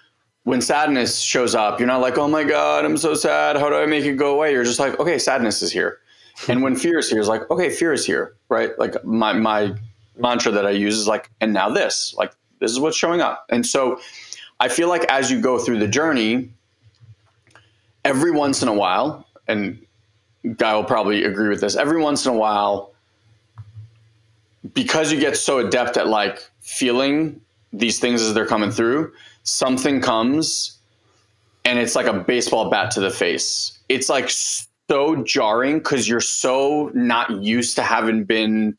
when 0.45 0.61
sadness 0.61 1.19
shows 1.21 1.55
up, 1.55 1.81
you're 1.81 1.87
not 1.87 2.01
like, 2.01 2.19
oh 2.19 2.29
my 2.29 2.45
God, 2.45 2.85
I'm 2.85 2.97
so 2.97 3.15
sad. 3.15 3.57
How 3.57 3.69
do 3.69 3.77
I 3.77 3.87
make 3.87 4.05
it 4.05 4.17
go 4.17 4.35
away? 4.35 4.53
You're 4.53 4.65
just 4.65 4.79
like, 4.79 4.99
okay, 5.01 5.19
sadness 5.19 5.63
is 5.63 5.73
here. 5.73 5.99
And 6.49 6.65
when 6.65 6.75
fear 6.75 6.99
is 6.99 7.09
here, 7.09 7.21
it's 7.21 7.29
like, 7.29 7.49
okay, 7.49 7.71
fear 7.71 7.93
is 7.93 8.05
here, 8.05 8.35
right? 8.49 8.77
Like 8.77 9.05
my, 9.05 9.33
my 9.33 9.73
mantra 10.17 10.51
that 10.51 10.67
I 10.67 10.71
use 10.71 10.99
is 10.99 11.07
like, 11.07 11.31
and 11.41 11.53
now 11.53 11.69
this, 11.69 12.13
like, 12.19 12.33
this 12.59 12.73
is 12.73 12.81
what's 12.81 12.97
showing 12.97 13.21
up. 13.21 13.47
And 13.51 13.65
so 13.65 14.01
I 14.59 14.69
feel 14.69 14.89
like 14.89 15.05
as 15.05 15.31
you 15.31 15.41
go 15.41 15.61
through 15.61 15.79
the 15.79 15.87
journey, 15.87 16.51
every 18.05 18.33
once 18.33 18.63
in 18.63 18.69
a 18.69 18.75
while, 18.75 19.27
and 19.47 19.79
Guy 20.57 20.75
will 20.75 20.85
probably 20.85 21.25
agree 21.25 21.49
with 21.49 21.61
this, 21.61 21.77
every 21.77 22.01
once 22.01 22.27
in 22.27 22.33
a 22.33 22.37
while, 22.37 22.93
because 24.75 25.13
you 25.13 25.21
get 25.21 25.37
so 25.37 25.59
adept 25.59 25.97
at 25.97 26.09
like 26.09 26.39
feeling 26.61 27.41
these 27.73 27.99
things 27.99 28.23
as 28.23 28.35
they're 28.35 28.47
coming 28.47 28.71
through, 28.71 29.13
something 29.43 30.01
comes 30.01 30.79
and 31.65 31.79
it's 31.79 31.97
like 31.97 32.07
a 32.07 32.13
baseball 32.13 32.71
bat 32.71 32.91
to 32.93 33.01
the 33.01 33.11
face. 33.11 33.79
It's 33.89 34.09
like 34.09 34.29
so 34.29 35.23
jarring 35.25 35.79
because 35.79 36.09
you're 36.09 36.21
so 36.21 36.91
not 36.95 37.43
used 37.43 37.77
to 37.77 37.83
having 37.83 38.25
been 38.25 38.77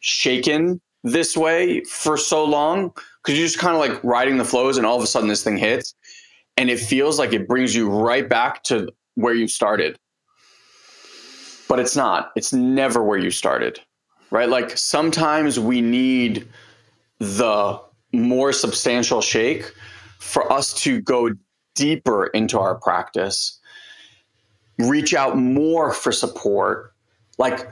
shaken 0.00 0.80
this 1.04 1.36
way 1.36 1.82
for 1.84 2.16
so 2.16 2.44
long 2.44 2.88
because 3.22 3.38
you're 3.38 3.46
just 3.46 3.58
kind 3.58 3.74
of 3.74 3.80
like 3.80 4.02
riding 4.02 4.38
the 4.38 4.44
flows 4.44 4.76
and 4.76 4.84
all 4.84 4.96
of 4.96 5.02
a 5.02 5.06
sudden 5.06 5.28
this 5.28 5.44
thing 5.44 5.56
hits 5.56 5.94
and 6.56 6.68
it 6.68 6.80
feels 6.80 7.18
like 7.18 7.32
it 7.32 7.46
brings 7.46 7.74
you 7.74 7.88
right 7.88 8.28
back 8.28 8.62
to 8.64 8.88
where 9.14 9.34
you 9.34 9.46
started. 9.46 9.98
But 11.68 11.80
it's 11.80 11.96
not. 11.96 12.32
It's 12.36 12.52
never 12.52 13.02
where 13.02 13.18
you 13.18 13.30
started 13.30 13.80
right? 14.30 14.48
Like 14.48 14.76
sometimes 14.76 15.58
we 15.58 15.80
need 15.80 16.48
the 17.18 17.80
more 18.12 18.52
substantial 18.52 19.20
shake 19.20 19.72
for 20.18 20.50
us 20.52 20.72
to 20.82 21.00
go 21.00 21.30
deeper 21.74 22.26
into 22.28 22.58
our 22.58 22.74
practice, 22.74 23.58
reach 24.78 25.14
out 25.14 25.36
more 25.36 25.92
for 25.92 26.12
support, 26.12 26.92
like 27.38 27.68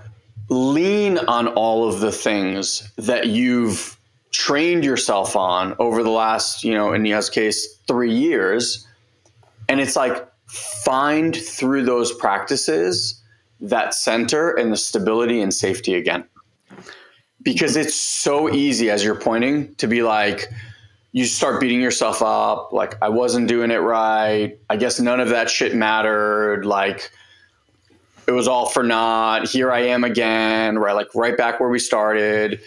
lean 0.51 1.19
on 1.19 1.49
all 1.49 1.89
of 1.89 2.01
the 2.01 2.13
things 2.13 2.93
that 2.97 3.29
you've 3.29 3.99
trained 4.31 4.85
yourself 4.85 5.37
on 5.37 5.75
over 5.79 6.03
the 6.03 6.11
last, 6.11 6.65
you 6.65 6.75
know, 6.75 6.93
in 6.93 7.03
Niha's 7.03 7.31
case, 7.31 7.79
three 7.87 8.13
years. 8.13 8.87
And 9.69 9.81
it's 9.81 9.97
like 9.97 10.29
find 10.47 11.35
through 11.35 11.85
those 11.85 12.13
practices 12.13 13.23
that 13.65 13.95
center 13.95 14.51
and 14.51 14.73
the 14.73 14.77
stability 14.77 15.41
and 15.41 15.53
safety 15.53 15.95
again. 15.95 16.25
Because 17.43 17.77
it's 17.77 17.95
so 17.95 18.53
easy 18.53 18.91
as 18.91 19.05
you're 19.05 19.19
pointing 19.19 19.75
to 19.77 19.87
be 19.87 20.03
like 20.03 20.49
you 21.13 21.25
start 21.25 21.61
beating 21.61 21.81
yourself 21.81 22.23
up 22.23 22.73
like 22.73 23.01
i 23.01 23.09
wasn't 23.09 23.47
doing 23.47 23.71
it 23.71 23.77
right. 23.77 24.59
I 24.69 24.77
guess 24.77 24.99
none 24.99 25.21
of 25.21 25.29
that 25.29 25.49
shit 25.49 25.75
mattered. 25.75 26.65
Like 26.65 27.11
it 28.27 28.33
was 28.33 28.49
all 28.49 28.67
for 28.67 28.83
naught. 28.83 29.49
Here 29.49 29.71
i 29.71 29.81
am 29.81 30.05
again 30.05 30.79
right 30.79 30.93
like 30.93 31.15
right 31.15 31.37
back 31.37 31.61
where 31.61 31.69
we 31.69 31.79
started. 31.79 32.61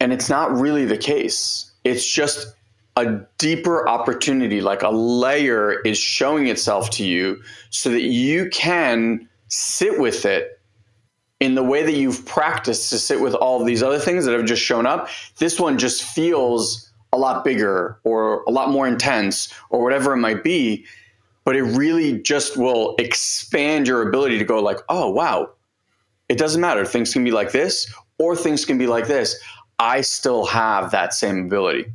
And 0.00 0.12
it's 0.12 0.28
not 0.28 0.52
really 0.52 0.84
the 0.84 0.98
case. 0.98 1.70
It's 1.84 2.06
just 2.06 2.54
a 2.96 3.20
deeper 3.38 3.88
opportunity 3.88 4.60
like 4.60 4.82
a 4.82 4.90
layer 4.90 5.80
is 5.80 5.98
showing 5.98 6.46
itself 6.46 6.90
to 6.90 7.04
you 7.04 7.42
so 7.70 7.90
that 7.90 8.02
you 8.02 8.48
can 8.50 9.28
sit 9.48 9.98
with 9.98 10.24
it 10.24 10.60
in 11.40 11.54
the 11.54 11.62
way 11.62 11.82
that 11.82 11.94
you've 11.94 12.24
practiced 12.24 12.90
to 12.90 12.98
sit 12.98 13.20
with 13.20 13.34
all 13.34 13.62
these 13.62 13.82
other 13.82 13.98
things 13.98 14.24
that 14.24 14.32
have 14.32 14.46
just 14.46 14.62
shown 14.62 14.86
up, 14.86 15.08
this 15.38 15.60
one 15.60 15.78
just 15.78 16.02
feels 16.02 16.90
a 17.12 17.18
lot 17.18 17.44
bigger 17.44 18.00
or 18.04 18.42
a 18.44 18.50
lot 18.50 18.70
more 18.70 18.86
intense 18.88 19.52
or 19.70 19.82
whatever 19.82 20.12
it 20.14 20.18
might 20.18 20.42
be. 20.42 20.84
But 21.44 21.56
it 21.56 21.62
really 21.62 22.20
just 22.20 22.56
will 22.56 22.94
expand 22.98 23.86
your 23.86 24.08
ability 24.08 24.38
to 24.38 24.44
go 24.44 24.60
like, 24.60 24.78
oh 24.88 25.10
wow, 25.10 25.50
it 26.28 26.38
doesn't 26.38 26.60
matter. 26.60 26.86
Things 26.86 27.12
can 27.12 27.22
be 27.22 27.30
like 27.30 27.52
this 27.52 27.92
or 28.18 28.34
things 28.34 28.64
can 28.64 28.78
be 28.78 28.86
like 28.86 29.06
this. 29.06 29.38
I 29.78 30.00
still 30.00 30.46
have 30.46 30.90
that 30.92 31.12
same 31.12 31.46
ability. 31.46 31.92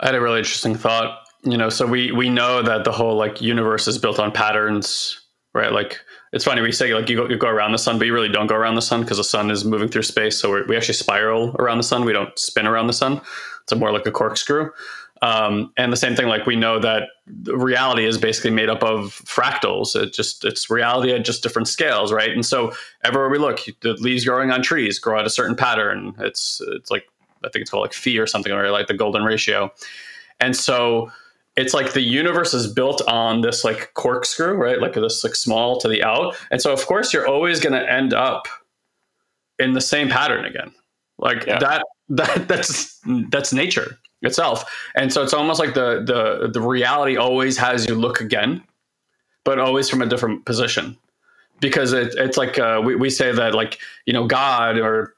I 0.00 0.06
had 0.06 0.14
a 0.14 0.20
really 0.20 0.38
interesting 0.38 0.74
thought. 0.74 1.26
You 1.42 1.56
know, 1.56 1.70
so 1.70 1.86
we 1.86 2.12
we 2.12 2.28
know 2.28 2.62
that 2.62 2.84
the 2.84 2.92
whole 2.92 3.16
like 3.16 3.40
universe 3.40 3.88
is 3.88 3.96
built 3.96 4.18
on 4.18 4.30
patterns, 4.30 5.20
right? 5.52 5.72
Like 5.72 6.00
it's 6.32 6.44
funny 6.44 6.62
we 6.62 6.72
say 6.72 6.94
like 6.94 7.08
you 7.08 7.16
go, 7.16 7.28
you 7.28 7.36
go 7.36 7.48
around 7.48 7.72
the 7.72 7.78
sun 7.78 7.98
but 7.98 8.06
you 8.06 8.14
really 8.14 8.28
don't 8.28 8.46
go 8.46 8.54
around 8.54 8.76
the 8.76 8.82
sun 8.82 9.02
because 9.02 9.16
the 9.16 9.24
sun 9.24 9.50
is 9.50 9.64
moving 9.64 9.88
through 9.88 10.02
space. 10.02 10.38
So 10.38 10.64
we 10.64 10.76
actually 10.76 10.94
spiral 10.94 11.54
around 11.58 11.78
the 11.78 11.84
sun. 11.84 12.04
We 12.04 12.12
don't 12.12 12.36
spin 12.38 12.66
around 12.66 12.86
the 12.86 12.92
sun. 12.92 13.20
It's 13.62 13.74
more 13.74 13.92
like 13.92 14.06
a 14.06 14.12
corkscrew. 14.12 14.70
Um, 15.22 15.72
and 15.76 15.92
the 15.92 15.98
same 15.98 16.16
thing 16.16 16.28
like 16.28 16.46
we 16.46 16.56
know 16.56 16.78
that 16.78 17.08
reality 17.44 18.06
is 18.06 18.16
basically 18.16 18.52
made 18.52 18.70
up 18.70 18.82
of 18.82 19.20
fractals. 19.26 19.94
It 19.94 20.14
just 20.14 20.44
it's 20.44 20.70
reality 20.70 21.12
at 21.12 21.24
just 21.24 21.42
different 21.42 21.68
scales 21.68 22.12
right? 22.12 22.30
And 22.30 22.46
so 22.46 22.72
everywhere 23.04 23.28
we 23.28 23.38
look 23.38 23.60
the 23.80 23.94
leaves 23.94 24.24
growing 24.24 24.50
on 24.50 24.62
trees 24.62 24.98
grow 24.98 25.18
at 25.18 25.26
a 25.26 25.30
certain 25.30 25.56
pattern. 25.56 26.14
It's 26.18 26.62
it's 26.72 26.90
like 26.90 27.06
i 27.42 27.48
think 27.48 27.62
it's 27.62 27.70
called 27.70 27.82
like 27.82 27.94
phi 27.94 28.18
or 28.18 28.26
something 28.26 28.52
or 28.52 28.70
like 28.70 28.86
the 28.86 28.94
golden 28.94 29.24
ratio. 29.24 29.72
And 30.40 30.56
so 30.56 31.12
it's 31.56 31.74
like 31.74 31.92
the 31.92 32.00
universe 32.00 32.54
is 32.54 32.72
built 32.72 33.02
on 33.08 33.40
this 33.40 33.64
like 33.64 33.92
corkscrew, 33.94 34.54
right? 34.54 34.80
Like 34.80 34.94
this 34.94 35.24
like 35.24 35.34
small 35.34 35.78
to 35.80 35.88
the 35.88 36.02
out. 36.02 36.36
And 36.50 36.62
so 36.62 36.72
of 36.72 36.86
course 36.86 37.12
you're 37.12 37.26
always 37.26 37.60
going 37.60 37.72
to 37.72 37.92
end 37.92 38.14
up 38.14 38.46
in 39.58 39.74
the 39.74 39.80
same 39.80 40.08
pattern 40.08 40.44
again. 40.44 40.72
Like 41.18 41.46
yeah. 41.46 41.58
that 41.58 41.84
that 42.10 42.48
that's 42.48 43.00
that's 43.28 43.52
nature 43.52 43.98
itself. 44.22 44.64
And 44.94 45.12
so 45.12 45.22
it's 45.22 45.34
almost 45.34 45.60
like 45.60 45.74
the 45.74 46.02
the 46.04 46.48
the 46.48 46.60
reality 46.60 47.16
always 47.16 47.56
has 47.58 47.86
you 47.86 47.94
look 47.94 48.20
again, 48.20 48.62
but 49.44 49.58
always 49.58 49.88
from 49.88 50.02
a 50.02 50.06
different 50.06 50.44
position. 50.44 50.96
Because 51.60 51.92
it, 51.92 52.14
it's 52.16 52.38
like 52.38 52.58
uh, 52.58 52.80
we, 52.82 52.94
we 52.96 53.10
say 53.10 53.32
that 53.32 53.54
like 53.54 53.78
you 54.06 54.14
know 54.14 54.26
God 54.26 54.78
or 54.78 55.14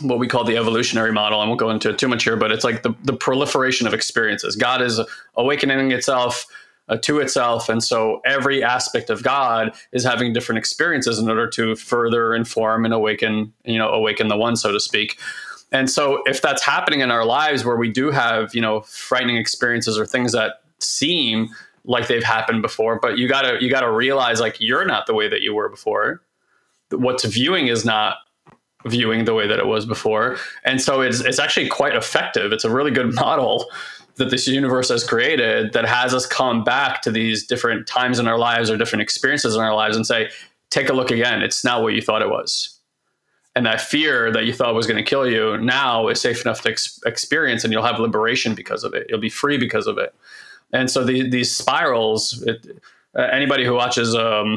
what 0.00 0.18
we 0.18 0.26
call 0.26 0.44
the 0.44 0.56
evolutionary 0.56 1.12
model. 1.12 1.40
I 1.40 1.46
won't 1.46 1.60
go 1.60 1.70
into 1.70 1.90
it 1.90 1.98
too 1.98 2.08
much 2.08 2.24
here, 2.24 2.36
but 2.36 2.50
it's 2.50 2.64
like 2.64 2.82
the, 2.82 2.94
the 3.04 3.12
proliferation 3.12 3.86
of 3.86 3.94
experiences. 3.94 4.56
God 4.56 4.80
is 4.80 5.00
awakening 5.36 5.92
itself 5.92 6.46
uh, 6.88 6.96
to 6.96 7.20
itself. 7.20 7.68
And 7.68 7.82
so 7.82 8.20
every 8.24 8.62
aspect 8.64 9.10
of 9.10 9.22
God 9.22 9.72
is 9.92 10.02
having 10.02 10.32
different 10.32 10.58
experiences 10.58 11.18
in 11.18 11.28
order 11.28 11.48
to 11.50 11.76
further 11.76 12.34
inform 12.34 12.84
and 12.84 12.94
awaken, 12.94 13.52
you 13.64 13.78
know, 13.78 13.90
awaken 13.90 14.28
the 14.28 14.36
one, 14.36 14.56
so 14.56 14.72
to 14.72 14.80
speak. 14.80 15.18
And 15.70 15.88
so 15.88 16.22
if 16.26 16.42
that's 16.42 16.62
happening 16.62 17.00
in 17.00 17.10
our 17.10 17.24
lives 17.24 17.64
where 17.64 17.76
we 17.76 17.90
do 17.90 18.10
have, 18.10 18.54
you 18.54 18.60
know, 18.60 18.80
frightening 18.82 19.36
experiences 19.36 19.98
or 19.98 20.04
things 20.04 20.32
that 20.32 20.62
seem 20.78 21.48
like 21.84 22.08
they've 22.08 22.22
happened 22.22 22.62
before, 22.62 22.98
but 22.98 23.18
you 23.18 23.26
gotta 23.26 23.58
you 23.60 23.70
gotta 23.70 23.90
realize 23.90 24.40
like 24.40 24.56
you're 24.60 24.84
not 24.84 25.06
the 25.06 25.14
way 25.14 25.28
that 25.28 25.40
you 25.40 25.54
were 25.54 25.68
before. 25.68 26.20
What's 26.90 27.24
viewing 27.24 27.68
is 27.68 27.84
not 27.84 28.16
viewing 28.86 29.24
the 29.24 29.34
way 29.34 29.46
that 29.46 29.58
it 29.58 29.66
was 29.66 29.86
before. 29.86 30.36
And 30.64 30.80
so 30.80 31.00
it's 31.00 31.20
it's 31.20 31.38
actually 31.38 31.68
quite 31.68 31.94
effective. 31.94 32.52
It's 32.52 32.64
a 32.64 32.70
really 32.70 32.90
good 32.90 33.14
model 33.24 33.66
that 34.16 34.30
this 34.30 34.46
universe 34.46 34.88
has 34.90 35.04
created 35.04 35.72
that 35.72 35.86
has 35.86 36.12
us 36.12 36.26
come 36.26 36.64
back 36.64 37.02
to 37.02 37.10
these 37.10 37.46
different 37.46 37.86
times 37.86 38.18
in 38.18 38.26
our 38.26 38.38
lives 38.38 38.70
or 38.70 38.76
different 38.76 39.02
experiences 39.02 39.54
in 39.54 39.62
our 39.62 39.74
lives 39.74 39.96
and 39.96 40.06
say, 40.06 40.30
take 40.70 40.88
a 40.88 40.92
look 40.92 41.10
again. 41.10 41.42
It's 41.42 41.64
not 41.64 41.82
what 41.82 41.94
you 41.94 42.02
thought 42.02 42.22
it 42.22 42.28
was. 42.28 42.78
And 43.54 43.66
that 43.66 43.80
fear 43.80 44.32
that 44.32 44.44
you 44.44 44.54
thought 44.54 44.74
was 44.74 44.86
going 44.86 44.96
to 44.96 45.08
kill 45.08 45.28
you 45.28 45.58
now 45.58 46.08
is 46.08 46.20
safe 46.20 46.42
enough 46.42 46.62
to 46.62 46.70
ex- 46.70 46.98
experience, 47.04 47.64
and 47.64 47.72
you'll 47.72 47.82
have 47.84 48.00
liberation 48.00 48.54
because 48.54 48.82
of 48.82 48.94
it. 48.94 49.06
You'll 49.10 49.20
be 49.20 49.28
free 49.28 49.58
because 49.58 49.86
of 49.86 49.98
it. 49.98 50.14
And 50.72 50.90
so 50.90 51.04
the, 51.04 51.28
these 51.28 51.54
spirals, 51.54 52.42
it, 52.42 52.66
uh, 53.14 53.22
anybody 53.30 53.66
who 53.66 53.74
watches 53.74 54.14
um, 54.14 54.56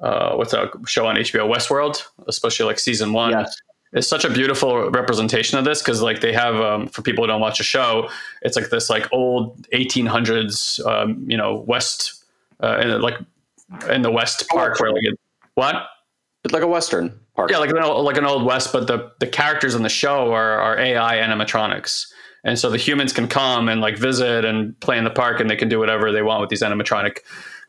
uh, 0.00 0.34
what's 0.34 0.52
a 0.52 0.70
show 0.86 1.06
on 1.06 1.16
HBO, 1.16 1.48
Westworld, 1.52 2.02
especially 2.26 2.66
like 2.66 2.78
season 2.78 3.12
one, 3.12 3.30
yes. 3.30 3.56
It's 3.94 4.08
such 4.08 4.24
a 4.24 4.30
beautiful 4.30 4.90
representation 4.90 5.56
of 5.56 5.64
this 5.64 5.80
because 5.80 6.02
like 6.02 6.20
they 6.20 6.32
have 6.32 6.56
um, 6.56 6.88
for 6.88 7.02
people 7.02 7.22
who 7.22 7.28
don't 7.28 7.40
watch 7.40 7.58
the 7.58 7.64
show 7.64 8.10
it's 8.42 8.56
like 8.56 8.68
this 8.70 8.90
like 8.90 9.10
old 9.12 9.68
1800s 9.68 10.84
um, 10.84 11.24
you 11.30 11.36
know 11.36 11.64
west 11.66 12.24
uh, 12.60 12.78
in, 12.82 13.00
like 13.00 13.14
in 13.88 14.02
the 14.02 14.10
west 14.10 14.48
park 14.48 14.80
where 14.80 14.92
like 14.92 15.04
it, 15.04 15.18
what? 15.54 15.76
It's 16.42 16.52
like 16.52 16.64
a 16.64 16.66
western 16.66 17.18
park. 17.36 17.52
Yeah 17.52 17.58
like 17.58 17.70
an 17.70 17.78
old, 17.78 18.04
like 18.04 18.16
an 18.16 18.26
old 18.26 18.44
west 18.44 18.72
but 18.72 18.88
the 18.88 19.12
the 19.20 19.28
characters 19.28 19.76
in 19.76 19.82
the 19.82 19.88
show 19.88 20.32
are, 20.32 20.60
are 20.60 20.78
ai 20.78 21.16
animatronics. 21.16 22.06
And 22.46 22.58
so 22.58 22.68
the 22.68 22.76
humans 22.76 23.12
can 23.12 23.26
come 23.28 23.68
and 23.68 23.80
like 23.80 23.96
visit 23.96 24.44
and 24.44 24.78
play 24.80 24.98
in 24.98 25.04
the 25.04 25.10
park 25.10 25.40
and 25.40 25.48
they 25.48 25.56
can 25.56 25.68
do 25.68 25.78
whatever 25.78 26.12
they 26.12 26.20
want 26.20 26.40
with 26.40 26.50
these 26.50 26.62
animatronic 26.62 27.18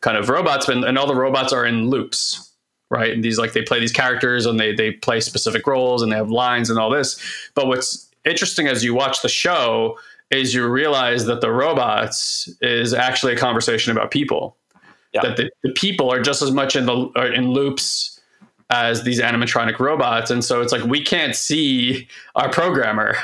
kind 0.06 0.16
of 0.16 0.28
robots 0.28 0.68
and, 0.68 0.84
and 0.84 0.96
all 0.96 1.08
the 1.08 1.16
robots 1.16 1.52
are 1.52 1.66
in 1.66 1.90
loops 1.90 2.46
right? 2.88 3.12
And 3.12 3.24
these 3.24 3.36
like 3.36 3.52
they 3.52 3.62
play 3.62 3.80
these 3.80 3.90
characters 3.90 4.46
and 4.46 4.60
they 4.60 4.72
they 4.72 4.92
play 4.92 5.18
specific 5.18 5.66
roles 5.66 6.02
and 6.02 6.12
they 6.12 6.16
have 6.16 6.30
lines 6.30 6.70
and 6.70 6.78
all 6.78 6.88
this. 6.88 7.20
But 7.56 7.66
what's 7.66 8.08
interesting 8.24 8.68
as 8.68 8.84
you 8.84 8.94
watch 8.94 9.22
the 9.22 9.28
show 9.28 9.98
is 10.30 10.54
you 10.54 10.68
realize 10.68 11.26
that 11.26 11.40
the 11.40 11.50
robots 11.50 12.48
is 12.60 12.94
actually 12.94 13.32
a 13.32 13.36
conversation 13.36 13.90
about 13.90 14.12
people. 14.12 14.56
Yeah. 15.12 15.22
That 15.22 15.36
the, 15.36 15.50
the 15.62 15.72
people 15.72 16.12
are 16.12 16.20
just 16.22 16.42
as 16.42 16.50
much 16.50 16.76
in 16.76 16.86
the 16.86 17.08
in 17.34 17.50
loops 17.50 18.20
as 18.70 19.04
these 19.04 19.20
animatronic 19.20 19.78
robots, 19.78 20.30
and 20.30 20.44
so 20.44 20.60
it's 20.60 20.72
like 20.72 20.84
we 20.84 21.00
can't 21.00 21.34
see 21.34 22.08
our 22.34 22.50
programmer 22.50 23.16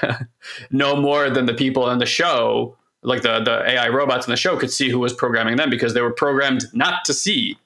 no 0.70 0.96
more 0.96 1.30
than 1.30 1.46
the 1.46 1.54
people 1.54 1.90
in 1.90 1.98
the 1.98 2.06
show, 2.06 2.76
like 3.02 3.22
the 3.22 3.40
the 3.40 3.68
AI 3.70 3.88
robots 3.88 4.26
in 4.26 4.30
the 4.30 4.36
show, 4.36 4.56
could 4.56 4.70
see 4.70 4.90
who 4.90 4.98
was 4.98 5.12
programming 5.12 5.56
them 5.56 5.70
because 5.70 5.94
they 5.94 6.00
were 6.00 6.12
programmed 6.12 6.64
not 6.72 7.04
to 7.04 7.14
see 7.14 7.56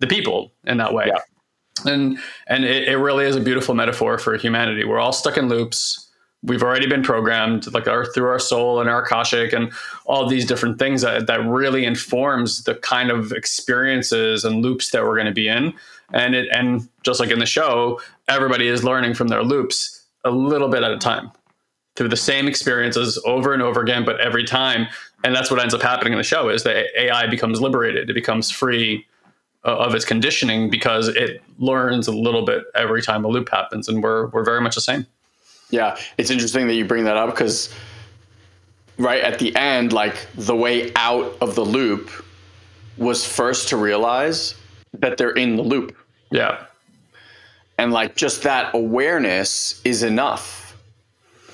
the 0.00 0.06
people 0.06 0.52
in 0.64 0.78
that 0.78 0.94
way. 0.94 1.06
Yeah 1.08 1.20
and 1.86 2.18
and 2.46 2.64
it, 2.64 2.88
it 2.88 2.96
really 2.96 3.24
is 3.26 3.36
a 3.36 3.40
beautiful 3.40 3.74
metaphor 3.74 4.18
for 4.18 4.36
humanity. 4.36 4.84
We're 4.84 4.98
all 4.98 5.12
stuck 5.12 5.36
in 5.36 5.48
loops. 5.48 6.06
We've 6.42 6.62
already 6.62 6.86
been 6.86 7.02
programmed, 7.02 7.72
like 7.74 7.88
our 7.88 8.06
through 8.06 8.28
our 8.28 8.38
soul 8.38 8.80
and 8.80 8.88
our 8.88 9.02
akashic, 9.02 9.52
and 9.52 9.72
all 10.06 10.28
these 10.28 10.46
different 10.46 10.78
things 10.78 11.02
that 11.02 11.26
that 11.26 11.44
really 11.44 11.84
informs 11.84 12.64
the 12.64 12.76
kind 12.76 13.10
of 13.10 13.32
experiences 13.32 14.44
and 14.44 14.62
loops 14.62 14.90
that 14.90 15.02
we're 15.02 15.16
going 15.16 15.26
to 15.26 15.32
be 15.32 15.48
in. 15.48 15.74
And 16.12 16.34
it 16.34 16.48
and 16.52 16.88
just 17.02 17.20
like 17.20 17.30
in 17.30 17.38
the 17.38 17.46
show, 17.46 18.00
everybody 18.28 18.68
is 18.68 18.84
learning 18.84 19.14
from 19.14 19.28
their 19.28 19.42
loops 19.42 20.06
a 20.24 20.30
little 20.30 20.68
bit 20.68 20.82
at 20.82 20.90
a 20.90 20.98
time 20.98 21.30
through 21.98 22.08
the 22.08 22.16
same 22.16 22.46
experiences 22.46 23.20
over 23.26 23.52
and 23.52 23.60
over 23.60 23.82
again, 23.82 24.04
but 24.04 24.18
every 24.20 24.44
time. 24.44 24.86
And 25.24 25.34
that's 25.34 25.50
what 25.50 25.60
ends 25.60 25.74
up 25.74 25.82
happening 25.82 26.12
in 26.12 26.18
the 26.18 26.24
show 26.24 26.48
is 26.48 26.62
that 26.62 26.86
AI 26.96 27.26
becomes 27.26 27.60
liberated. 27.60 28.08
It 28.08 28.14
becomes 28.14 28.52
free 28.52 29.04
uh, 29.64 29.76
of 29.76 29.96
its 29.96 30.04
conditioning 30.04 30.70
because 30.70 31.08
it 31.08 31.42
learns 31.58 32.06
a 32.06 32.12
little 32.12 32.44
bit 32.44 32.62
every 32.76 33.02
time 33.02 33.24
a 33.24 33.28
loop 33.28 33.48
happens, 33.48 33.88
and 33.88 34.00
we're 34.00 34.28
we're 34.28 34.44
very 34.44 34.60
much 34.60 34.76
the 34.76 34.80
same. 34.80 35.06
Yeah, 35.70 35.98
it's 36.16 36.30
interesting 36.30 36.68
that 36.68 36.74
you 36.74 36.84
bring 36.84 37.02
that 37.04 37.16
up 37.16 37.30
because 37.30 37.74
right 38.96 39.22
at 39.22 39.40
the 39.40 39.54
end, 39.56 39.92
like 39.92 40.14
the 40.36 40.54
way 40.54 40.92
out 40.94 41.36
of 41.40 41.56
the 41.56 41.64
loop 41.64 42.10
was 42.96 43.26
first 43.26 43.68
to 43.70 43.76
realize 43.76 44.54
that 44.92 45.18
they're 45.18 45.30
in 45.30 45.56
the 45.56 45.62
loop. 45.62 45.96
Yeah. 46.30 46.64
And 47.76 47.92
like 47.92 48.16
just 48.16 48.42
that 48.44 48.72
awareness 48.74 49.80
is 49.84 50.02
enough. 50.02 50.57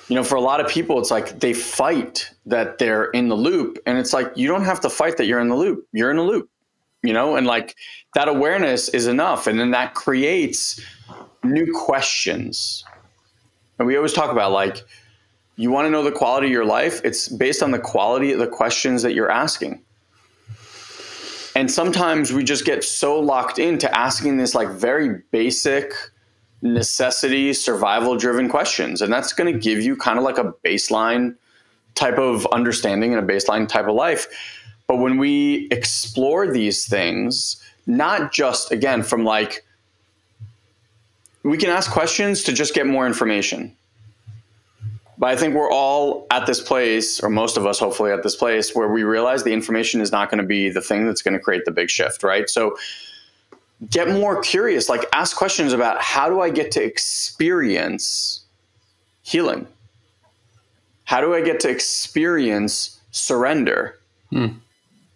You 0.08 0.16
know, 0.16 0.24
for 0.24 0.34
a 0.34 0.40
lot 0.40 0.60
of 0.60 0.68
people, 0.68 0.98
it's 0.98 1.10
like 1.10 1.40
they 1.40 1.54
fight 1.54 2.30
that 2.46 2.78
they're 2.78 3.06
in 3.06 3.28
the 3.28 3.34
loop. 3.34 3.78
And 3.86 3.96
it's 3.96 4.12
like, 4.12 4.30
you 4.36 4.48
don't 4.48 4.64
have 4.64 4.80
to 4.80 4.90
fight 4.90 5.16
that 5.16 5.24
you're 5.24 5.40
in 5.40 5.48
the 5.48 5.56
loop. 5.56 5.86
You're 5.92 6.10
in 6.10 6.18
the 6.18 6.22
loop 6.22 6.50
you 7.04 7.12
know 7.12 7.36
and 7.36 7.46
like 7.46 7.76
that 8.14 8.26
awareness 8.26 8.88
is 8.88 9.06
enough 9.06 9.46
and 9.46 9.60
then 9.60 9.70
that 9.70 9.94
creates 9.94 10.80
new 11.44 11.70
questions 11.72 12.82
and 13.78 13.86
we 13.86 13.94
always 13.94 14.12
talk 14.12 14.32
about 14.32 14.50
like 14.50 14.78
you 15.56 15.70
want 15.70 15.86
to 15.86 15.90
know 15.90 16.02
the 16.02 16.10
quality 16.10 16.46
of 16.46 16.52
your 16.52 16.64
life 16.64 17.00
it's 17.04 17.28
based 17.28 17.62
on 17.62 17.70
the 17.70 17.78
quality 17.78 18.32
of 18.32 18.38
the 18.38 18.48
questions 18.48 19.02
that 19.02 19.14
you're 19.14 19.30
asking 19.30 19.84
and 21.54 21.70
sometimes 21.70 22.32
we 22.32 22.42
just 22.42 22.64
get 22.64 22.82
so 22.82 23.20
locked 23.20 23.58
into 23.58 23.94
asking 23.96 24.38
this 24.38 24.54
like 24.54 24.70
very 24.70 25.22
basic 25.30 25.92
necessity 26.64 27.52
survival 27.52 28.16
driven 28.16 28.48
questions 28.48 29.00
and 29.00 29.12
that's 29.12 29.32
going 29.32 29.52
to 29.52 29.58
give 29.58 29.80
you 29.80 29.94
kind 29.94 30.18
of 30.18 30.24
like 30.24 30.38
a 30.38 30.52
baseline 30.64 31.36
type 31.94 32.18
of 32.18 32.44
understanding 32.46 33.14
and 33.14 33.30
a 33.30 33.32
baseline 33.34 33.68
type 33.68 33.86
of 33.86 33.94
life 33.94 34.26
but 34.86 34.96
when 34.96 35.18
we 35.18 35.68
explore 35.70 36.50
these 36.50 36.86
things, 36.86 37.62
not 37.86 38.32
just 38.32 38.70
again 38.70 39.02
from 39.02 39.24
like, 39.24 39.64
we 41.42 41.58
can 41.58 41.70
ask 41.70 41.90
questions 41.90 42.42
to 42.44 42.52
just 42.52 42.74
get 42.74 42.86
more 42.86 43.06
information. 43.06 43.76
But 45.16 45.30
I 45.30 45.36
think 45.36 45.54
we're 45.54 45.70
all 45.70 46.26
at 46.30 46.46
this 46.46 46.60
place, 46.60 47.22
or 47.22 47.30
most 47.30 47.56
of 47.56 47.66
us 47.66 47.78
hopefully 47.78 48.10
at 48.10 48.22
this 48.22 48.34
place, 48.34 48.74
where 48.74 48.88
we 48.88 49.04
realize 49.04 49.44
the 49.44 49.52
information 49.52 50.00
is 50.00 50.10
not 50.10 50.30
going 50.30 50.40
to 50.40 50.46
be 50.46 50.70
the 50.70 50.80
thing 50.80 51.06
that's 51.06 51.22
going 51.22 51.34
to 51.34 51.40
create 51.40 51.64
the 51.64 51.70
big 51.70 51.88
shift, 51.88 52.22
right? 52.22 52.50
So 52.50 52.76
get 53.90 54.08
more 54.08 54.40
curious, 54.40 54.88
like 54.88 55.04
ask 55.12 55.36
questions 55.36 55.72
about 55.72 56.00
how 56.00 56.28
do 56.28 56.40
I 56.40 56.50
get 56.50 56.70
to 56.72 56.82
experience 56.82 58.44
healing? 59.22 59.66
How 61.04 61.20
do 61.20 61.34
I 61.34 61.40
get 61.40 61.60
to 61.60 61.68
experience 61.68 63.00
surrender? 63.10 63.98
Hmm. 64.30 64.46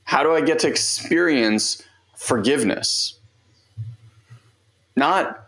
How 0.04 0.22
do 0.22 0.34
I 0.34 0.40
get 0.40 0.58
to 0.60 0.68
experience 0.68 1.82
forgiveness? 2.16 3.18
Not 4.96 5.44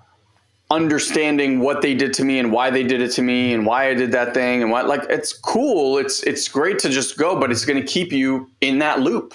understanding 0.71 1.59
what 1.59 1.83
they 1.83 1.95
did 1.95 2.15
to 2.15 2.25
me 2.25 2.39
and 2.39 2.53
why 2.53 2.71
they 2.71 2.85
did 2.85 3.01
it 3.01 3.11
to 3.11 3.23
me 3.23 3.53
and 3.53 3.67
why 3.67 3.89
I 3.89 3.95
did 3.95 4.13
that 4.13 4.35
thing 4.35 4.63
and 4.63 4.71
what 4.71 4.87
like 4.87 5.05
it's 5.09 5.33
cool. 5.33 5.99
It's 5.99 6.23
it's 6.23 6.47
great 6.49 6.79
to 6.81 6.89
just 6.89 7.19
go, 7.19 7.39
but 7.39 7.51
it's 7.51 7.65
going 7.65 7.81
to 7.81 7.87
keep 7.87 8.13
you 8.13 8.49
in 8.61 8.79
that 8.79 9.01
loop. 9.01 9.35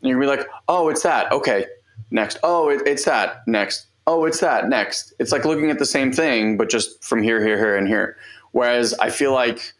And 0.00 0.10
you're 0.10 0.20
gonna 0.20 0.32
be 0.32 0.38
like, 0.38 0.48
oh, 0.68 0.88
it's 0.90 1.02
that. 1.02 1.32
Okay, 1.32 1.66
next. 2.10 2.38
Oh, 2.42 2.68
it, 2.68 2.82
it's 2.86 3.04
that. 3.04 3.46
Next. 3.46 3.86
Oh, 4.06 4.24
it's 4.24 4.40
that. 4.40 4.68
Next. 4.68 5.12
It's 5.18 5.32
like 5.32 5.44
looking 5.44 5.70
at 5.70 5.78
the 5.78 5.86
same 5.86 6.12
thing, 6.12 6.56
but 6.56 6.70
just 6.70 7.02
from 7.04 7.22
here, 7.22 7.42
here, 7.42 7.58
here, 7.58 7.76
and 7.76 7.86
here. 7.86 8.16
Whereas 8.52 8.94
I 8.94 9.10
feel 9.10 9.32
like 9.32 9.72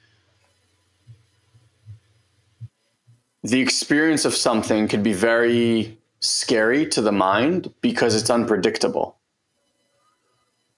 the 3.42 3.60
experience 3.60 4.24
of 4.24 4.34
something 4.34 4.88
could 4.88 5.02
be 5.02 5.12
very 5.12 5.98
scary 6.20 6.86
to 6.88 7.00
the 7.00 7.12
mind 7.12 7.72
because 7.80 8.14
it's 8.14 8.30
unpredictable. 8.30 9.16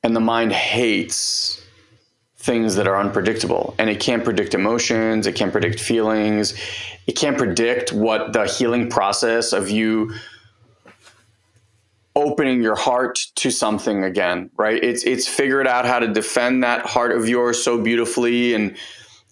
And 0.03 0.15
the 0.15 0.21
mind 0.21 0.53
hates 0.53 1.63
things 2.37 2.75
that 2.77 2.87
are 2.87 2.97
unpredictable. 2.97 3.75
And 3.79 3.91
it 3.91 4.01
can't 4.01 4.25
predict 4.25 4.55
emotions, 4.55 5.27
it 5.27 5.35
can't 5.35 5.53
predict 5.53 5.79
feelings, 5.79 6.55
it 7.07 7.13
can't 7.13 7.37
predict 7.37 7.93
what 7.93 8.33
the 8.33 8.47
healing 8.47 8.89
process 8.89 9.53
of 9.53 9.69
you 9.69 10.15
opening 12.17 12.63
your 12.63 12.75
heart 12.75 13.19
to 13.37 13.51
something 13.51 14.05
again, 14.05 14.51
right? 14.57 14.83
It's 14.83 15.05
it's 15.05 15.29
figured 15.29 15.67
out 15.67 15.87
how 15.87 15.99
to 15.99 16.09
defend 16.09 16.65
that 16.65 16.87
heart 16.87 17.13
of 17.13 17.29
yours 17.29 17.63
so 17.63 17.81
beautifully 17.81 18.55
and 18.55 18.77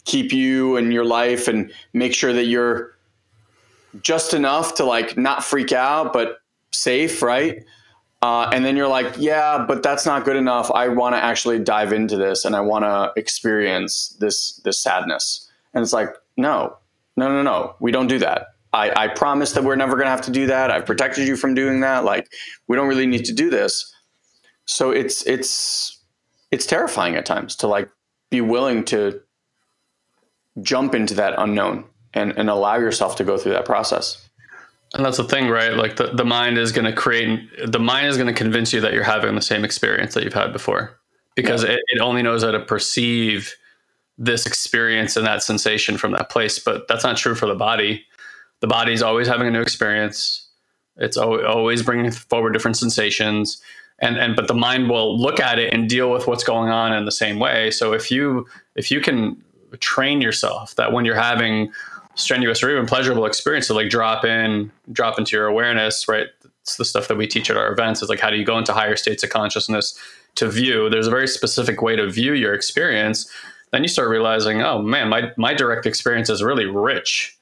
keep 0.05 0.33
you 0.33 0.77
and 0.77 0.93
your 0.93 1.05
life 1.05 1.49
and 1.49 1.73
make 1.93 2.15
sure 2.15 2.33
that 2.33 2.45
you're 2.45 2.97
just 4.01 4.33
enough 4.33 4.75
to 4.77 4.85
like 4.85 5.17
not 5.17 5.45
freak 5.45 5.73
out, 5.73 6.13
but 6.13 6.39
safe, 6.73 7.23
right? 7.23 7.65
Uh, 8.21 8.51
and 8.53 8.65
then 8.65 8.77
you're 8.77 8.89
like, 8.89 9.15
yeah, 9.17 9.65
but 9.67 9.83
that's 9.83 10.05
not 10.05 10.25
good 10.25 10.37
enough. 10.37 10.71
I 10.73 10.89
want 10.89 11.15
to 11.15 11.23
actually 11.23 11.61
dive 11.61 11.93
into 11.93 12.17
this 12.17 12.45
and 12.45 12.57
I 12.57 12.61
want 12.61 12.85
to 12.85 13.13
experience 13.17 14.17
this 14.21 14.61
this 14.65 14.79
sadness. 14.79 15.49
And 15.75 15.83
it's 15.83 15.93
like, 15.93 16.11
no, 16.37 16.77
no, 17.17 17.29
no, 17.29 17.43
no. 17.43 17.75
We 17.81 17.93
don't 17.93 18.09
do 18.09 18.19
that. 18.21 18.49
I, 18.73 19.05
I 19.05 19.09
promise 19.09 19.53
that 19.53 19.65
we're 19.65 19.77
never 19.77 19.93
going 19.93 20.07
to 20.07 20.11
have 20.11 20.23
to 20.23 20.31
do 20.31 20.47
that. 20.47 20.71
I've 20.71 20.87
protected 20.87 21.27
you 21.27 21.37
from 21.37 21.55
doing 21.55 21.81
that. 21.81 22.05
Like, 22.05 22.31
we 22.67 22.77
don't 22.77 22.89
really 22.89 23.07
need 23.07 23.25
to 23.25 23.33
do 23.33 23.51
this. 23.51 23.93
So 24.67 24.91
it's 24.91 25.27
it's 25.27 25.99
it's 26.51 26.67
terrifying 26.67 27.15
at 27.17 27.25
times 27.25 27.57
to 27.57 27.67
like 27.67 27.89
be 28.31 28.41
willing 28.41 28.85
to 28.87 29.21
jump 30.61 30.95
into 30.95 31.15
that 31.15 31.35
unknown 31.39 31.85
and, 32.15 32.33
and 32.37 32.51
allow 32.51 32.77
yourself 32.77 33.17
to 33.17 33.25
go 33.25 33.39
through 33.39 33.53
that 33.53 33.65
process. 33.65 34.29
And 34.95 35.05
that's 35.05 35.19
the 35.19 35.25
thing, 35.25 35.49
right? 35.49 35.75
Like 35.75 35.97
the, 35.97 36.09
the 36.09 36.25
mind 36.25 36.57
is 36.59 36.73
going 36.73 36.87
to 36.87 36.93
create, 36.93 37.41
the 37.67 37.79
mind 37.79 38.07
is 38.07 38.17
going 38.17 38.27
to 38.27 38.33
convince 38.33 38.73
you 38.73 38.81
that 38.81 38.93
you're 38.93 39.03
having 39.03 39.35
the 39.35 39.43
same 39.43 39.65
experience 39.65 40.15
that 40.15 40.25
you've 40.25 40.35
had 40.35 40.53
before 40.53 40.99
because 41.35 41.63
yeah. 41.63 41.73
it, 41.73 41.81
it 41.89 42.01
only 42.01 42.23
knows 42.23 42.43
how 42.43 42.51
to 42.51 42.61
perceive 42.61 43.55
this 44.17 44.47
experience 44.47 45.17
and 45.17 45.27
that 45.27 45.43
sensation 45.43 45.99
from 45.99 46.13
that 46.13 46.31
place. 46.31 46.59
But 46.59 46.89
that's 46.89 47.05
not 47.05 47.17
true 47.17 47.35
for 47.35 47.47
the 47.47 47.55
body. 47.55 48.05
The 48.61 48.67
body 48.67 48.93
is 48.93 49.03
always 49.03 49.29
having 49.29 49.47
a 49.47 49.51
new 49.51 49.61
experience. 49.61 50.49
It's 50.97 51.17
always 51.17 51.83
bringing 51.83 52.11
forward 52.11 52.53
different 52.53 52.77
sensations. 52.77 53.63
And, 54.01 54.17
and 54.17 54.37
but 54.37 54.49
the 54.49 54.55
mind 54.55 54.91
will 54.91 55.19
look 55.19 55.41
at 55.41 55.59
it 55.59 55.73
and 55.73 55.89
deal 55.89 56.11
with 56.11 56.27
what's 56.27 56.45
going 56.45 56.71
on 56.71 56.93
in 56.93 57.05
the 57.05 57.13
same 57.13 57.39
way. 57.39 57.71
So 57.71 57.93
if 57.93 58.11
you 58.11 58.47
if 58.77 58.91
you 58.91 59.01
can 59.01 59.43
train 59.81 60.21
yourself 60.21 60.75
that 60.77 60.93
when 60.93 61.05
you're 61.05 61.15
having 61.15 61.73
strenuous 62.15 62.63
or 62.63 62.71
even 62.71 62.87
pleasurable 62.87 63.27
experience 63.27 63.69
to 63.69 63.75
like 63.75 63.91
drop 63.91 64.25
in, 64.25 64.73
drop 64.93 65.19
into 65.19 65.37
your 65.37 65.47
awareness, 65.47 66.09
right? 66.09 66.27
It's 66.63 66.77
the 66.77 66.85
stuff 66.85 67.09
that 67.09 67.17
we 67.17 67.27
teach 67.27 67.51
at 67.51 67.57
our 67.57 67.73
events 67.73 68.03
is 68.03 68.09
like 68.09 68.21
how 68.21 68.31
do 68.31 68.37
you 68.37 68.45
go 68.45 68.59
into 68.59 68.73
higher 68.73 68.97
states 68.97 69.23
of 69.23 69.31
consciousness 69.31 69.99
to 70.35 70.49
view. 70.49 70.91
There's 70.91 71.07
a 71.07 71.11
very 71.11 71.29
specific 71.29 71.81
way 71.83 71.97
to 71.97 72.11
view 72.11 72.35
your 72.35 72.55
experience. 72.55 73.31
Then 73.73 73.83
you 73.83 73.89
start 73.89 74.09
realizing, 74.09 74.63
oh 74.63 74.81
man, 74.83 75.09
my 75.09 75.33
my 75.37 75.55
direct 75.55 75.87
experience 75.87 76.31
is 76.31 76.43
really 76.43 76.67
rich. 76.67 77.38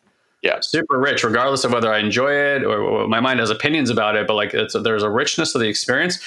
Yeah, 0.47 0.61
super 0.61 1.01
rich, 1.01 1.25
regardless 1.25 1.65
of 1.65 1.73
whether 1.73 1.93
I 1.93 1.99
enjoy 1.99 2.33
it 2.33 2.63
or, 2.63 2.79
or 2.79 3.09
my 3.09 3.19
mind 3.19 3.41
has 3.41 3.51
opinions 3.51 3.91
about 3.91 4.15
it. 4.15 4.29
But 4.29 4.35
like, 4.35 4.55
it's 4.55 4.77
there's 4.81 5.03
a 5.03 5.11
richness 5.11 5.51
to 5.53 5.59
the 5.59 5.67
experience, 5.67 6.21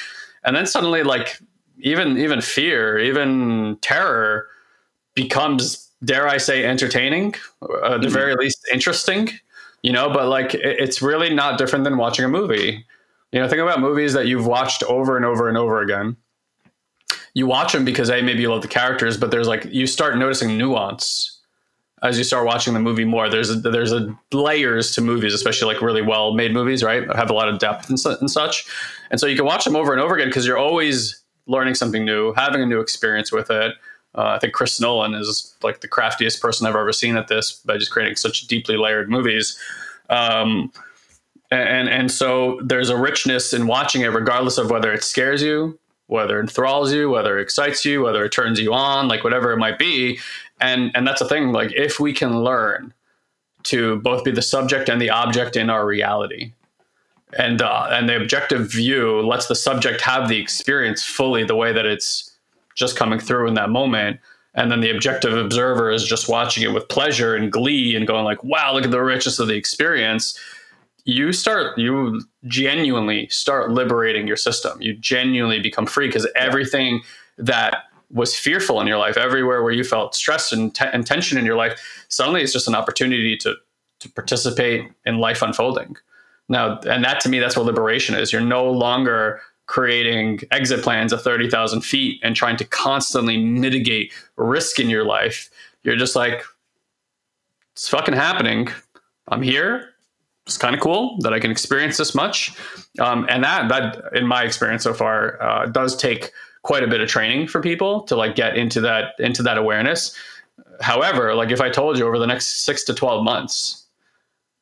and 0.44 0.54
then 0.54 0.66
suddenly, 0.66 1.04
like, 1.04 1.40
even 1.80 2.18
even 2.18 2.42
fear, 2.42 3.00
even 3.00 3.78
terror 3.82 4.48
becomes 5.16 5.90
dare 6.04 6.28
I 6.28 6.38
say, 6.38 6.66
entertaining, 6.66 7.36
uh, 7.62 7.96
at 7.96 8.02
the 8.02 8.08
mm-hmm. 8.08 8.14
very 8.14 8.36
least 8.36 8.68
interesting, 8.74 9.30
you 9.84 9.94
know, 9.94 10.10
but 10.10 10.28
like 10.28 10.54
it, 10.54 10.80
it's 10.80 11.02
really 11.02 11.34
not 11.34 11.58
different 11.58 11.86
than 11.86 11.98
watching 11.98 12.26
a 12.26 12.30
movie. 12.30 12.86
You 13.32 13.40
know, 13.40 13.48
think 13.48 13.62
about 13.62 13.80
movies 13.80 14.12
that 14.14 14.28
you've 14.28 14.48
watched 14.48 14.84
over 14.84 15.16
and 15.16 15.26
over 15.26 15.48
and 15.48 15.58
over 15.58 15.82
again. 15.82 16.18
You 17.34 17.48
watch 17.48 17.72
them 17.72 17.86
because 17.86 18.10
hey 18.10 18.22
maybe 18.22 18.42
you 18.42 18.50
love 18.50 18.64
the 18.64 18.68
characters, 18.68 19.16
but 19.16 19.32
there's 19.32 19.48
like, 19.48 19.66
you 19.66 19.88
start 19.88 20.18
noticing 20.18 20.58
nuance 20.58 21.39
as 22.02 22.18
you 22.18 22.24
start 22.24 22.46
watching 22.46 22.74
the 22.74 22.80
movie 22.80 23.06
more. 23.06 23.30
There's 23.30 23.50
a, 23.50 23.56
there's 23.56 23.92
a 23.92 24.16
layers 24.32 24.92
to 24.94 25.02
movies, 25.02 25.34
especially 25.34 25.74
like 25.74 25.82
really 25.82 26.02
well 26.02 26.34
made 26.34 26.54
movies, 26.54 26.84
right? 26.84 27.04
Have 27.16 27.30
a 27.30 27.34
lot 27.34 27.50
of 27.50 27.60
depth 27.60 27.90
and, 27.90 28.00
su- 28.00 28.16
and 28.20 28.30
such. 28.30 28.66
And 29.12 29.20
so 29.20 29.28
you 29.28 29.36
can 29.36 29.46
watch 29.46 29.66
them 29.66 29.76
over 29.76 29.92
and 29.92 30.02
over 30.02 30.16
again 30.16 30.28
because 30.28 30.46
you're 30.46 30.58
always 30.58 31.22
learning 31.48 31.76
something 31.76 32.06
new, 32.06 32.34
having 32.34 32.62
a 32.62 32.66
new 32.66 32.80
experience 32.80 33.32
with 33.32 33.50
it 33.50 33.74
uh, 34.16 34.34
I 34.36 34.40
think 34.40 34.54
Chris 34.54 34.80
Nolan 34.80 35.14
is 35.14 35.56
like 35.62 35.82
the 35.82 35.88
craftiest 35.88 36.42
person 36.42 36.66
I've 36.66 36.76
ever 36.76 36.92
seen 36.92 37.16
at 37.16 37.28
this 37.28 37.54
by 37.54 37.78
just 37.78 37.92
creating 37.92 38.16
such 38.16 38.48
deeply 38.48 38.76
layered 38.76 39.10
movies. 39.10 39.58
Um, 40.10 40.72
and 41.52 41.90
and 41.90 42.12
so 42.12 42.60
there's 42.64 42.90
a 42.90 42.98
richness 42.98 43.54
in 43.54 43.68
watching 43.68 44.02
it, 44.02 44.08
regardless 44.08 44.58
of 44.58 44.70
whether 44.70 44.92
it 44.92 45.04
scares 45.04 45.42
you, 45.42 45.80
whether 46.08 46.38
it 46.38 46.42
enthralls 46.42 46.94
you, 46.94 47.10
whether 47.10 47.38
it 47.38 47.42
excites 47.42 47.86
you, 47.86 48.04
whether 48.04 48.24
it 48.24 48.32
turns 48.32 48.60
you 48.60 48.74
on, 48.74 49.08
like 49.08 49.24
whatever 49.24 49.52
it 49.52 49.58
might 49.58 49.80
be. 49.80 50.20
And 50.62 50.92
and 50.96 51.08
that's 51.08 51.20
the 51.20 51.28
thing. 51.28 51.52
Like 51.52 51.72
if 51.74 52.00
we 52.00 52.14
can 52.14 52.44
learn 52.44 52.94
to 53.64 53.98
both 53.98 54.24
be 54.24 54.32
the 54.32 54.42
subject 54.42 54.90
and 54.90 55.02
the 55.02 55.10
object 55.10 55.56
in 55.56 55.70
our 55.70 55.86
reality, 55.86 56.54
and 57.38 57.62
uh, 57.62 57.88
and 57.92 58.10
the 58.10 58.16
objective 58.16 58.72
view 58.72 59.22
lets 59.22 59.48
the 59.48 59.56
subject 59.56 60.02
have 60.02 60.30
the 60.30 60.40
experience 60.40 61.04
fully 61.04 61.44
the 61.44 61.56
way 61.56 61.72
that 61.74 61.86
it's 61.86 62.38
just 62.76 62.96
coming 62.96 63.20
through 63.20 63.48
in 63.48 63.54
that 63.56 63.70
moment 63.70 64.20
and 64.56 64.72
then 64.72 64.82
the 64.82 64.90
objective 64.90 65.38
observer 65.38 65.92
is 65.92 66.04
just 66.04 66.28
watching 66.28 66.64
it 66.64 66.74
with 66.74 66.88
pleasure 66.90 67.36
and 67.36 67.52
glee 67.52 67.96
and 67.96 68.08
going 68.08 68.24
like 68.24 68.44
wow 68.44 68.74
look 68.74 68.84
at 68.84 68.92
the 68.92 69.02
richness 69.02 69.40
of 69.40 69.48
the 69.48 69.56
experience 69.56 70.40
you 71.06 71.32
start 71.32 71.78
you 71.78 72.22
genuinely 72.46 73.28
start 73.28 73.72
liberating 73.72 74.28
your 74.28 74.38
system 74.38 74.82
you 74.82 74.96
genuinely 74.96 75.60
become 75.60 75.86
free 75.86 76.08
because 76.08 76.28
everything 76.36 77.02
that 77.38 77.84
was 78.12 78.36
fearful 78.36 78.82
in 78.82 78.88
your 78.88 78.98
life 78.98 79.18
everywhere 79.18 79.62
where 79.64 79.72
you 79.72 79.84
felt 79.84 80.16
stress 80.16 80.52
and, 80.52 80.76
and 80.82 81.06
tension 81.06 81.38
in 81.38 81.46
your 81.46 81.56
life 81.56 82.06
suddenly 82.10 82.42
it's 82.42 82.54
just 82.54 82.68
an 82.68 82.76
opportunity 82.76 83.38
to 83.38 83.56
to 84.00 84.10
participate 84.10 84.90
in 85.06 85.18
life 85.18 85.42
unfolding 85.42 85.96
now 86.48 86.80
and 86.82 87.04
that 87.04 87.20
to 87.20 87.30
me 87.30 87.40
that's 87.40 87.56
what 87.56 87.66
liberation 87.66 88.16
is 88.16 88.32
you're 88.32 88.42
no 88.42 88.70
longer 88.70 89.42
creating 89.70 90.40
exit 90.50 90.82
plans 90.82 91.14
of 91.14 91.22
30,000 91.22 91.82
feet 91.82 92.20
and 92.24 92.36
trying 92.36 92.58
to 92.58 92.66
constantly 92.66 93.38
mitigate 93.38 94.12
risk 94.36 94.80
in 94.80 94.90
your 94.90 95.06
life. 95.06 95.48
You're 95.84 95.96
just 95.96 96.16
like, 96.16 96.44
it's 97.74 97.88
fucking 97.88 98.16
happening. 98.16 98.70
I'm 99.28 99.44
here. 99.44 99.92
It's 100.48 100.58
kind 100.58 100.74
of 100.74 100.82
cool 100.82 101.20
that 101.20 101.34
I 101.34 101.40
can 101.40 101.52
experience 101.52 101.98
this 101.98 102.16
much. 102.16 102.52
Um, 102.98 103.28
and 103.30 103.44
that, 103.44 103.70
that, 103.70 104.18
in 104.18 104.26
my 104.26 104.42
experience 104.44 104.84
so 104.84 104.94
far, 104.96 105.40
uh, 105.40 105.68
does 105.68 105.96
take 105.96 106.32
quite 106.62 106.84
a 106.84 106.88
bit 106.88 107.02
of 107.02 107.08
training 107.08 107.48
for 107.48 107.62
people 107.62 108.02
to 108.04 108.16
like 108.16 108.36
get 108.36 108.58
into 108.58 108.82
that 108.82 109.14
into 109.20 109.44
that 109.44 109.58
awareness. 109.58 110.16
However, 110.82 111.34
like 111.36 111.52
if 111.52 111.62
I 111.62 111.70
told 111.70 111.98
you 111.98 112.08
over 112.08 112.20
the 112.20 112.28
next 112.28 112.64
six 112.64 112.84
to 112.86 112.94
12 112.94 113.24
months, 113.24 113.86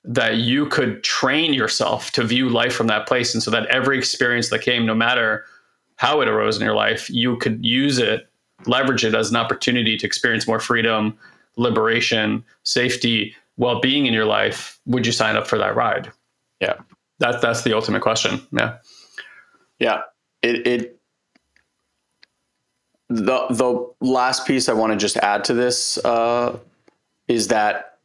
that 0.03 0.37
you 0.37 0.65
could 0.67 1.03
train 1.03 1.53
yourself 1.53 2.11
to 2.11 2.23
view 2.23 2.49
life 2.49 2.73
from 2.73 2.87
that 2.87 3.07
place. 3.07 3.33
And 3.33 3.43
so 3.43 3.51
that 3.51 3.65
every 3.67 3.97
experience 3.97 4.49
that 4.49 4.61
came, 4.61 4.85
no 4.85 4.95
matter 4.95 5.43
how 5.97 6.21
it 6.21 6.29
arose 6.29 6.55
in 6.57 6.63
your 6.63 6.75
life, 6.75 7.09
you 7.09 7.37
could 7.37 7.63
use 7.63 7.97
it, 7.97 8.29
leverage 8.65 9.03
it 9.03 9.13
as 9.13 9.29
an 9.29 9.35
opportunity 9.35 9.97
to 9.97 10.07
experience 10.07 10.47
more 10.47 10.59
freedom, 10.59 11.17
liberation, 11.57 12.43
safety, 12.63 13.35
well 13.57 13.81
being 13.81 14.05
in 14.05 14.13
your 14.13 14.25
life. 14.25 14.79
Would 14.85 15.05
you 15.05 15.11
sign 15.11 15.35
up 15.35 15.45
for 15.47 15.57
that 15.57 15.75
ride? 15.75 16.11
Yeah. 16.61 16.75
That, 17.19 17.41
that's 17.41 17.63
the 17.63 17.73
ultimate 17.73 18.01
question. 18.01 18.39
Yeah. 18.51 18.77
Yeah. 19.79 20.01
It, 20.41 20.67
it, 20.67 20.96
the, 23.09 23.47
the 23.49 23.89
last 24.01 24.45
piece 24.45 24.67
I 24.67 24.73
want 24.73 24.93
to 24.93 24.97
just 24.97 25.17
add 25.17 25.43
to 25.45 25.53
this 25.53 25.97
uh, 26.03 26.57
is 27.27 27.47
that 27.47 27.99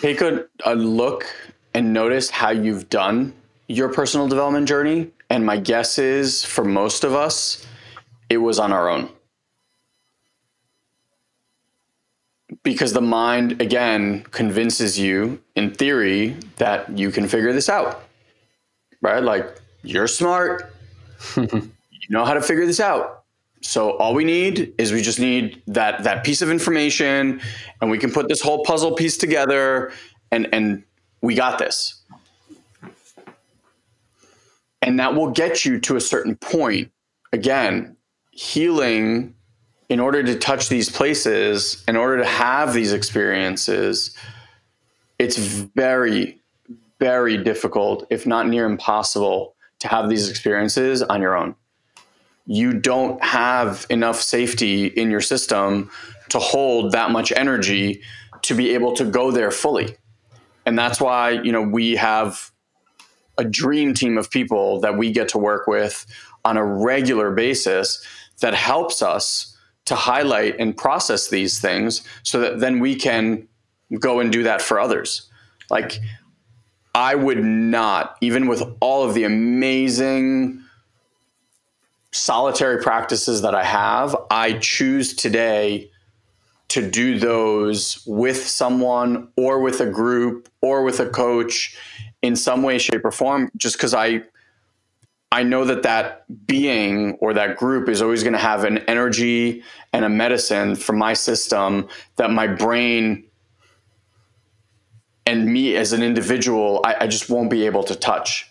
take 0.00 0.20
a, 0.20 0.46
a 0.64 0.74
look 0.74 1.26
and 1.74 1.92
notice 1.92 2.30
how 2.30 2.50
you've 2.50 2.88
done 2.88 3.34
your 3.68 3.88
personal 3.88 4.28
development 4.28 4.68
journey. 4.68 5.10
And 5.30 5.46
my 5.46 5.56
guess 5.56 5.98
is 5.98 6.44
for 6.44 6.64
most 6.64 7.04
of 7.04 7.14
us, 7.14 7.66
it 8.28 8.38
was 8.38 8.58
on 8.58 8.72
our 8.72 8.88
own. 8.88 9.08
Because 12.62 12.92
the 12.92 13.00
mind, 13.00 13.60
again, 13.60 14.24
convinces 14.30 14.98
you 14.98 15.42
in 15.56 15.72
theory 15.72 16.36
that 16.56 16.96
you 16.96 17.10
can 17.10 17.26
figure 17.26 17.52
this 17.52 17.68
out, 17.68 18.04
right? 19.00 19.22
Like, 19.22 19.58
you're 19.82 20.06
smart, 20.06 20.72
you 22.02 22.08
know 22.10 22.24
how 22.24 22.34
to 22.34 22.42
figure 22.42 22.66
this 22.66 22.80
out. 22.80 23.24
So 23.62 23.96
all 23.98 24.12
we 24.12 24.24
need 24.24 24.74
is 24.76 24.92
we 24.92 25.02
just 25.02 25.20
need 25.20 25.62
that 25.68 26.02
that 26.02 26.24
piece 26.24 26.42
of 26.42 26.50
information, 26.50 27.40
and 27.80 27.90
we 27.90 27.98
can 27.98 28.10
put 28.10 28.28
this 28.28 28.40
whole 28.40 28.64
puzzle 28.64 28.94
piece 28.94 29.16
together, 29.16 29.92
and 30.32 30.48
and 30.52 30.82
we 31.20 31.34
got 31.34 31.58
this. 31.58 32.02
And 34.82 34.98
that 34.98 35.14
will 35.14 35.30
get 35.30 35.64
you 35.64 35.78
to 35.80 35.94
a 35.94 36.00
certain 36.00 36.34
point. 36.36 36.90
Again, 37.32 37.96
healing 38.32 39.34
in 39.88 40.00
order 40.00 40.24
to 40.24 40.36
touch 40.36 40.68
these 40.68 40.90
places, 40.90 41.84
in 41.86 41.96
order 41.96 42.18
to 42.18 42.24
have 42.24 42.74
these 42.74 42.92
experiences, 42.92 44.16
it's 45.20 45.36
very, 45.36 46.40
very 46.98 47.36
difficult, 47.36 48.06
if 48.10 48.26
not 48.26 48.48
near 48.48 48.66
impossible, 48.66 49.54
to 49.78 49.88
have 49.88 50.08
these 50.08 50.28
experiences 50.28 51.00
on 51.02 51.20
your 51.20 51.36
own 51.36 51.54
you 52.46 52.72
don't 52.72 53.22
have 53.22 53.86
enough 53.90 54.20
safety 54.20 54.86
in 54.86 55.10
your 55.10 55.20
system 55.20 55.90
to 56.30 56.38
hold 56.38 56.92
that 56.92 57.10
much 57.10 57.32
energy 57.36 58.02
to 58.42 58.54
be 58.54 58.74
able 58.74 58.94
to 58.94 59.04
go 59.04 59.30
there 59.30 59.50
fully. 59.50 59.96
And 60.66 60.78
that's 60.78 61.00
why, 61.00 61.30
you 61.30 61.52
know, 61.52 61.62
we 61.62 61.96
have 61.96 62.50
a 63.38 63.44
dream 63.44 63.94
team 63.94 64.18
of 64.18 64.30
people 64.30 64.80
that 64.80 64.96
we 64.96 65.10
get 65.12 65.28
to 65.30 65.38
work 65.38 65.66
with 65.66 66.06
on 66.44 66.56
a 66.56 66.64
regular 66.64 67.30
basis 67.30 68.04
that 68.40 68.54
helps 68.54 69.02
us 69.02 69.56
to 69.84 69.94
highlight 69.94 70.58
and 70.58 70.76
process 70.76 71.28
these 71.28 71.60
things 71.60 72.02
so 72.22 72.40
that 72.40 72.60
then 72.60 72.80
we 72.80 72.94
can 72.94 73.48
go 73.98 74.20
and 74.20 74.32
do 74.32 74.42
that 74.42 74.62
for 74.62 74.78
others. 74.78 75.28
Like 75.70 75.98
I 76.94 77.14
would 77.14 77.42
not, 77.44 78.16
even 78.20 78.48
with 78.48 78.62
all 78.80 79.04
of 79.04 79.14
the 79.14 79.24
amazing 79.24 80.61
solitary 82.12 82.80
practices 82.82 83.42
that 83.42 83.54
I 83.54 83.64
have, 83.64 84.14
I 84.30 84.54
choose 84.54 85.14
today 85.14 85.90
to 86.68 86.88
do 86.88 87.18
those 87.18 88.02
with 88.06 88.46
someone 88.46 89.28
or 89.36 89.60
with 89.60 89.80
a 89.80 89.86
group 89.86 90.48
or 90.62 90.82
with 90.84 91.00
a 91.00 91.08
coach 91.08 91.76
in 92.22 92.34
some 92.36 92.62
way 92.62 92.78
shape 92.78 93.04
or 93.04 93.10
form 93.10 93.50
just 93.58 93.76
because 93.76 93.92
i 93.92 94.22
i 95.30 95.42
know 95.42 95.66
that 95.66 95.82
that 95.82 96.24
being 96.46 97.12
or 97.20 97.34
that 97.34 97.58
group 97.58 97.90
is 97.90 98.00
always 98.00 98.22
going 98.22 98.32
to 98.32 98.38
have 98.38 98.64
an 98.64 98.78
energy 98.88 99.62
and 99.92 100.04
a 100.04 100.08
medicine 100.08 100.74
for 100.74 100.94
my 100.94 101.12
system 101.12 101.86
that 102.16 102.30
my 102.30 102.46
brain 102.46 103.22
and 105.26 105.44
me 105.44 105.76
as 105.76 105.92
an 105.92 106.02
individual 106.02 106.80
I, 106.84 106.96
I 107.00 107.06
just 107.06 107.28
won't 107.28 107.50
be 107.50 107.66
able 107.66 107.84
to 107.84 107.94
touch 107.94 108.50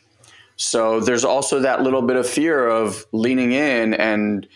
so 0.62 0.99
there's 0.99 1.26
also 1.26 1.59
that 1.59 1.82
little 1.82 2.03
bit 2.03 2.18
of 2.18 2.30
fear 2.30 2.68
of 2.68 3.05
leaning 3.12 3.51
in 3.51 3.95
and 3.95 4.47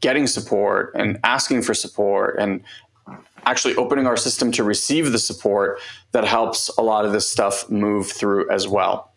getting 0.00 0.26
support 0.26 0.92
and 0.96 1.20
asking 1.22 1.62
for 1.62 1.72
support 1.72 2.36
and 2.40 2.62
actually 3.44 3.76
opening 3.76 4.06
our 4.06 4.16
system 4.16 4.50
to 4.50 4.64
receive 4.64 5.12
the 5.12 5.18
support 5.20 5.78
that 6.10 6.24
helps 6.24 6.68
a 6.78 6.82
lot 6.82 7.04
of 7.04 7.12
this 7.12 7.30
stuff 7.30 7.70
move 7.70 8.10
through 8.10 8.50
as 8.50 8.66
well. 8.66 9.12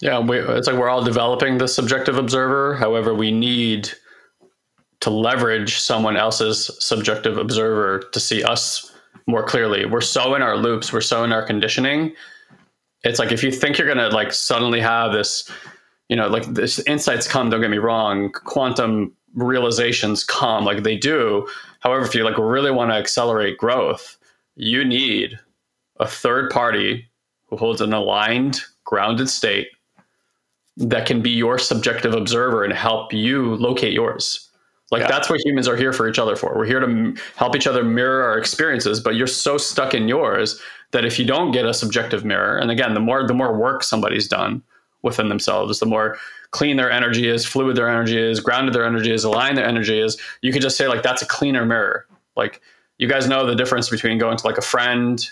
Yeah, 0.00 0.20
we, 0.20 0.38
it's 0.38 0.66
like 0.66 0.76
we're 0.76 0.88
all 0.88 1.04
developing 1.04 1.58
the 1.58 1.68
subjective 1.68 2.16
observer. 2.16 2.76
However, 2.76 3.14
we 3.14 3.30
need 3.30 3.90
to 5.00 5.10
leverage 5.10 5.78
someone 5.78 6.16
else's 6.16 6.70
subjective 6.80 7.36
observer 7.36 8.08
to 8.10 8.20
see 8.20 8.42
us 8.42 8.90
more 9.26 9.42
clearly. 9.42 9.84
We're 9.84 10.00
so 10.00 10.34
in 10.34 10.40
our 10.40 10.56
loops, 10.56 10.94
we're 10.94 11.02
so 11.02 11.24
in 11.24 11.32
our 11.32 11.42
conditioning. 11.42 12.14
It's 13.02 13.18
like 13.18 13.32
if 13.32 13.44
you 13.44 13.52
think 13.52 13.76
you're 13.76 13.86
going 13.86 13.98
to 13.98 14.08
like 14.08 14.32
suddenly 14.32 14.80
have 14.80 15.12
this 15.12 15.50
you 16.08 16.16
know, 16.16 16.28
like 16.28 16.44
this 16.54 16.78
insights 16.80 17.26
come, 17.26 17.50
don't 17.50 17.60
get 17.60 17.70
me 17.70 17.78
wrong, 17.78 18.30
quantum 18.32 19.12
realizations 19.34 20.24
come 20.24 20.64
like 20.64 20.82
they 20.82 20.96
do. 20.96 21.46
However, 21.80 22.04
if 22.04 22.14
you 22.14 22.24
like 22.24 22.38
really 22.38 22.70
want 22.70 22.90
to 22.90 22.96
accelerate 22.96 23.58
growth, 23.58 24.16
you 24.56 24.84
need 24.84 25.38
a 26.00 26.06
third 26.06 26.50
party 26.50 27.08
who 27.46 27.56
holds 27.56 27.80
an 27.80 27.92
aligned, 27.92 28.60
grounded 28.84 29.28
state 29.28 29.68
that 30.76 31.06
can 31.06 31.22
be 31.22 31.30
your 31.30 31.58
subjective 31.58 32.14
observer 32.14 32.64
and 32.64 32.72
help 32.72 33.12
you 33.12 33.54
locate 33.56 33.92
yours. 33.92 34.50
Like 34.90 35.02
yeah. 35.02 35.08
that's 35.08 35.30
what 35.30 35.40
humans 35.44 35.66
are 35.66 35.76
here 35.76 35.92
for 35.92 36.08
each 36.08 36.18
other 36.18 36.36
for. 36.36 36.54
We're 36.56 36.66
here 36.66 36.80
to 36.80 37.14
help 37.36 37.56
each 37.56 37.66
other 37.66 37.82
mirror 37.82 38.22
our 38.22 38.38
experiences, 38.38 39.00
but 39.00 39.14
you're 39.14 39.26
so 39.26 39.56
stuck 39.56 39.94
in 39.94 40.08
yours 40.08 40.60
that 40.92 41.04
if 41.04 41.18
you 41.18 41.24
don't 41.24 41.52
get 41.52 41.64
a 41.64 41.74
subjective 41.74 42.24
mirror, 42.24 42.58
and 42.58 42.70
again, 42.70 42.94
the 42.94 43.00
more 43.00 43.26
the 43.26 43.34
more 43.34 43.56
work 43.56 43.82
somebody's 43.82 44.28
done, 44.28 44.62
within 45.04 45.28
themselves. 45.28 45.78
The 45.78 45.86
more 45.86 46.18
clean 46.50 46.76
their 46.76 46.90
energy 46.90 47.28
is, 47.28 47.44
fluid 47.44 47.76
their 47.76 47.88
energy 47.88 48.18
is, 48.18 48.40
grounded 48.40 48.74
their 48.74 48.84
energy 48.84 49.12
is, 49.12 49.22
aligned 49.22 49.58
their 49.58 49.66
energy 49.66 50.00
is, 50.00 50.20
you 50.40 50.52
could 50.52 50.62
just 50.62 50.76
say 50.76 50.88
like 50.88 51.02
that's 51.02 51.22
a 51.22 51.26
cleaner 51.26 51.64
mirror. 51.64 52.06
Like 52.36 52.60
you 52.98 53.06
guys 53.06 53.28
know 53.28 53.46
the 53.46 53.54
difference 53.54 53.88
between 53.90 54.18
going 54.18 54.36
to 54.36 54.46
like 54.46 54.58
a 54.58 54.62
friend 54.62 55.24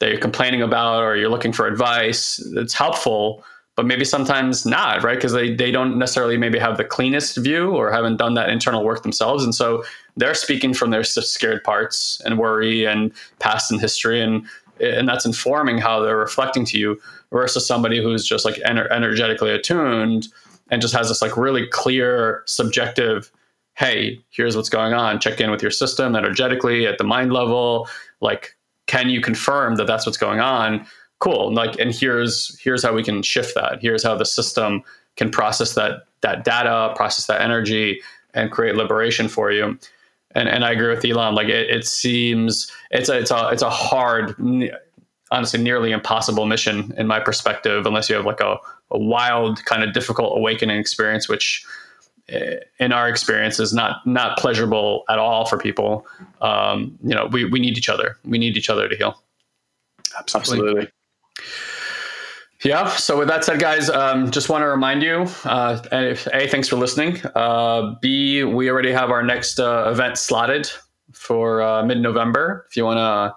that 0.00 0.10
you're 0.10 0.20
complaining 0.20 0.62
about 0.62 1.02
or 1.02 1.16
you're 1.16 1.28
looking 1.28 1.52
for 1.52 1.66
advice. 1.66 2.38
It's 2.56 2.74
helpful, 2.74 3.44
but 3.76 3.86
maybe 3.86 4.04
sometimes 4.04 4.64
not, 4.64 5.02
right? 5.02 5.16
Because 5.16 5.32
they, 5.32 5.54
they 5.54 5.70
don't 5.70 5.98
necessarily 5.98 6.36
maybe 6.36 6.58
have 6.58 6.76
the 6.76 6.84
cleanest 6.84 7.36
view 7.36 7.70
or 7.70 7.90
haven't 7.90 8.16
done 8.16 8.34
that 8.34 8.48
internal 8.48 8.84
work 8.84 9.02
themselves. 9.02 9.44
And 9.44 9.54
so 9.54 9.84
they're 10.16 10.34
speaking 10.34 10.74
from 10.74 10.90
their 10.90 11.04
scared 11.04 11.62
parts 11.64 12.20
and 12.24 12.38
worry 12.38 12.84
and 12.84 13.12
past 13.38 13.70
and 13.70 13.80
history. 13.80 14.20
And, 14.20 14.46
and 14.80 15.08
that's 15.08 15.26
informing 15.26 15.78
how 15.78 16.00
they're 16.00 16.16
reflecting 16.16 16.64
to 16.66 16.78
you 16.78 17.00
versus 17.32 17.66
somebody 17.66 18.02
who's 18.02 18.26
just 18.26 18.44
like 18.44 18.56
ener- 18.66 18.90
energetically 18.90 19.50
attuned 19.50 20.28
and 20.70 20.82
just 20.82 20.94
has 20.94 21.08
this 21.08 21.22
like 21.22 21.36
really 21.36 21.66
clear 21.66 22.42
subjective 22.46 23.30
hey 23.74 24.20
here's 24.30 24.56
what's 24.56 24.68
going 24.68 24.92
on. 24.92 25.20
Check 25.20 25.40
in 25.40 25.50
with 25.50 25.62
your 25.62 25.70
system 25.70 26.16
energetically 26.16 26.86
at 26.86 26.98
the 26.98 27.04
mind 27.04 27.32
level. 27.32 27.88
Like 28.20 28.56
can 28.86 29.08
you 29.10 29.20
confirm 29.20 29.76
that 29.76 29.86
that's 29.86 30.06
what's 30.06 30.18
going 30.18 30.40
on? 30.40 30.86
Cool. 31.20 31.52
Like 31.52 31.78
and 31.78 31.94
here's 31.94 32.58
here's 32.60 32.82
how 32.82 32.92
we 32.92 33.02
can 33.02 33.22
shift 33.22 33.54
that. 33.54 33.78
Here's 33.80 34.02
how 34.02 34.16
the 34.16 34.24
system 34.24 34.82
can 35.16 35.30
process 35.30 35.74
that 35.74 36.04
that 36.22 36.44
data 36.44 36.92
process 36.96 37.26
that 37.26 37.40
energy 37.40 38.00
and 38.34 38.50
create 38.50 38.76
liberation 38.76 39.28
for 39.28 39.50
you 39.50 39.78
and 40.38 40.48
and 40.48 40.64
I 40.64 40.72
agree 40.72 40.88
with 40.88 41.04
Elon 41.04 41.34
like 41.34 41.48
it, 41.48 41.68
it 41.68 41.86
seems 41.86 42.70
it's 42.90 43.08
a 43.08 43.18
it's 43.18 43.30
a 43.30 43.48
it's 43.48 43.62
a 43.62 43.70
hard 43.70 44.34
honestly 45.30 45.60
nearly 45.60 45.90
impossible 45.90 46.46
mission 46.46 46.94
in 46.96 47.06
my 47.06 47.20
perspective, 47.20 47.86
unless 47.86 48.08
you 48.08 48.16
have 48.16 48.24
like 48.24 48.40
a, 48.40 48.56
a 48.90 48.98
wild 48.98 49.64
kind 49.64 49.82
of 49.82 49.92
difficult 49.92 50.36
awakening 50.36 50.78
experience, 50.78 51.28
which 51.28 51.66
eh, 52.28 52.56
in 52.78 52.92
our 52.92 53.08
experience 53.08 53.58
is 53.58 53.74
not 53.74 54.06
not 54.06 54.38
pleasurable 54.38 55.04
at 55.08 55.18
all 55.18 55.44
for 55.44 55.58
people. 55.58 56.06
Um, 56.40 56.96
you 57.02 57.14
know, 57.14 57.26
we, 57.26 57.44
we 57.44 57.58
need 57.58 57.76
each 57.76 57.88
other. 57.88 58.16
We 58.24 58.38
need 58.38 58.56
each 58.56 58.70
other 58.70 58.88
to 58.88 58.96
heal. 58.96 59.20
Absolutely. 60.18 60.68
Absolutely. 60.68 60.92
Yeah. 62.64 62.88
So 62.96 63.18
with 63.18 63.28
that 63.28 63.44
said, 63.44 63.60
guys, 63.60 63.88
um, 63.88 64.32
just 64.32 64.48
want 64.48 64.62
to 64.62 64.66
remind 64.66 65.02
you: 65.02 65.26
uh, 65.44 65.80
a, 65.92 66.16
thanks 66.48 66.68
for 66.68 66.76
listening. 66.76 67.20
Uh, 67.34 67.94
B, 68.00 68.42
we 68.42 68.68
already 68.68 68.90
have 68.90 69.10
our 69.10 69.22
next 69.22 69.60
uh, 69.60 69.88
event 69.90 70.18
slotted 70.18 70.68
for 71.12 71.62
uh, 71.62 71.84
mid-November. 71.84 72.66
If 72.68 72.76
you 72.76 72.84
want 72.84 72.98
to 72.98 73.36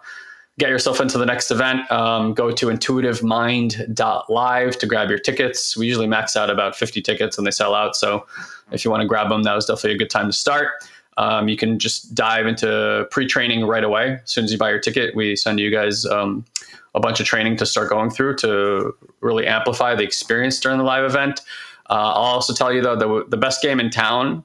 get 0.60 0.70
yourself 0.70 1.00
into 1.00 1.18
the 1.18 1.26
next 1.26 1.50
event, 1.52 1.90
um, 1.92 2.34
go 2.34 2.52
to 2.52 2.66
intuitivemind.live 2.68 4.78
to 4.78 4.88
grab 4.88 5.10
your 5.10 5.20
tickets. 5.20 5.78
We 5.78 5.88
usually 5.88 6.08
max 6.08 6.36
out 6.36 6.50
about 6.50 6.76
50 6.76 7.02
tickets 7.02 7.38
and 7.38 7.48
they 7.48 7.52
sell 7.52 7.74
out. 7.74 7.96
So 7.96 8.26
if 8.72 8.84
you 8.84 8.92
want 8.92 9.02
to 9.02 9.08
grab 9.08 9.30
them, 9.30 9.44
that 9.44 9.54
was 9.54 9.66
definitely 9.66 9.94
a 9.94 9.98
good 9.98 10.10
time 10.10 10.28
to 10.28 10.34
start. 10.34 10.84
Um, 11.18 11.48
you 11.48 11.58
can 11.58 11.80
just 11.80 12.16
dive 12.16 12.48
into 12.48 13.08
pre 13.12 13.28
training 13.28 13.66
right 13.66 13.84
away. 13.84 14.20
As 14.24 14.32
soon 14.32 14.46
as 14.46 14.52
you 14.52 14.58
buy 14.58 14.70
your 14.70 14.80
ticket, 14.80 15.16
we 15.16 15.36
send 15.36 15.60
you 15.60 15.72
guys 15.72 16.06
um, 16.06 16.46
a 16.94 17.00
bunch 17.00 17.20
of 17.20 17.26
training 17.26 17.58
to 17.58 17.66
start 17.66 17.90
going 17.90 18.10
through 18.10 18.36
to 18.36 18.94
really 19.22 19.48
amplify 19.48 19.96
the 19.96 20.04
experience 20.04 20.60
during 20.60 20.78
the 20.78 20.84
live 20.84 21.04
event. 21.04 21.42
Uh, 21.90 21.94
I'll 21.94 22.36
also 22.36 22.54
tell 22.54 22.72
you, 22.74 22.82
though, 22.82 22.96
the, 22.96 23.26
the 23.30 23.38
best 23.38 23.62
game 23.62 23.80
in 23.80 23.90
town 23.90 24.44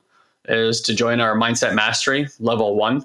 is 0.48 0.80
to 0.82 0.94
join 0.94 1.20
our 1.20 1.36
Mindset 1.36 1.74
Mastery 1.74 2.28
level 2.38 2.76
one. 2.76 3.04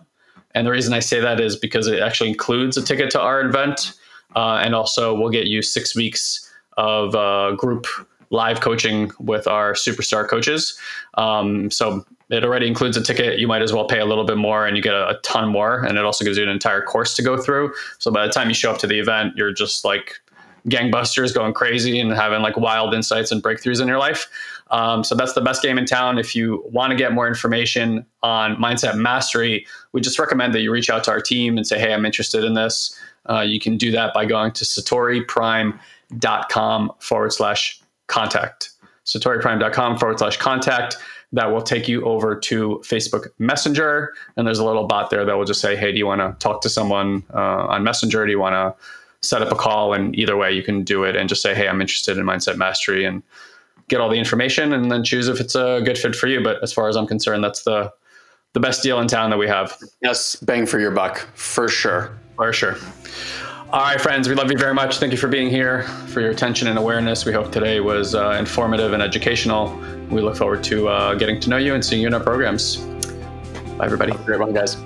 And 0.53 0.67
the 0.67 0.71
reason 0.71 0.93
I 0.93 0.99
say 0.99 1.19
that 1.19 1.39
is 1.39 1.55
because 1.55 1.87
it 1.87 1.99
actually 1.99 2.29
includes 2.29 2.77
a 2.77 2.81
ticket 2.81 3.09
to 3.11 3.21
our 3.21 3.41
event. 3.41 3.93
Uh, 4.35 4.61
and 4.63 4.75
also, 4.75 5.13
we'll 5.13 5.29
get 5.29 5.47
you 5.47 5.61
six 5.61 5.95
weeks 5.95 6.51
of 6.77 7.15
uh, 7.15 7.51
group 7.55 7.87
live 8.29 8.61
coaching 8.61 9.11
with 9.19 9.47
our 9.47 9.73
superstar 9.73 10.27
coaches. 10.27 10.79
Um, 11.15 11.69
so 11.69 12.05
it 12.31 12.45
already 12.45 12.65
includes 12.65 12.95
a 12.95 13.03
ticket. 13.03 13.39
You 13.39 13.47
might 13.47 13.61
as 13.61 13.73
well 13.73 13.85
pay 13.85 13.99
a 13.99 14.05
little 14.05 14.23
bit 14.23 14.37
more 14.37 14.65
and 14.65 14.77
you 14.77 14.81
get 14.81 14.93
a, 14.93 15.09
a, 15.09 15.15
ton 15.21 15.49
more. 15.49 15.83
And 15.83 15.97
it 15.97 16.05
also 16.05 16.23
gives 16.23 16.37
you 16.37 16.43
an 16.43 16.49
entire 16.49 16.81
course 16.81 17.13
to 17.17 17.21
go 17.21 17.37
through. 17.37 17.73
So 17.99 18.09
by 18.09 18.25
the 18.25 18.31
time 18.31 18.47
you 18.47 18.55
show 18.55 18.71
up 18.71 18.77
to 18.79 18.87
the 18.87 18.99
event, 18.99 19.33
you're 19.35 19.51
just 19.51 19.83
like 19.83 20.15
gangbusters 20.67 21.33
going 21.33 21.53
crazy 21.53 21.99
and 21.99 22.13
having 22.13 22.41
like 22.41 22.55
wild 22.55 22.93
insights 22.93 23.31
and 23.31 23.43
breakthroughs 23.43 23.81
in 23.81 23.87
your 23.87 23.97
life. 23.97 24.29
Um, 24.69 25.03
so 25.03 25.15
that's 25.15 25.33
the 25.33 25.41
best 25.41 25.61
game 25.61 25.77
in 25.77 25.85
town. 25.85 26.17
If 26.17 26.33
you 26.33 26.63
want 26.71 26.91
to 26.91 26.95
get 26.95 27.11
more 27.11 27.27
information 27.27 28.05
on 28.23 28.55
mindset 28.55 28.95
mastery, 28.95 29.67
we 29.91 29.99
just 29.99 30.17
recommend 30.17 30.53
that 30.53 30.61
you 30.61 30.71
reach 30.71 30.89
out 30.89 31.03
to 31.05 31.11
our 31.11 31.19
team 31.19 31.57
and 31.57 31.67
say, 31.67 31.77
hey, 31.77 31.93
I'm 31.93 32.05
interested 32.05 32.45
in 32.45 32.53
this. 32.53 32.97
Uh, 33.29 33.41
you 33.41 33.59
can 33.59 33.75
do 33.75 33.91
that 33.91 34.13
by 34.13 34.23
going 34.25 34.53
to 34.53 34.63
satoriprime.com 34.63 36.91
forward 36.99 37.33
slash 37.33 37.81
contact. 38.07 38.69
satoriprime.com 39.05 39.97
forward 39.97 40.19
slash 40.19 40.37
contact. 40.37 40.95
That 41.33 41.51
will 41.51 41.61
take 41.61 41.87
you 41.87 42.03
over 42.03 42.35
to 42.35 42.81
Facebook 42.83 43.27
Messenger. 43.39 44.13
And 44.35 44.45
there's 44.45 44.59
a 44.59 44.65
little 44.65 44.85
bot 44.85 45.09
there 45.09 45.23
that 45.23 45.37
will 45.37 45.45
just 45.45 45.61
say, 45.61 45.75
hey, 45.75 45.91
do 45.91 45.97
you 45.97 46.05
want 46.05 46.19
to 46.19 46.35
talk 46.45 46.61
to 46.61 46.69
someone 46.69 47.23
uh, 47.33 47.67
on 47.67 47.83
Messenger? 47.83 48.25
Do 48.25 48.31
you 48.31 48.39
want 48.39 48.53
to 48.53 49.27
set 49.27 49.41
up 49.41 49.51
a 49.51 49.55
call? 49.55 49.93
And 49.93 50.15
either 50.15 50.35
way, 50.35 50.51
you 50.51 50.61
can 50.61 50.83
do 50.83 51.03
it 51.05 51.15
and 51.15 51.29
just 51.29 51.41
say, 51.41 51.55
hey, 51.55 51.69
I'm 51.69 51.79
interested 51.79 52.17
in 52.17 52.25
mindset 52.25 52.57
mastery. 52.57 53.05
And 53.05 53.23
get 53.91 53.99
all 53.99 54.09
the 54.09 54.17
information 54.17 54.73
and 54.73 54.89
then 54.89 55.03
choose 55.03 55.27
if 55.27 55.39
it's 55.39 55.53
a 55.53 55.81
good 55.83 55.97
fit 55.97 56.15
for 56.15 56.27
you. 56.27 56.41
But 56.41 56.63
as 56.63 56.73
far 56.73 56.87
as 56.87 56.95
I'm 56.95 57.05
concerned, 57.05 57.43
that's 57.43 57.63
the 57.63 57.91
the 58.53 58.59
best 58.59 58.83
deal 58.83 58.99
in 58.99 59.07
town 59.07 59.29
that 59.29 59.37
we 59.37 59.47
have. 59.47 59.77
Yes, 60.01 60.35
bang 60.35 60.65
for 60.65 60.79
your 60.79 60.91
buck, 60.91 61.19
for 61.35 61.69
sure. 61.69 62.17
For 62.35 62.51
sure. 62.51 62.75
All 63.71 63.79
right, 63.79 64.01
friends, 64.01 64.27
we 64.27 64.35
love 64.35 64.51
you 64.51 64.57
very 64.57 64.73
much. 64.73 64.97
Thank 64.97 65.13
you 65.13 65.17
for 65.17 65.29
being 65.29 65.49
here, 65.49 65.83
for 66.07 66.19
your 66.19 66.31
attention 66.31 66.67
and 66.67 66.77
awareness. 66.77 67.23
We 67.23 67.31
hope 67.31 67.51
today 67.51 67.79
was 67.79 68.13
uh, 68.13 68.35
informative 68.37 68.91
and 68.91 69.01
educational. 69.01 70.00
We 70.11 70.21
look 70.21 70.35
forward 70.35 70.63
to 70.65 70.89
uh, 70.89 71.15
getting 71.15 71.39
to 71.39 71.49
know 71.49 71.57
you 71.57 71.73
and 71.73 71.83
seeing 71.83 72.01
you 72.01 72.07
in 72.07 72.13
our 72.13 72.19
programs. 72.19 72.77
Bye, 73.77 73.85
everybody. 73.85 74.11
Have 74.11 74.21
a 74.21 74.25
great 74.25 74.39
one, 74.39 74.53
guys. 74.53 74.77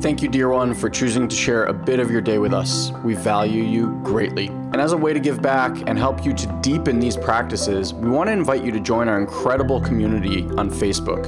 Thank 0.00 0.22
you, 0.22 0.28
dear 0.28 0.50
one, 0.50 0.74
for 0.74 0.88
choosing 0.88 1.26
to 1.26 1.34
share 1.34 1.64
a 1.64 1.72
bit 1.72 1.98
of 1.98 2.08
your 2.10 2.20
day 2.20 2.38
with 2.38 2.54
us. 2.54 2.92
We 3.02 3.14
value 3.14 3.64
you 3.64 3.98
greatly. 4.04 4.46
And 4.46 4.76
as 4.76 4.92
a 4.92 4.96
way 4.96 5.12
to 5.12 5.18
give 5.18 5.42
back 5.42 5.76
and 5.88 5.98
help 5.98 6.24
you 6.24 6.32
to 6.34 6.60
deepen 6.62 7.00
these 7.00 7.16
practices, 7.16 7.92
we 7.92 8.10
want 8.10 8.28
to 8.28 8.32
invite 8.32 8.62
you 8.62 8.70
to 8.70 8.78
join 8.78 9.08
our 9.08 9.18
incredible 9.18 9.80
community 9.80 10.42
on 10.56 10.70
Facebook. 10.70 11.26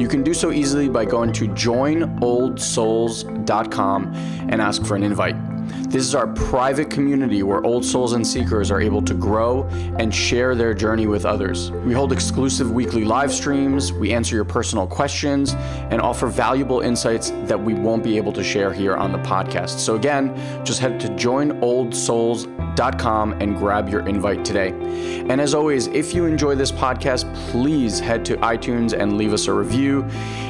You 0.00 0.08
can 0.08 0.24
do 0.24 0.34
so 0.34 0.50
easily 0.50 0.88
by 0.88 1.04
going 1.04 1.32
to 1.34 1.46
joinoldsouls.com 1.46 4.14
and 4.48 4.60
ask 4.60 4.84
for 4.84 4.96
an 4.96 5.04
invite. 5.04 5.36
This 5.88 6.04
is 6.04 6.14
our 6.14 6.26
private 6.26 6.90
community 6.90 7.42
where 7.42 7.64
old 7.64 7.84
souls 7.84 8.12
and 8.12 8.26
seekers 8.26 8.70
are 8.70 8.80
able 8.80 9.02
to 9.02 9.14
grow 9.14 9.64
and 9.98 10.14
share 10.14 10.54
their 10.54 10.74
journey 10.74 11.06
with 11.06 11.24
others. 11.24 11.70
We 11.70 11.94
hold 11.94 12.12
exclusive 12.12 12.70
weekly 12.70 13.04
live 13.04 13.32
streams, 13.32 13.92
we 13.92 14.12
answer 14.12 14.34
your 14.34 14.44
personal 14.44 14.86
questions, 14.86 15.54
and 15.90 16.00
offer 16.00 16.26
valuable 16.26 16.80
insights 16.80 17.30
that 17.44 17.58
we 17.58 17.74
won't 17.74 18.04
be 18.04 18.16
able 18.16 18.32
to 18.34 18.44
share 18.44 18.72
here 18.72 18.96
on 18.96 19.12
the 19.12 19.18
podcast. 19.18 19.78
So, 19.78 19.96
again, 19.96 20.34
just 20.64 20.80
head 20.80 21.00
to 21.00 21.08
joinoldsouls.com 21.08 23.32
and 23.32 23.56
grab 23.56 23.88
your 23.88 24.06
invite 24.06 24.44
today. 24.44 24.68
And 25.28 25.40
as 25.40 25.54
always, 25.54 25.88
if 25.88 26.14
you 26.14 26.26
enjoy 26.26 26.54
this 26.54 26.70
podcast, 26.70 27.34
please 27.50 27.98
head 27.98 28.24
to 28.26 28.36
iTunes 28.36 28.92
and 28.92 29.18
leave 29.18 29.32
us 29.32 29.46
a 29.46 29.52
review. 29.52 30.06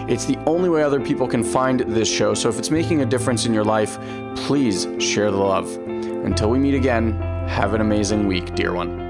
It's 0.09 0.25
the 0.25 0.39
only 0.47 0.71
way 0.71 0.83
other 0.83 1.01
people 1.01 1.29
can 1.29 1.45
find 1.45 1.81
this 1.81 2.09
show. 2.09 2.33
So, 2.33 2.49
if 2.49 2.59
it's 2.59 2.71
making 2.71 3.03
a 3.03 3.07
difference 3.07 3.45
in 3.45 3.53
your 3.53 3.65
life, 3.65 3.99
please 4.37 4.87
share 4.99 5.31
the 5.31 5.37
love. 5.37 5.71
Until 5.77 6.49
we 6.49 6.59
meet 6.59 6.75
again, 6.75 7.13
have 7.49 7.75
an 7.75 7.83
amazing 7.83 8.27
week, 8.27 8.55
dear 8.55 8.73
one. 8.73 9.08